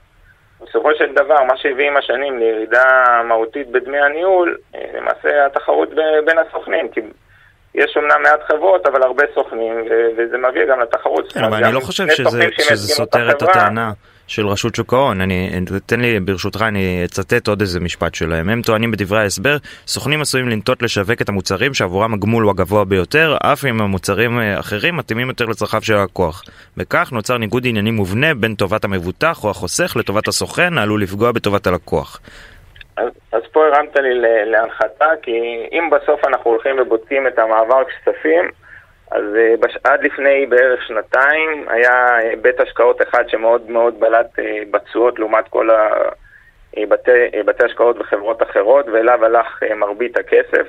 בסופו 0.61 0.95
של 0.95 1.15
דבר, 1.15 1.43
מה 1.45 1.57
שהביא 1.57 1.87
עם 1.87 1.97
השנים 1.97 2.39
לירידה 2.39 3.23
מהותית 3.25 3.69
בדמי 3.69 4.01
הניהול, 4.01 4.57
אה, 4.75 4.81
למעשה 4.95 5.47
התחרות 5.47 5.89
בין 6.25 6.39
הסוכנים, 6.39 6.89
כי 6.89 7.01
יש 7.75 7.97
אומנם 7.97 8.23
מעט 8.23 8.43
חברות, 8.43 8.87
אבל 8.87 9.03
הרבה 9.03 9.25
סוכנים, 9.35 9.85
וזה 10.17 10.39
מביא 10.39 10.65
גם 10.65 10.81
לתחרות. 10.81 11.33
כן, 11.33 11.45
אבל 11.45 11.65
אני 11.65 11.75
לא 11.75 11.81
חושב 11.81 12.09
שזה 12.09 12.89
סותר 12.89 13.31
את 13.31 13.43
הטענה. 13.43 13.93
של 14.33 14.47
רשות 14.47 14.75
שוק 14.75 14.93
ההון. 14.93 15.21
אני, 15.21 15.51
תן 15.87 16.01
לי 16.01 16.21
ברשותך, 16.21 16.65
אני 16.69 17.03
אצטט 17.05 17.49
עוד 17.49 17.61
איזה 17.61 17.81
משפט 17.81 18.15
שלהם. 18.15 18.49
הם 18.49 18.63
טוענים 18.63 18.91
בדברי 18.91 19.19
ההסבר, 19.19 19.57
סוכנים 19.87 20.21
עשויים 20.21 20.49
לנטות 20.49 20.83
לשווק 20.83 21.23
את 21.23 21.29
המוצרים 21.29 21.75
שעבורם 21.75 22.15
הגמול 22.15 22.45
הוא 22.45 22.51
הגבוה 22.51 22.85
ביותר, 22.85 23.37
אף 23.43 23.65
אם 23.65 23.83
המוצרים 23.83 24.39
אה, 24.39 24.61
אחרים 24.61 24.97
מתאימים 24.97 25.29
יותר 25.29 25.45
לצרכיו 25.45 25.83
של 25.83 25.95
הלקוח. 25.95 26.43
בכך 26.77 27.13
נוצר 27.13 27.39
ניגוד 27.39 27.67
עניינים 27.67 27.95
מובנה 27.95 28.35
בין 28.35 28.55
טובת 28.55 28.85
המבוטח 28.85 29.45
או 29.45 29.51
החוסך 29.51 29.97
לטובת 29.97 30.29
הסוכן, 30.29 30.79
העלול 30.79 31.03
לפגוע 31.03 31.33
בטובת 31.33 31.67
הלקוח. 31.67 32.21
אז, 32.97 33.09
אז 33.33 33.43
פה 33.53 33.61
הרמת 33.67 33.97
לי 33.97 34.15
להנחתה, 34.45 35.09
כי 35.23 35.33
אם 35.73 35.91
בסוף 35.91 36.25
אנחנו 36.25 36.51
הולכים 36.51 36.77
ובודקים 36.81 37.27
את 37.27 37.39
המעבר 37.39 37.83
כספים, 37.85 38.62
אז 39.13 39.23
אה, 39.37 39.55
בש... 39.61 39.77
עד 39.85 40.05
לפני 40.05 40.47
בערך 40.47 40.83
שנתיים 40.83 41.65
היה 41.69 42.21
אה, 42.21 42.33
בית 42.43 42.61
השקעות 42.61 43.03
אחד 43.03 43.29
שמאוד 43.29 43.71
מאוד 43.71 44.01
בלט 44.01 44.39
אה, 44.39 44.63
בתשואות 44.71 45.19
לעומת 45.19 45.49
כל 45.49 45.69
הבתי, 46.77 47.11
בתי 47.47 47.65
השקעות 47.65 47.97
וחברות 47.99 48.43
אחרות, 48.43 48.87
ואליו 48.89 49.25
הלך 49.25 49.63
מרבית 49.77 50.19
הכסף. 50.19 50.69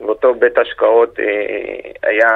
ואותו 0.00 0.34
בית 0.34 0.58
השקעות 0.58 1.18
היה 2.02 2.30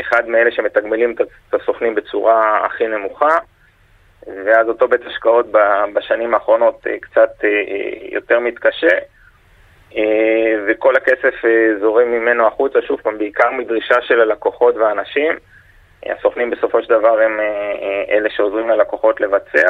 אחד 0.00 0.28
מאלה 0.28 0.50
שמתגמלים 0.50 1.14
את 1.48 1.54
הסוכנים 1.54 1.94
בצורה 1.94 2.66
הכי 2.66 2.86
נמוכה. 2.86 3.38
ואז 4.26 4.68
אותו 4.68 4.88
בית 4.88 5.06
השקעות 5.06 5.46
בשנים 5.94 6.34
האחרונות 6.34 6.86
קצת 7.00 7.30
יותר 8.12 8.38
מתקשה. 8.38 8.98
אה, 9.96 10.54
וכל 10.66 10.96
הכסף 10.96 11.44
אה, 11.44 11.78
זורם 11.80 12.08
ממנו 12.08 12.46
החוצה, 12.46 12.82
שוב 12.82 13.00
פעם, 13.00 13.18
בעיקר 13.18 13.50
מדרישה 13.50 14.02
של 14.02 14.20
הלקוחות 14.20 14.76
והאנשים. 14.76 15.32
הסוכנים 16.06 16.50
בסופו 16.50 16.82
של 16.82 16.88
דבר 16.88 17.20
הם 17.20 17.40
אה, 17.40 18.04
אלה 18.10 18.30
שעוזרים 18.30 18.68
ללקוחות 18.68 19.20
לבצע, 19.20 19.68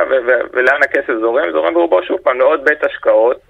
ולאן 0.52 0.82
הכסף 0.82 1.12
זורם? 1.20 1.52
זורם 1.52 1.74
ברובו 1.74 2.02
שוב 2.02 2.18
פעם 2.22 2.38
לעוד 2.38 2.64
בית 2.64 2.84
השקעות, 2.84 3.40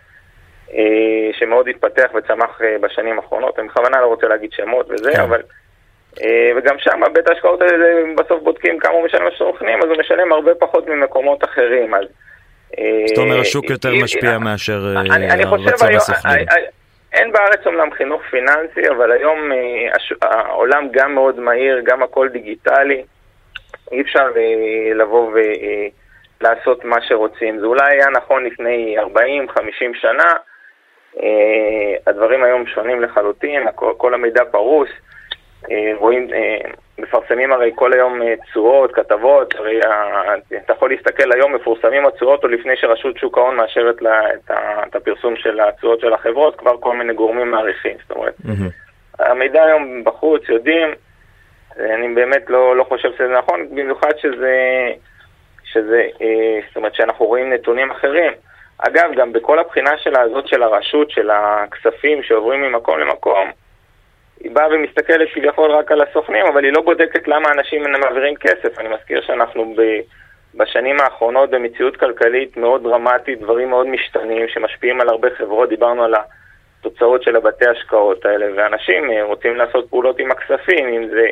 שמאוד 1.33 1.69
התפתח 1.69 2.11
וצמח 2.15 2.61
בשנים 2.81 3.19
האחרונות. 3.19 3.59
אני 3.59 3.69
בכוונה 3.69 4.01
לא 4.01 4.07
רוצה 4.07 4.29
להגיד 4.29 4.53
שמות 4.53 4.91
וזה, 4.91 5.13
כן. 5.13 5.21
אבל... 5.21 5.43
וגם 6.57 6.79
שם 6.79 7.01
בית 7.13 7.29
ההשקעות 7.29 7.63
האלה 7.63 8.15
בסוף 8.17 8.43
בודקים 8.43 8.79
כמה 8.79 8.93
הוא 8.93 9.05
משלם 9.05 9.27
לסוכנים, 9.27 9.83
אז 9.83 9.89
הוא 9.89 9.97
משלם 10.01 10.33
הרבה 10.33 10.55
פחות 10.55 10.87
ממקומות 10.87 11.45
אחרים. 11.45 11.95
אז 11.95 12.05
זאת 13.07 13.19
אומרת, 13.19 13.41
השוק 13.41 13.71
יותר 13.71 13.95
משפיע 14.03 14.39
מאשר 14.39 14.95
הרצון 14.97 15.95
הסוכנים. 15.95 16.47
אין 17.13 17.33
בארץ 17.33 17.67
אומנם 17.67 17.91
חינוך 17.91 18.23
פיננסי, 18.31 18.89
אבל 18.97 19.13
היום 19.13 19.51
העולם 20.23 20.89
גם 20.91 21.15
מאוד 21.15 21.41
מהיר, 21.41 21.81
גם 21.85 22.03
הכל 22.03 22.29
דיגיטלי. 22.29 23.03
אי 23.93 24.01
אפשר 24.01 24.27
לבוא 24.95 25.33
ולעשות 26.41 26.85
מה 26.85 26.97
שרוצים. 27.01 27.59
זה 27.59 27.67
אולי 27.67 27.95
היה 27.95 28.07
נכון 28.11 28.45
לפני 28.45 28.97
40-50 28.99 29.03
שנה, 29.95 30.29
הדברים 32.07 32.45
היום 32.45 32.67
שונים 32.67 33.03
לחלוטין, 33.03 33.63
כל 33.75 34.15
המידע 34.15 34.45
פרוס. 34.45 34.89
אה, 35.71 35.93
רואים, 35.99 36.29
אה, 36.33 36.71
מפרסמים 36.99 37.53
הרי 37.53 37.73
כל 37.75 37.93
היום 37.93 38.23
אה, 38.23 38.35
תשואות, 38.37 38.93
כתבות, 38.93 39.55
הרי 39.55 39.81
אתה 40.65 40.73
יכול 40.73 40.91
להסתכל 40.91 41.33
היום, 41.33 41.55
מפורסמים 41.55 42.07
התשואות 42.07 42.45
או 42.45 42.49
לפני 42.49 42.77
שרשות 42.77 43.19
שוק 43.19 43.39
ההון 43.39 43.57
מאשרת 43.57 44.03
לה 44.03 44.35
את, 44.35 44.51
את 44.89 44.97
הפרסום 44.97 45.37
של 45.37 45.61
התשואות 45.61 46.01
של 46.01 46.13
החברות, 46.13 46.57
כבר 46.57 46.77
כל 46.81 46.97
מיני 46.97 47.15
גורמים 47.15 47.51
מעריכים, 47.51 47.97
זאת 48.03 48.17
אומרת, 48.17 48.35
mm-hmm. 48.47 49.23
המידע 49.25 49.63
היום 49.63 50.05
בחוץ, 50.05 50.49
יודעים, 50.49 50.89
אני 51.79 52.15
באמת 52.15 52.51
לא, 52.51 52.77
לא 52.77 52.85
חושב 52.85 53.09
שזה 53.13 53.29
נכון, 53.39 53.69
במיוחד 53.71 54.13
שזה, 54.19 54.57
שזה, 55.65 56.07
זאת 56.69 56.77
אומרת 56.77 56.95
שאנחנו 56.95 57.27
רואים 57.27 57.53
נתונים 57.53 57.91
אחרים. 57.91 58.33
אגב, 58.79 59.11
גם 59.17 59.33
בכל 59.33 59.59
הבחינה 59.59 59.99
של 59.99 60.17
הזאת 60.17 60.49
של 60.49 60.63
הרשות, 60.63 61.11
של 61.11 61.31
הכספים 61.31 62.23
שעוברים 62.23 62.63
ממקום 62.63 62.99
למקום, 62.99 63.51
היא 64.41 64.51
באה 64.53 64.69
ומסתכלת 64.71 65.29
כביכול 65.35 65.71
רק 65.71 65.93
על 65.93 66.01
הסוכנים, 66.01 66.47
אבל 66.47 66.65
היא 66.65 66.73
לא 66.73 66.81
בודקת 66.81 67.29
למה 67.29 67.49
אנשים 67.53 67.83
מעבירים 68.01 68.37
כסף. 68.37 68.79
אני 68.79 68.89
מזכיר 68.89 69.23
שאנחנו 69.23 69.75
ב... 69.77 69.83
בשנים 70.55 71.01
האחרונות 71.01 71.51
במציאות 71.51 71.97
כלכלית 71.97 72.57
מאוד 72.57 72.83
דרמטית, 72.83 73.41
דברים 73.41 73.71
מאוד 73.71 73.87
משתנים 73.87 74.49
שמשפיעים 74.49 75.01
על 75.01 75.09
הרבה 75.09 75.29
חברות, 75.39 75.69
דיברנו 75.69 76.05
על 76.05 76.15
התוצאות 76.81 77.23
של 77.23 77.37
הבתי 77.37 77.67
השקעות 77.67 78.25
האלה, 78.25 78.47
ואנשים 78.57 79.11
אה, 79.11 79.25
רוצים 79.25 79.57
לעשות 79.57 79.91
פעולות 79.91 80.19
עם 80.19 80.31
הכספים, 80.31 80.89
אם 80.89 81.09
זה 81.09 81.27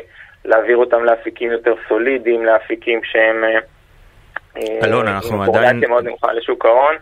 להעביר 0.45 0.77
אותם 0.77 1.03
לאפיקים 1.03 1.51
יותר 1.51 1.73
סולידיים, 1.87 2.45
לאפיקים 2.45 3.03
שהם... 3.03 3.43
אה, 3.43 3.59
אלון, 4.83 5.07
אנחנו 5.07 5.43
עדיין... 5.43 5.79
מאוד 5.89 6.05
נמוכה 6.05 6.33
לשוק 6.33 6.65
ההון. 6.65 6.95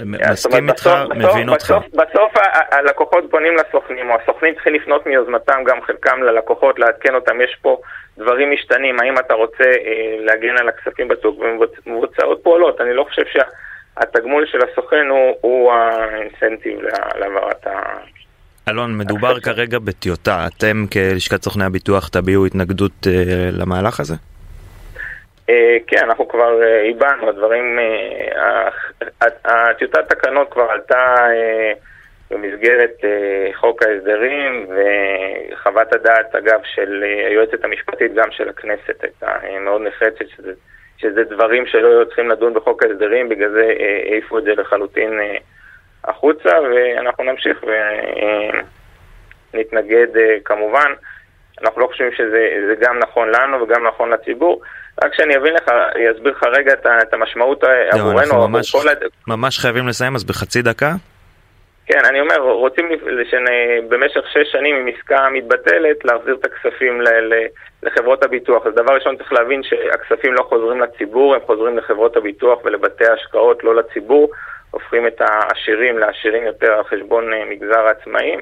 מסכים 0.00 0.68
איתך, 0.68 0.90
מבין 1.14 1.48
אותך. 1.48 1.74
בסוף 1.92 2.32
הלקוחות 2.70 3.24
פונים 3.30 3.52
לסוכנים, 3.56 4.10
או 4.10 4.14
הסוכנים 4.22 4.54
צריכים 4.54 4.74
לפנות 4.74 5.06
מיוזמתם 5.06 5.64
גם 5.66 5.82
חלקם 5.82 6.22
ללקוחות, 6.22 6.78
לעדכן 6.78 7.14
אותם, 7.14 7.40
יש 7.40 7.56
פה 7.62 7.80
דברים 8.18 8.50
משתנים, 8.52 9.00
האם 9.00 9.18
אתה 9.18 9.34
רוצה 9.34 9.64
אה, 9.64 10.16
להגן 10.18 10.56
על 10.58 10.68
הכספים 10.68 11.08
בצוק, 11.08 11.40
ומבוצעות 11.86 12.42
פעולות, 12.42 12.80
אני 12.80 12.94
לא 12.94 13.04
חושב 13.04 13.22
שהתגמול 13.32 14.46
של 14.46 14.58
הסוכן 14.72 15.06
הוא 15.40 15.72
האינסנטיב 15.72 16.78
להעברת 17.18 17.66
ה... 17.66 17.80
אלון, 18.68 18.98
מדובר 18.98 19.40
כרגע 19.40 19.78
בטיוטה, 19.78 20.46
אתם 20.46 20.84
כלשכת 20.92 21.42
סוכני 21.42 21.64
הביטוח 21.64 22.08
תביעו 22.08 22.46
התנגדות 22.46 23.06
אה, 23.06 23.48
למהלך 23.52 24.00
הזה? 24.00 24.14
אה, 25.50 25.76
כן, 25.86 25.98
אנחנו 26.02 26.28
כבר 26.28 26.62
אה, 26.62 26.80
איבדנו, 26.80 27.28
הדברים, 27.28 27.78
הטיוטת 29.44 30.08
תקנות 30.12 30.50
כבר 30.50 30.70
עלתה 30.70 31.16
במסגרת 32.30 32.96
חוק 33.54 33.82
ההסדרים 33.82 34.66
וחוות 34.68 35.92
הדעת 35.92 36.34
אגב 36.34 36.60
של 36.64 37.04
היועצת 37.28 37.64
המשפטית 37.64 38.14
גם 38.14 38.30
של 38.30 38.48
הכנסת 38.48 39.02
הייתה 39.02 39.38
מאוד 39.60 39.82
נחרצת 39.82 40.24
שזה 40.96 41.24
דברים 41.24 41.66
שלא 41.66 41.88
היו 41.88 42.06
צריכים 42.06 42.30
לדון 42.30 42.54
בחוק 42.54 42.82
ההסדרים, 42.82 43.28
בגלל 43.28 43.50
זה 43.50 43.72
העיפו 44.10 44.38
את 44.38 44.44
זה 44.44 44.54
לחלוטין 44.54 45.20
החוצה 46.04 46.60
ואנחנו 46.60 47.24
נמשיך 47.24 47.64
ונתנגד 49.54 50.08
כמובן. 50.44 50.92
אנחנו 51.64 51.80
לא 51.80 51.86
חושבים 51.86 52.10
שזה 52.12 52.74
גם 52.80 52.98
נכון 52.98 53.28
לנו 53.28 53.62
וגם 53.62 53.86
נכון 53.86 54.10
לציבור. 54.10 54.62
רק 55.04 55.14
שאני 55.14 55.36
אבין 55.36 55.54
לך, 55.54 55.68
אסביר 56.16 56.32
לך 56.32 56.42
רגע 56.42 56.72
את 57.02 57.14
המשמעות 57.14 57.64
עבורנו. 57.90 58.20
אנחנו 58.20 58.48
ממש, 58.48 58.76
ממש 59.28 59.58
חייבים 59.58 59.88
לסיים, 59.88 60.14
אז 60.14 60.24
בחצי 60.24 60.62
דקה. 60.62 60.90
כן, 61.86 61.98
אני 62.08 62.20
אומר, 62.20 62.38
רוצים 62.38 62.88
במשך 63.88 64.20
שש 64.32 64.52
שנים 64.52 64.76
אם 64.76 64.94
עסקה 64.96 65.28
מתבטלת, 65.32 66.04
להחזיר 66.04 66.36
את 66.40 66.44
הכספים 66.44 67.00
לחברות 67.82 68.24
הביטוח. 68.24 68.66
אז 68.66 68.74
דבר 68.74 68.94
ראשון 68.94 69.16
צריך 69.16 69.32
להבין 69.32 69.62
שהכספים 69.62 70.34
לא 70.34 70.42
חוזרים 70.42 70.80
לציבור, 70.80 71.34
הם 71.34 71.40
חוזרים 71.46 71.78
לחברות 71.78 72.16
הביטוח 72.16 72.64
ולבתי 72.64 73.06
ההשקעות, 73.06 73.64
לא 73.64 73.74
לציבור. 73.74 74.30
הופכים 74.70 75.06
את 75.06 75.20
העשירים 75.20 75.98
לעשירים 75.98 76.44
יותר 76.44 76.72
על 76.72 76.84
חשבון 76.84 77.30
מגזר 77.48 77.86
העצמאים. 77.86 78.40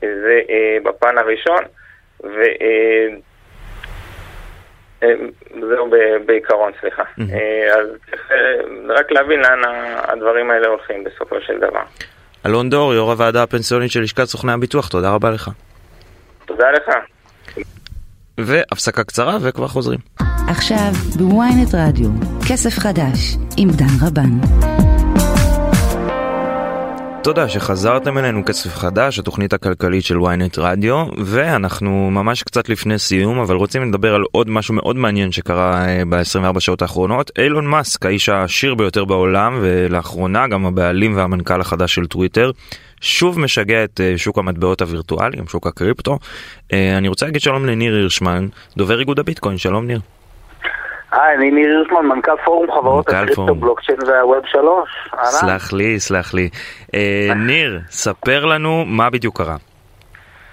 זה 0.00 0.40
בפן 0.82 1.18
הראשון. 1.18 1.64
וזהו 5.52 5.90
בעיקרון, 6.26 6.72
סליחה. 6.80 7.02
אז 7.74 7.86
צריך 8.10 8.30
רק 8.88 9.12
להבין 9.12 9.40
לאן 9.40 9.60
הדברים 10.08 10.50
האלה 10.50 10.68
הולכים 10.68 11.04
בסופו 11.04 11.36
של 11.46 11.58
דבר. 11.58 11.82
אלון 12.46 12.70
דור, 12.70 12.94
יו"ר 12.94 13.10
הוועדה 13.10 13.42
הפנסיונית 13.42 13.90
של 13.90 14.00
לשכת 14.00 14.24
סוכני 14.24 14.52
הביטוח, 14.52 14.88
תודה 14.88 15.10
רבה 15.10 15.30
לך. 15.30 15.50
תודה 16.44 16.70
לך. 16.70 16.90
והפסקה 18.38 19.04
קצרה 19.04 19.36
וכבר 19.42 19.68
חוזרים. 19.68 19.98
עכשיו 20.48 20.92
בוויינט 21.18 21.74
רדיו, 21.74 22.08
כסף 22.48 22.78
חדש 22.78 23.36
עם 23.56 23.68
דן 23.68 24.06
רבן. 24.06 24.83
תודה 27.24 27.48
שחזרתם 27.48 28.18
אלינו 28.18 28.44
כסף 28.44 28.74
חדש, 28.74 29.18
התוכנית 29.18 29.52
הכלכלית 29.52 30.04
של 30.04 30.18
ynet 30.18 30.58
רדיו, 30.58 31.06
ואנחנו 31.18 32.10
ממש 32.10 32.42
קצת 32.42 32.68
לפני 32.68 32.98
סיום, 32.98 33.38
אבל 33.38 33.56
רוצים 33.56 33.88
לדבר 33.88 34.14
על 34.14 34.24
עוד 34.32 34.50
משהו 34.50 34.74
מאוד 34.74 34.96
מעניין 34.96 35.32
שקרה 35.32 35.88
אה, 35.88 36.02
ב-24 36.08 36.60
שעות 36.60 36.82
האחרונות. 36.82 37.30
אילון 37.38 37.66
מאסק, 37.66 38.06
האיש 38.06 38.28
העשיר 38.28 38.74
ביותר 38.74 39.04
בעולם, 39.04 39.58
ולאחרונה 39.62 40.48
גם 40.48 40.66
הבעלים 40.66 41.16
והמנכ"ל 41.16 41.60
החדש 41.60 41.94
של 41.94 42.06
טוויטר, 42.06 42.50
שוב 43.00 43.40
משגע 43.40 43.84
את 43.84 44.00
אה, 44.00 44.18
שוק 44.18 44.38
המטבעות 44.38 44.82
הווירטואליים, 44.82 45.48
שוק 45.48 45.66
הקריפטו. 45.66 46.18
אה, 46.72 46.98
אני 46.98 47.08
רוצה 47.08 47.26
להגיד 47.26 47.40
שלום 47.40 47.66
לניר 47.66 47.94
הירשמן, 47.94 48.48
דובר 48.76 49.00
איגוד 49.00 49.18
הביטקוין, 49.18 49.58
שלום 49.58 49.86
ניר. 49.86 50.00
היי, 51.14 51.36
אני 51.36 51.50
ניר 51.50 51.68
הירשמן, 51.68 52.06
מנכ"ל 52.06 52.36
פורום 52.44 52.66
חברות 52.72 53.08
הקריפטו 53.08 53.54
בלוקצ'יין 53.54 53.98
והווב 54.06 54.46
3. 54.46 54.88
סלח 55.24 55.72
לי, 55.72 56.00
סלח 56.00 56.34
לי. 56.34 56.48
אה, 56.94 57.34
ניר, 57.36 57.80
ספר 57.90 58.44
לנו 58.44 58.84
מה 58.86 59.10
בדיוק 59.10 59.38
קרה. 59.38 59.56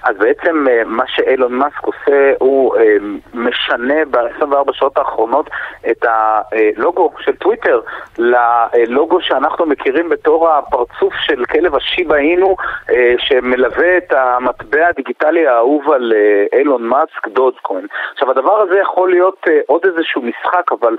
אז 0.04 0.18
בעצם 0.18 0.66
אה, 0.70 0.82
מה 0.86 1.04
שאילון 1.08 1.54
מאסק 1.54 1.84
עושה, 1.84 2.34
הוא 2.40 2.76
אה, 2.78 2.96
משנה 3.34 4.06
ב-24 4.12 4.74
שעות 4.74 4.98
האחרונות 4.98 5.50
את 5.92 6.06
הלוגו 6.06 7.12
של 7.20 7.36
טוויטר 7.36 7.82
ללוגו 8.18 9.22
שאנחנו 9.22 9.66
מכירים 9.66 10.10
בתור 10.10 10.50
הפרצוף 10.50 11.14
של 11.14 11.46
כלב 11.46 11.76
השיבה 11.76 12.18
אינו 12.18 12.56
אה, 12.90 13.14
שמלווה 13.18 13.98
את 13.98 14.14
המטבע 14.14 14.88
הדיגיטלי 14.88 15.48
האהוב 15.48 15.92
על 15.92 16.14
אילון 16.54 16.84
מאסק, 16.84 17.28
דודגקוין. 17.28 17.88
עכשיו 18.14 18.32
הדבר 18.32 18.62
הזה 18.62 18.80
יכול 18.80 19.10
להיות 19.10 19.48
עוד 19.68 19.82
איזשהו 19.86 20.22
משחק, 20.22 20.72
אבל 20.72 20.96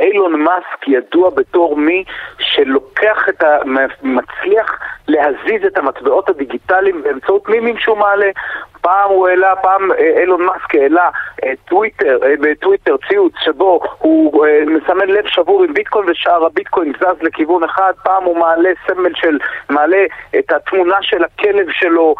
אילון 0.00 0.40
מאסק 0.40 0.88
ידוע 0.88 1.30
בתור 1.30 1.76
מי 1.76 2.04
שלוקח 2.38 3.28
את 3.28 3.42
ה... 3.42 3.58
מצליח 4.02 4.78
להזיז 5.08 5.64
את 5.66 5.78
המטבעות 5.78 6.28
הדיגיטליים 6.28 7.02
באמצעות 7.02 7.48
מימים 7.48 7.78
שהוא 7.78 7.98
מעלה. 7.98 8.15
מלא, 8.16 8.26
פעם 8.86 9.10
הוא 9.10 9.28
העלה, 9.28 9.56
פעם 9.56 9.92
אה, 9.92 10.20
אילון 10.20 10.42
מאסק 10.42 10.74
העלה 10.74 11.08
אה, 11.44 11.52
טוויטר, 11.68 12.18
אה, 12.22 12.34
בטוויטר 12.40 12.96
ציוץ 13.08 13.32
שבו 13.44 13.80
הוא 13.98 14.46
מסמן 14.66 15.08
לב 15.08 15.26
שבור 15.26 15.64
עם 15.64 15.74
ביטקוין 15.74 16.10
ושאר 16.10 16.46
הביטקוין 16.46 16.92
זז 17.00 17.22
לכיוון 17.22 17.64
אחד, 17.64 17.92
פעם 18.02 18.24
הוא 18.24 18.38
מעלה 18.38 18.70
סמל 18.86 19.12
של, 19.14 19.38
מעלה 19.70 20.04
את 20.38 20.52
התמונה 20.52 20.96
של 21.02 21.24
הכלב 21.24 21.66
שלו, 21.70 22.14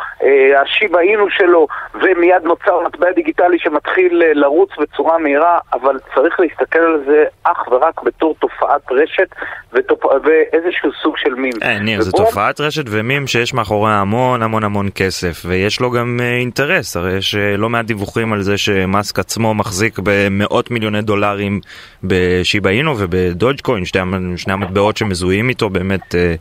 השיבה 0.63 1.01
אינו 1.01 1.31
שלו, 1.31 1.67
ומיד 1.95 2.43
נוצר 2.43 2.81
מטבע 2.87 3.13
דיגיטלי 3.13 3.59
שמתחיל 3.59 4.23
לרוץ 4.35 4.71
בצורה 4.79 5.19
מהירה, 5.19 5.59
אבל 5.73 5.99
צריך 6.15 6.41
להסתכל 6.41 6.79
על 6.79 7.03
זה 7.07 7.25
אך 7.45 7.69
ורק 7.71 8.03
בתור 8.03 8.35
תופעת 8.39 8.83
רשת 8.91 9.29
ותופ... 9.73 10.05
ואיזשהו 10.05 10.91
סוג 11.03 11.17
של 11.17 11.35
מים. 11.35 11.53
אין, 11.63 11.83
ניר, 11.83 12.01
זו 12.01 12.13
תופעת 12.13 12.61
רשת 12.61 12.85
ומים 12.91 13.27
שיש 13.27 13.55
מאחוריה 13.55 13.95
המון 13.95 14.43
המון 14.43 14.65
המון 14.65 14.89
כסף, 14.95 15.43
ויש 15.47 15.81
לו 15.81 15.91
גם 15.91 16.21
אינטרס, 16.61 16.97
הרי 16.97 17.17
יש 17.17 17.35
אה, 17.35 17.57
לא 17.57 17.69
מעט 17.69 17.85
דיווחים 17.85 18.33
על 18.33 18.43
זה 18.43 18.59
שמאסק 18.59 19.19
עצמו 19.19 19.55
מחזיק 19.55 19.99
במאות 20.03 20.71
מיליוני 20.71 21.03
דולרים 21.03 21.61
בשיבא 22.05 22.71
אינו 22.71 22.95
ובדודג'קוין, 22.99 23.85
שני, 23.85 24.01
שני 24.37 24.53
המטבעות 24.53 24.97
שמזוהים 24.97 25.49
איתו, 25.49 25.69
באמת, 25.69 26.15
אה, 26.15 26.35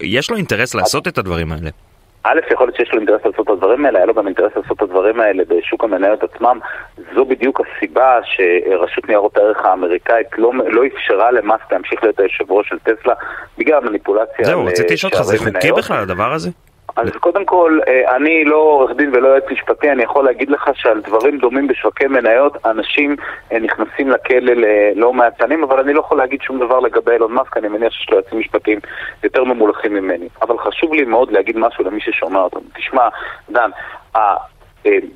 יש 0.00 0.30
לו 0.30 0.36
אינטרס 0.36 0.74
לעשות 0.74 1.08
את 1.08 1.18
הדברים 1.18 1.52
האלה. 1.52 1.70
א', 2.24 2.40
יכול 2.52 2.66
להיות 2.66 2.76
שיש 2.76 2.92
לו 2.92 2.98
אינטרס 2.98 3.20
לעשות 3.24 3.44
את 3.44 3.50
הדברים 3.50 3.84
האלה, 3.86 3.98
היה 3.98 4.06
לו 4.06 4.14
גם 4.14 4.26
אינטרס 4.26 4.52
לעשות 4.56 4.76
את 4.76 4.82
הדברים 4.82 5.20
האלה 5.20 5.42
בשוק 5.48 5.84
המניות 5.84 6.22
עצמם. 6.22 6.58
זו 7.14 7.24
בדיוק 7.24 7.60
הסיבה 7.60 8.18
שרשות 8.24 9.08
ניירות 9.08 9.36
הערך 9.36 9.64
האמריקאית 9.64 10.26
לא, 10.38 10.52
לא 10.66 10.82
אפשרה 10.86 11.30
למאסק 11.30 11.72
להמשיך 11.72 12.02
להיות 12.02 12.20
היושב 12.20 12.52
ראש 12.52 12.68
של 12.68 12.78
טסלה 12.78 13.14
בגלל 13.58 13.80
מניפולציה. 13.80 14.44
זהו, 14.44 14.64
רציתי 14.66 14.94
לשאול 14.94 15.12
אותך, 15.12 15.24
זה 15.24 15.38
חוקי 15.38 15.72
בכלל 15.72 16.02
הדבר 16.02 16.32
הזה? 16.32 16.50
אז 16.96 17.10
קודם 17.20 17.44
כל, 17.44 17.78
אה, 17.88 18.16
אני 18.16 18.44
לא 18.44 18.56
עורך 18.56 18.96
דין 18.96 19.10
ולא 19.12 19.28
יועץ 19.28 19.44
משפטי, 19.52 19.92
אני 19.92 20.02
יכול 20.02 20.24
להגיד 20.24 20.50
לך 20.50 20.70
שעל 20.74 21.00
דברים 21.00 21.38
דומים 21.38 21.66
בשווקי 21.66 22.06
מניות, 22.06 22.66
אנשים 22.66 23.16
אה, 23.52 23.58
נכנסים 23.58 24.10
לכלא 24.10 24.52
ללא 24.54 25.12
מעט 25.12 25.38
שנים, 25.38 25.62
אבל 25.62 25.80
אני 25.80 25.92
לא 25.92 26.00
יכול 26.00 26.18
להגיד 26.18 26.42
שום 26.42 26.58
דבר 26.58 26.80
לגבי 26.80 27.12
אילון 27.12 27.32
מאסק, 27.32 27.56
אני 27.56 27.68
מניח 27.68 27.92
שיש 27.92 28.10
לו 28.10 28.16
יועצים 28.16 28.38
משפטיים 28.38 28.78
יותר 29.22 29.44
ממולכים 29.44 29.94
ממני. 29.94 30.28
אבל 30.42 30.58
חשוב 30.58 30.94
לי 30.94 31.04
מאוד 31.04 31.32
להגיד 31.32 31.58
משהו 31.58 31.84
למי 31.84 32.00
ששומע 32.00 32.40
אותנו. 32.40 32.62
תשמע, 32.74 33.08
דן, 33.50 33.70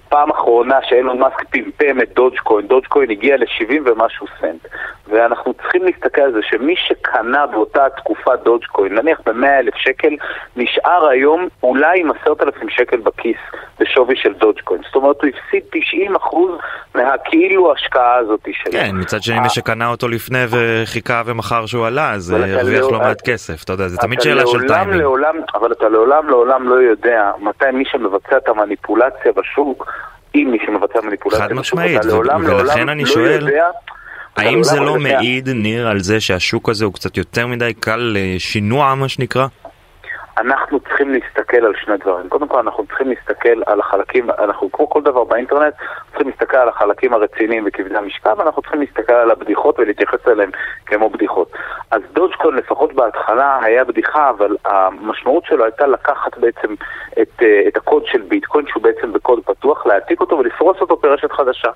פעם 0.08 0.30
אחרונה 0.30 0.78
שאילון 0.88 1.18
מאסק 1.18 1.44
פמפם 1.50 2.00
את 2.02 2.14
דודג'קוין, 2.14 2.66
דודג'קוין 2.66 3.10
הגיע 3.10 3.36
ל-70 3.36 3.80
ומשהו 3.84 4.26
סנט. 4.40 4.66
ואנחנו 5.08 5.54
צריכים 5.54 5.82
להסתכל 5.84 6.20
על 6.20 6.32
זה 6.32 6.40
שמי 6.42 6.74
שקנה 6.76 7.46
באותה 7.46 7.84
תקופה 7.96 8.36
דודג'קוין, 8.36 8.94
נניח 8.94 9.20
ב-100 9.26 9.46
אלף 9.46 9.74
שקל, 9.76 10.16
נשאר 10.56 11.08
היום 11.08 11.48
אולי 11.62 12.00
עם 12.00 12.10
10,000 12.10 12.68
שקל 12.68 12.96
בכיס 12.96 13.36
בשווי 13.80 14.16
של 14.16 14.32
דודג'קוין. 14.32 14.80
זאת 14.86 14.94
אומרת, 14.94 15.16
הוא 15.22 15.30
הפסיד 15.30 15.62
90 15.70 16.16
אחוז 16.16 16.50
מהכאילו 16.94 17.72
השקעה 17.72 18.14
הזאת 18.14 18.48
שלו. 18.52 18.72
כן, 18.72 18.90
מצד 18.92 19.22
שני 19.22 19.40
מי 19.40 19.48
שקנה 19.48 19.88
אותו 19.90 20.08
לפני 20.08 20.44
וחיכה 20.50 21.22
ומכר 21.26 21.66
שהוא 21.66 21.86
עלה, 21.86 22.12
אז 22.12 22.30
הרוויח 22.30 22.84
לו 22.84 22.98
מעט 22.98 23.20
כסף. 23.20 23.64
אתה 23.64 23.72
יודע, 23.72 23.88
זה 23.88 23.96
תמיד 23.96 24.20
שאלה 24.20 24.46
של 24.46 24.68
טיימינג. 24.68 25.02
אבל 25.54 25.72
אתה 25.72 25.88
לעולם 25.88 26.28
לעולם 26.28 26.68
לא 26.68 26.74
יודע 26.74 27.30
מתי 27.40 27.70
מי 27.72 27.84
שמבצע 27.84 28.36
את 28.36 28.48
המניפולציה 28.48 29.32
בשוק, 29.56 29.92
אם 30.34 30.48
מי 30.52 30.58
שמבצע 30.66 31.00
מניפולציה 31.00 31.40
חד 31.40 31.52
משמעית, 31.52 32.00
ולכן 32.44 32.88
אני 32.88 33.02
לא 33.04 33.10
שואל... 33.10 33.48
האם 34.36 34.62
זה 34.62 34.80
לא 34.80 34.96
מעיד, 34.98 35.48
ניר, 35.48 35.88
על 35.88 36.00
זה 36.00 36.20
שהשוק 36.20 36.68
הזה 36.68 36.84
הוא 36.84 36.92
קצת 36.92 37.16
יותר 37.16 37.46
מדי 37.46 37.72
קל 37.80 38.14
לשינוע, 38.14 38.94
מה 38.94 39.08
שנקרא? 39.08 39.46
אנחנו 40.38 40.80
צריכים 40.80 41.12
להסתכל 41.12 41.64
על 41.64 41.72
שני 41.84 41.96
דברים. 41.96 42.28
קודם 42.28 42.48
כל 42.48 42.58
אנחנו 42.58 42.86
צריכים 42.86 43.08
להסתכל 43.08 43.62
על 43.66 43.80
החלקים, 43.80 44.30
אנחנו 44.30 44.72
כמו 44.72 44.90
כל 44.90 45.02
דבר 45.02 45.24
באינטרנט, 45.24 45.74
צריכים 46.08 46.28
להסתכל 46.28 46.56
על 46.56 46.68
החלקים 46.68 47.14
הרציניים 47.14 47.64
וכבדי 47.66 47.96
המשקל, 47.96 48.30
ואנחנו 48.36 48.62
צריכים 48.62 48.80
להסתכל 48.80 49.12
על 49.12 49.30
הבדיחות 49.30 49.78
ולהתייחס 49.78 50.28
אליהם 50.28 50.50
כמו 50.86 51.10
בדיחות. 51.10 51.52
אז 51.90 52.02
דודג'קון 52.12 52.56
לפחות 52.56 52.92
בהתחלה 52.92 53.58
היה 53.62 53.84
בדיחה, 53.84 54.30
אבל 54.30 54.56
המשמעות 54.64 55.44
שלו 55.44 55.64
הייתה 55.64 55.86
לקחת 55.86 56.38
בעצם 56.38 56.74
את, 57.22 57.42
אה, 57.42 57.60
את 57.68 57.76
הקוד 57.76 58.06
של 58.06 58.22
ביטקוין, 58.22 58.66
שהוא 58.68 58.82
בעצם 58.82 59.12
בקוד 59.12 59.40
פתוח, 59.44 59.86
להעתיק 59.86 60.20
אותו 60.20 60.38
ולפרוס 60.38 60.80
אותו 60.80 60.96
ברשת 60.96 61.32
חדשה. 61.32 61.70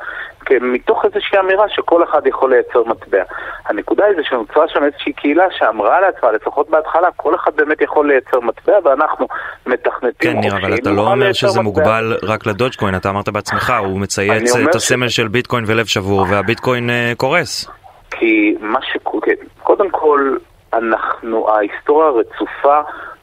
מתוך 0.61 1.05
איזושהי 1.05 1.39
אמירה 1.39 1.69
שכל 1.69 2.05
אחד 2.05 2.27
יכול 2.27 2.51
לייצר 2.51 2.85
מטבע. 2.85 3.23
הנקודה 3.67 4.05
היא 4.05 4.17
זה 4.17 4.23
שנוצרה 4.25 4.69
שם 4.69 4.85
איזושהי 4.85 5.13
קהילה 5.13 5.45
שאמרה 5.51 6.01
לעצמה, 6.01 6.33
לפחות 6.33 6.71
בהתחלה, 6.71 7.09
כל 7.17 7.35
אחד 7.35 7.57
באמת 7.57 7.81
יכול 7.81 8.09
לייצר 8.09 8.41
מטבע, 8.41 8.50
ואנחנו 8.85 9.27
מתכנתים 9.67 10.33
כן, 10.33 10.39
ניר, 10.39 10.57
אבל 10.57 10.75
אתה 10.75 10.91
לא 10.91 11.13
אומר 11.13 11.33
שזה 11.33 11.61
מוגבל 11.61 12.17
רק 12.23 12.47
לדודג'קוין, 12.47 12.95
אתה 12.95 13.11
אמרת 13.11 13.29
בעצמך, 13.29 13.73
הוא 13.79 14.01
מצייץ 14.01 14.57
את 14.57 14.75
הסמל 14.75 15.09
של 15.09 15.29
ביטקוין 15.29 15.65
ולב 15.67 15.87
שבור, 15.87 16.27
והביטקוין 16.31 16.91
אה, 16.91 17.13
קורס. 17.17 17.71
כי 18.11 18.55
מה 18.61 18.79
ש... 18.83 18.97
כן, 19.23 19.33
קודם 19.63 19.91
כל, 19.91 20.37
אנחנו, 20.73 21.49
ההיסטוריה 21.49 22.11
רצופה 22.11 22.81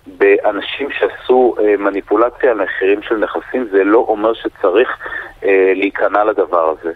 באנשים 0.07 0.89
שעשו 0.91 1.55
אה, 1.59 1.77
מניפולציה 1.77 2.51
על 2.51 2.63
מחירים 2.63 3.01
של 3.01 3.15
נכסים, 3.15 3.67
זה 3.71 3.83
לא 3.83 4.05
אומר 4.07 4.33
שצריך 4.33 4.89
אה, 5.43 5.71
להיכנע 5.75 6.23
לדבר 6.23 6.73
הזה. 6.79 6.91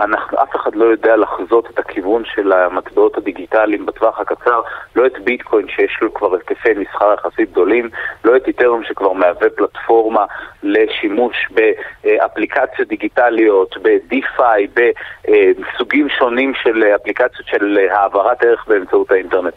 אנחנו, 0.00 0.42
אף 0.42 0.56
אחד 0.56 0.74
לא 0.74 0.84
יודע 0.84 1.16
לחזות 1.16 1.70
את 1.70 1.78
הכיוון 1.78 2.22
של 2.34 2.52
המטבעות 2.52 3.18
הדיגיטליים 3.18 3.86
בטווח 3.86 4.20
הקצר, 4.20 4.60
לא 4.96 5.06
את 5.06 5.18
ביטקוין 5.18 5.68
שיש 5.68 5.98
לו 6.02 6.14
כבר 6.14 6.34
היקפי 6.34 6.74
מסחר 6.74 7.14
יחסית 7.14 7.50
גדולים, 7.50 7.90
לא 8.24 8.36
את 8.36 8.46
איתרום 8.46 8.84
שכבר 8.84 9.12
מהווה 9.12 9.50
פלטפורמה 9.50 10.24
לשימוש 10.62 11.36
באפליקציות 11.50 12.88
דיגיטליות, 12.88 13.76
ב-DeFi, 13.82 14.80
בסוגים 15.28 16.08
שונים 16.08 16.52
של 16.54 16.84
אפליקציות 16.96 17.46
של 17.46 17.78
העברת 17.90 18.42
ערך 18.42 18.66
באמצעות 18.68 19.10
האינטרנט. 19.10 19.54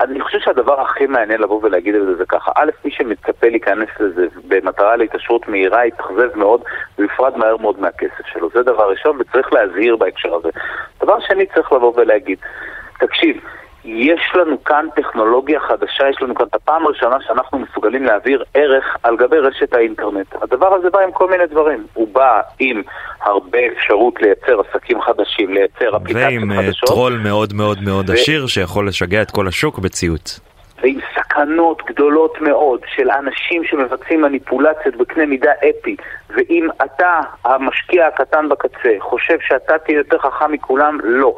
אני 0.00 0.20
חושב 0.20 0.38
שהדבר 0.38 0.80
הכי 0.80 1.06
מעניין 1.06 1.40
לבוא 1.40 1.60
ולהגיד 1.62 1.94
את 1.94 2.06
זה 2.06 2.14
זה 2.14 2.24
ככה, 2.26 2.52
א', 2.56 2.70
מי 2.84 2.90
שמצפה 2.90 3.48
להיכנס 3.48 3.88
לזה 4.00 4.26
במטרה 4.48 4.96
להתעשרות 4.96 5.48
מהירה 5.48 5.86
יתאכזב 5.86 6.28
מאוד 6.34 6.62
ויפרד 6.98 7.36
מהר 7.36 7.56
מאוד 7.56 7.80
מהכסף 7.80 8.26
שלו. 8.32 8.50
זה 8.54 8.62
דבר 8.62 8.90
ראשון 8.90 9.16
וצריך 9.20 9.52
להזהיר 9.52 9.96
בהקשר 9.96 10.34
הזה. 10.34 10.48
דבר 11.02 11.20
שני 11.20 11.46
צריך 11.46 11.72
לבוא 11.72 11.92
ולהגיד, 11.96 12.38
תקשיב, 13.00 13.40
יש 13.84 14.20
לנו 14.34 14.64
כאן 14.64 14.86
טכנולוגיה 14.96 15.60
חדשה, 15.60 16.08
יש 16.10 16.22
לנו 16.22 16.34
כאן 16.34 16.46
את 16.46 16.54
הפעם 16.54 16.86
הראשונה 16.86 17.16
שאנחנו 17.26 17.58
מסוגלים 17.58 18.04
להעביר 18.04 18.44
ערך 18.54 18.96
על 19.02 19.16
גבי 19.16 19.38
רשת 19.38 19.74
האינטרנט. 19.74 20.34
הדבר 20.42 20.74
הזה 20.74 20.90
בא 20.90 21.00
עם 21.00 21.12
כל 21.12 21.30
מיני 21.30 21.46
דברים. 21.46 21.86
הוא 21.94 22.08
בא 22.12 22.40
עם 22.58 22.82
הרבה 23.20 23.58
אפשרות 23.66 24.22
לייצר 24.22 24.60
עסקים 24.60 25.00
חדשים, 25.00 25.54
לייצר 25.54 25.96
אפליקציות 25.96 26.32
ועם 26.32 26.52
אה, 26.52 26.56
חדשות. 26.56 26.88
טרול 26.88 27.20
מאוד 27.24 27.52
מאוד 27.52 27.78
מאוד 27.82 28.10
ו- 28.10 28.12
עשיר 28.12 28.46
שיכול 28.46 28.88
לשגע 28.88 29.22
את 29.22 29.30
כל 29.30 29.48
השוק 29.48 29.78
בציוץ. 29.78 30.40
ועם 30.82 30.98
סכנות 31.14 31.82
גדולות 31.86 32.40
מאוד 32.40 32.80
של 32.96 33.10
אנשים 33.10 33.64
שמבצעים 33.64 34.22
מניפולציות 34.22 34.96
בקנה 34.96 35.26
מידה 35.26 35.52
אפי, 35.52 35.96
ואם 36.30 36.68
אתה, 36.84 37.20
המשקיע 37.44 38.06
הקטן 38.06 38.48
בקצה, 38.48 38.94
חושב 38.98 39.36
שאתה 39.40 39.78
תהיה 39.78 39.98
יותר 39.98 40.18
חכם 40.18 40.52
מכולם, 40.52 40.98
לא. 41.04 41.34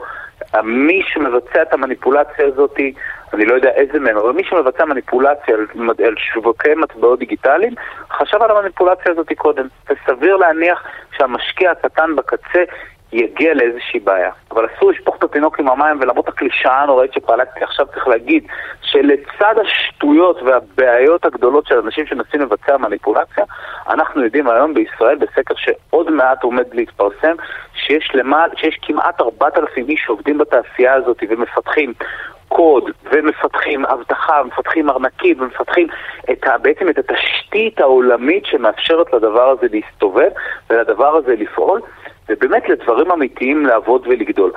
מי 0.65 1.03
שמבצע 1.07 1.63
את 1.63 1.73
המניפולציה 1.73 2.47
הזאת, 2.47 2.77
אני 3.33 3.45
לא 3.45 3.55
יודע 3.55 3.71
איזה 3.71 3.99
מהם, 3.99 4.17
אבל 4.17 4.33
מי 4.33 4.45
שמבצע 4.45 4.85
מניפולציה 4.85 5.55
על, 5.55 5.67
על 6.07 6.15
שווקי 6.17 6.75
מטבעות 6.75 7.19
דיגיטליים, 7.19 7.75
חשב 8.11 8.43
על 8.43 8.51
המניפולציה 8.51 9.13
הזאת 9.13 9.33
קודם. 9.37 9.67
וסביר 9.91 10.37
להניח 10.37 10.85
שהמשקיע 11.17 11.71
הקטן 11.71 12.17
בקצה 12.17 12.65
יגיע 13.13 13.55
לאיזושהי 13.55 14.01
בעיה. 14.01 14.31
אבל 14.51 14.67
אסור 14.67 14.91
לשפוך 14.91 15.17
את 15.17 15.25
התינוק 15.25 15.61
עם 15.61 15.69
המים 15.69 15.97
ולמרות 16.01 16.29
הקלישאה 16.29 16.83
הנוראית 16.83 17.13
שפעלתי 17.13 17.65
עכשיו 17.65 17.87
צריך 17.87 18.09
להגיד 18.09 18.47
שלצד 18.83 19.55
השטויות 19.61 20.43
והבעיות 20.43 21.25
הגדולות 21.25 21.67
של 21.67 21.79
אנשים 21.79 22.07
שמנסים 22.07 22.41
לבצע 22.41 22.77
מניפולציה, 22.77 23.45
אנחנו 23.89 24.25
יודעים 24.25 24.49
היום 24.49 24.75
בישראל 24.75 25.17
בסקר 25.17 25.55
שעוד 25.57 26.11
מעט 26.11 26.43
עומד 26.43 26.75
להתפרסם 26.75 27.35
שיש, 27.75 28.11
למעל, 28.15 28.51
שיש 28.57 28.79
כמעט 28.83 29.21
4,000 29.21 29.89
איש 29.89 30.03
שעובדים 30.07 30.39
בתעשייה 30.39 30.95
הזאת 30.95 31.23
ומפתחים 31.29 31.93
קוד 32.49 32.91
ומפתחים 33.13 33.87
אבטחה, 33.87 34.43
מפתחים 34.43 34.91
ארנקים 34.91 35.41
ומפתחים 35.41 35.87
את 36.33 36.47
ה, 36.47 36.59
בעצם 36.59 36.89
את 36.89 36.99
התשתית 36.99 37.81
העולמית 37.81 38.47
שמאפשרת 38.47 39.13
לדבר 39.13 39.49
הזה 39.51 39.67
להסתובב 39.71 40.31
ולדבר 40.71 41.17
הזה 41.17 41.35
לפעול 41.37 41.81
ובאמת 42.31 42.69
לדברים 42.69 43.11
אמיתיים 43.11 43.67
לעבוד 43.67 44.07
ולגדול. 44.07 44.53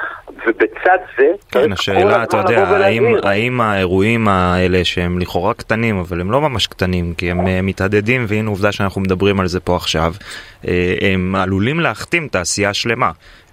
ובצד 0.47 0.97
זה... 1.17 1.31
כן, 1.51 1.71
השאלה, 1.71 2.23
אתה 2.23 2.37
יודע, 2.37 2.67
האם, 2.67 3.15
האם 3.23 3.61
האירועים 3.61 4.27
האלה 4.27 4.83
שהם 4.83 5.19
לכאורה 5.19 5.53
קטנים, 5.53 5.99
אבל 5.99 6.21
הם 6.21 6.31
לא 6.31 6.41
ממש 6.41 6.67
קטנים, 6.67 7.13
כי 7.17 7.31
הם 7.31 7.47
אה, 7.47 7.61
מתהדדים, 7.61 8.25
והנה 8.27 8.49
עובדה 8.49 8.71
שאנחנו 8.71 9.01
מדברים 9.01 9.39
על 9.39 9.47
זה 9.47 9.59
פה 9.59 9.75
עכשיו, 9.75 10.13
אה, 10.67 10.95
הם 11.01 11.35
עלולים 11.35 11.79
להכתים 11.79 12.27
תעשייה 12.27 12.73
שלמה. 12.73 13.11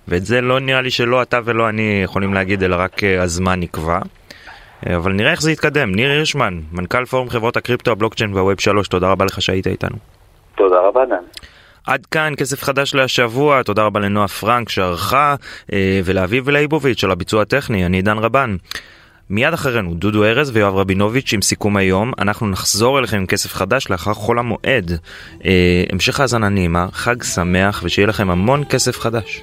ואת 0.09 0.25
זה 0.25 0.41
לא 0.41 0.61
נראה 0.61 0.81
לי 0.83 0.91
שלא 0.91 1.23
אתה 1.23 1.41
ולא 1.45 1.69
אני 1.69 2.01
יכולים 2.05 2.35
להגיד, 2.35 2.63
אלא 2.63 2.77
רק 2.79 3.05
אה, 3.05 3.23
הזמן 3.23 3.61
נקבע. 3.61 3.99
אבל 4.87 5.13
נראה 5.13 5.31
איך 5.31 5.43
זה 5.43 5.53
יתקדם. 5.53 5.95
ניר 5.95 6.11
הירשמן, 6.11 6.61
מנכ"ל 6.73 7.05
פורום 7.05 7.31
חברות 7.31 7.57
הקריפטו, 7.57 7.91
הבלוקצ'יין 7.91 8.35
והווב 8.35 8.61
3, 8.61 8.89
תודה 8.89 9.11
רבה 9.11 9.25
לך 9.25 9.43
שהיית 9.43 9.67
איתנו. 9.67 9.97
תודה 10.57 10.81
רבה, 10.81 11.07
דן. 11.07 11.25
עד 11.87 12.07
כאן 12.07 12.33
כסף 12.37 12.63
חדש 12.63 12.95
להשבוע, 12.95 13.63
תודה 13.63 13.83
רבה 13.83 14.01
לנועה 14.01 14.29
פרנק 14.29 14.69
שערכה 14.69 15.35
אה, 15.73 16.01
ולאביב 16.05 16.45
ולאיבוביץ' 16.47 17.05
על 17.05 17.11
הביצוע 17.11 17.43
הטכני, 17.43 17.87
אני 17.87 17.97
עידן 17.97 18.19
רבן. 18.19 18.57
מיד 19.31 19.53
אחרינו 19.53 19.95
דודו 19.95 20.25
ארז 20.25 20.51
ויואב 20.55 20.75
רבינוביץ' 20.75 21.33
עם 21.33 21.43
סיכום 21.43 21.77
היום, 21.77 22.13
אנחנו 22.19 22.49
נחזור 22.49 22.99
אליכם 22.99 23.17
עם 23.17 23.27
כסף 23.27 23.55
חדש 23.55 23.91
לאחר 23.91 24.15
חול 24.15 24.39
המועד. 24.39 24.99
אה, 25.45 25.85
המשך 25.93 26.21
האזנה 26.21 26.49
נעימה, 26.49 26.87
חג 26.93 27.23
שמח 27.23 27.81
ושיהיה 27.85 28.09
לכם 28.09 28.31
המון 28.31 28.65
כסף 28.69 28.99
חדש. 28.99 29.43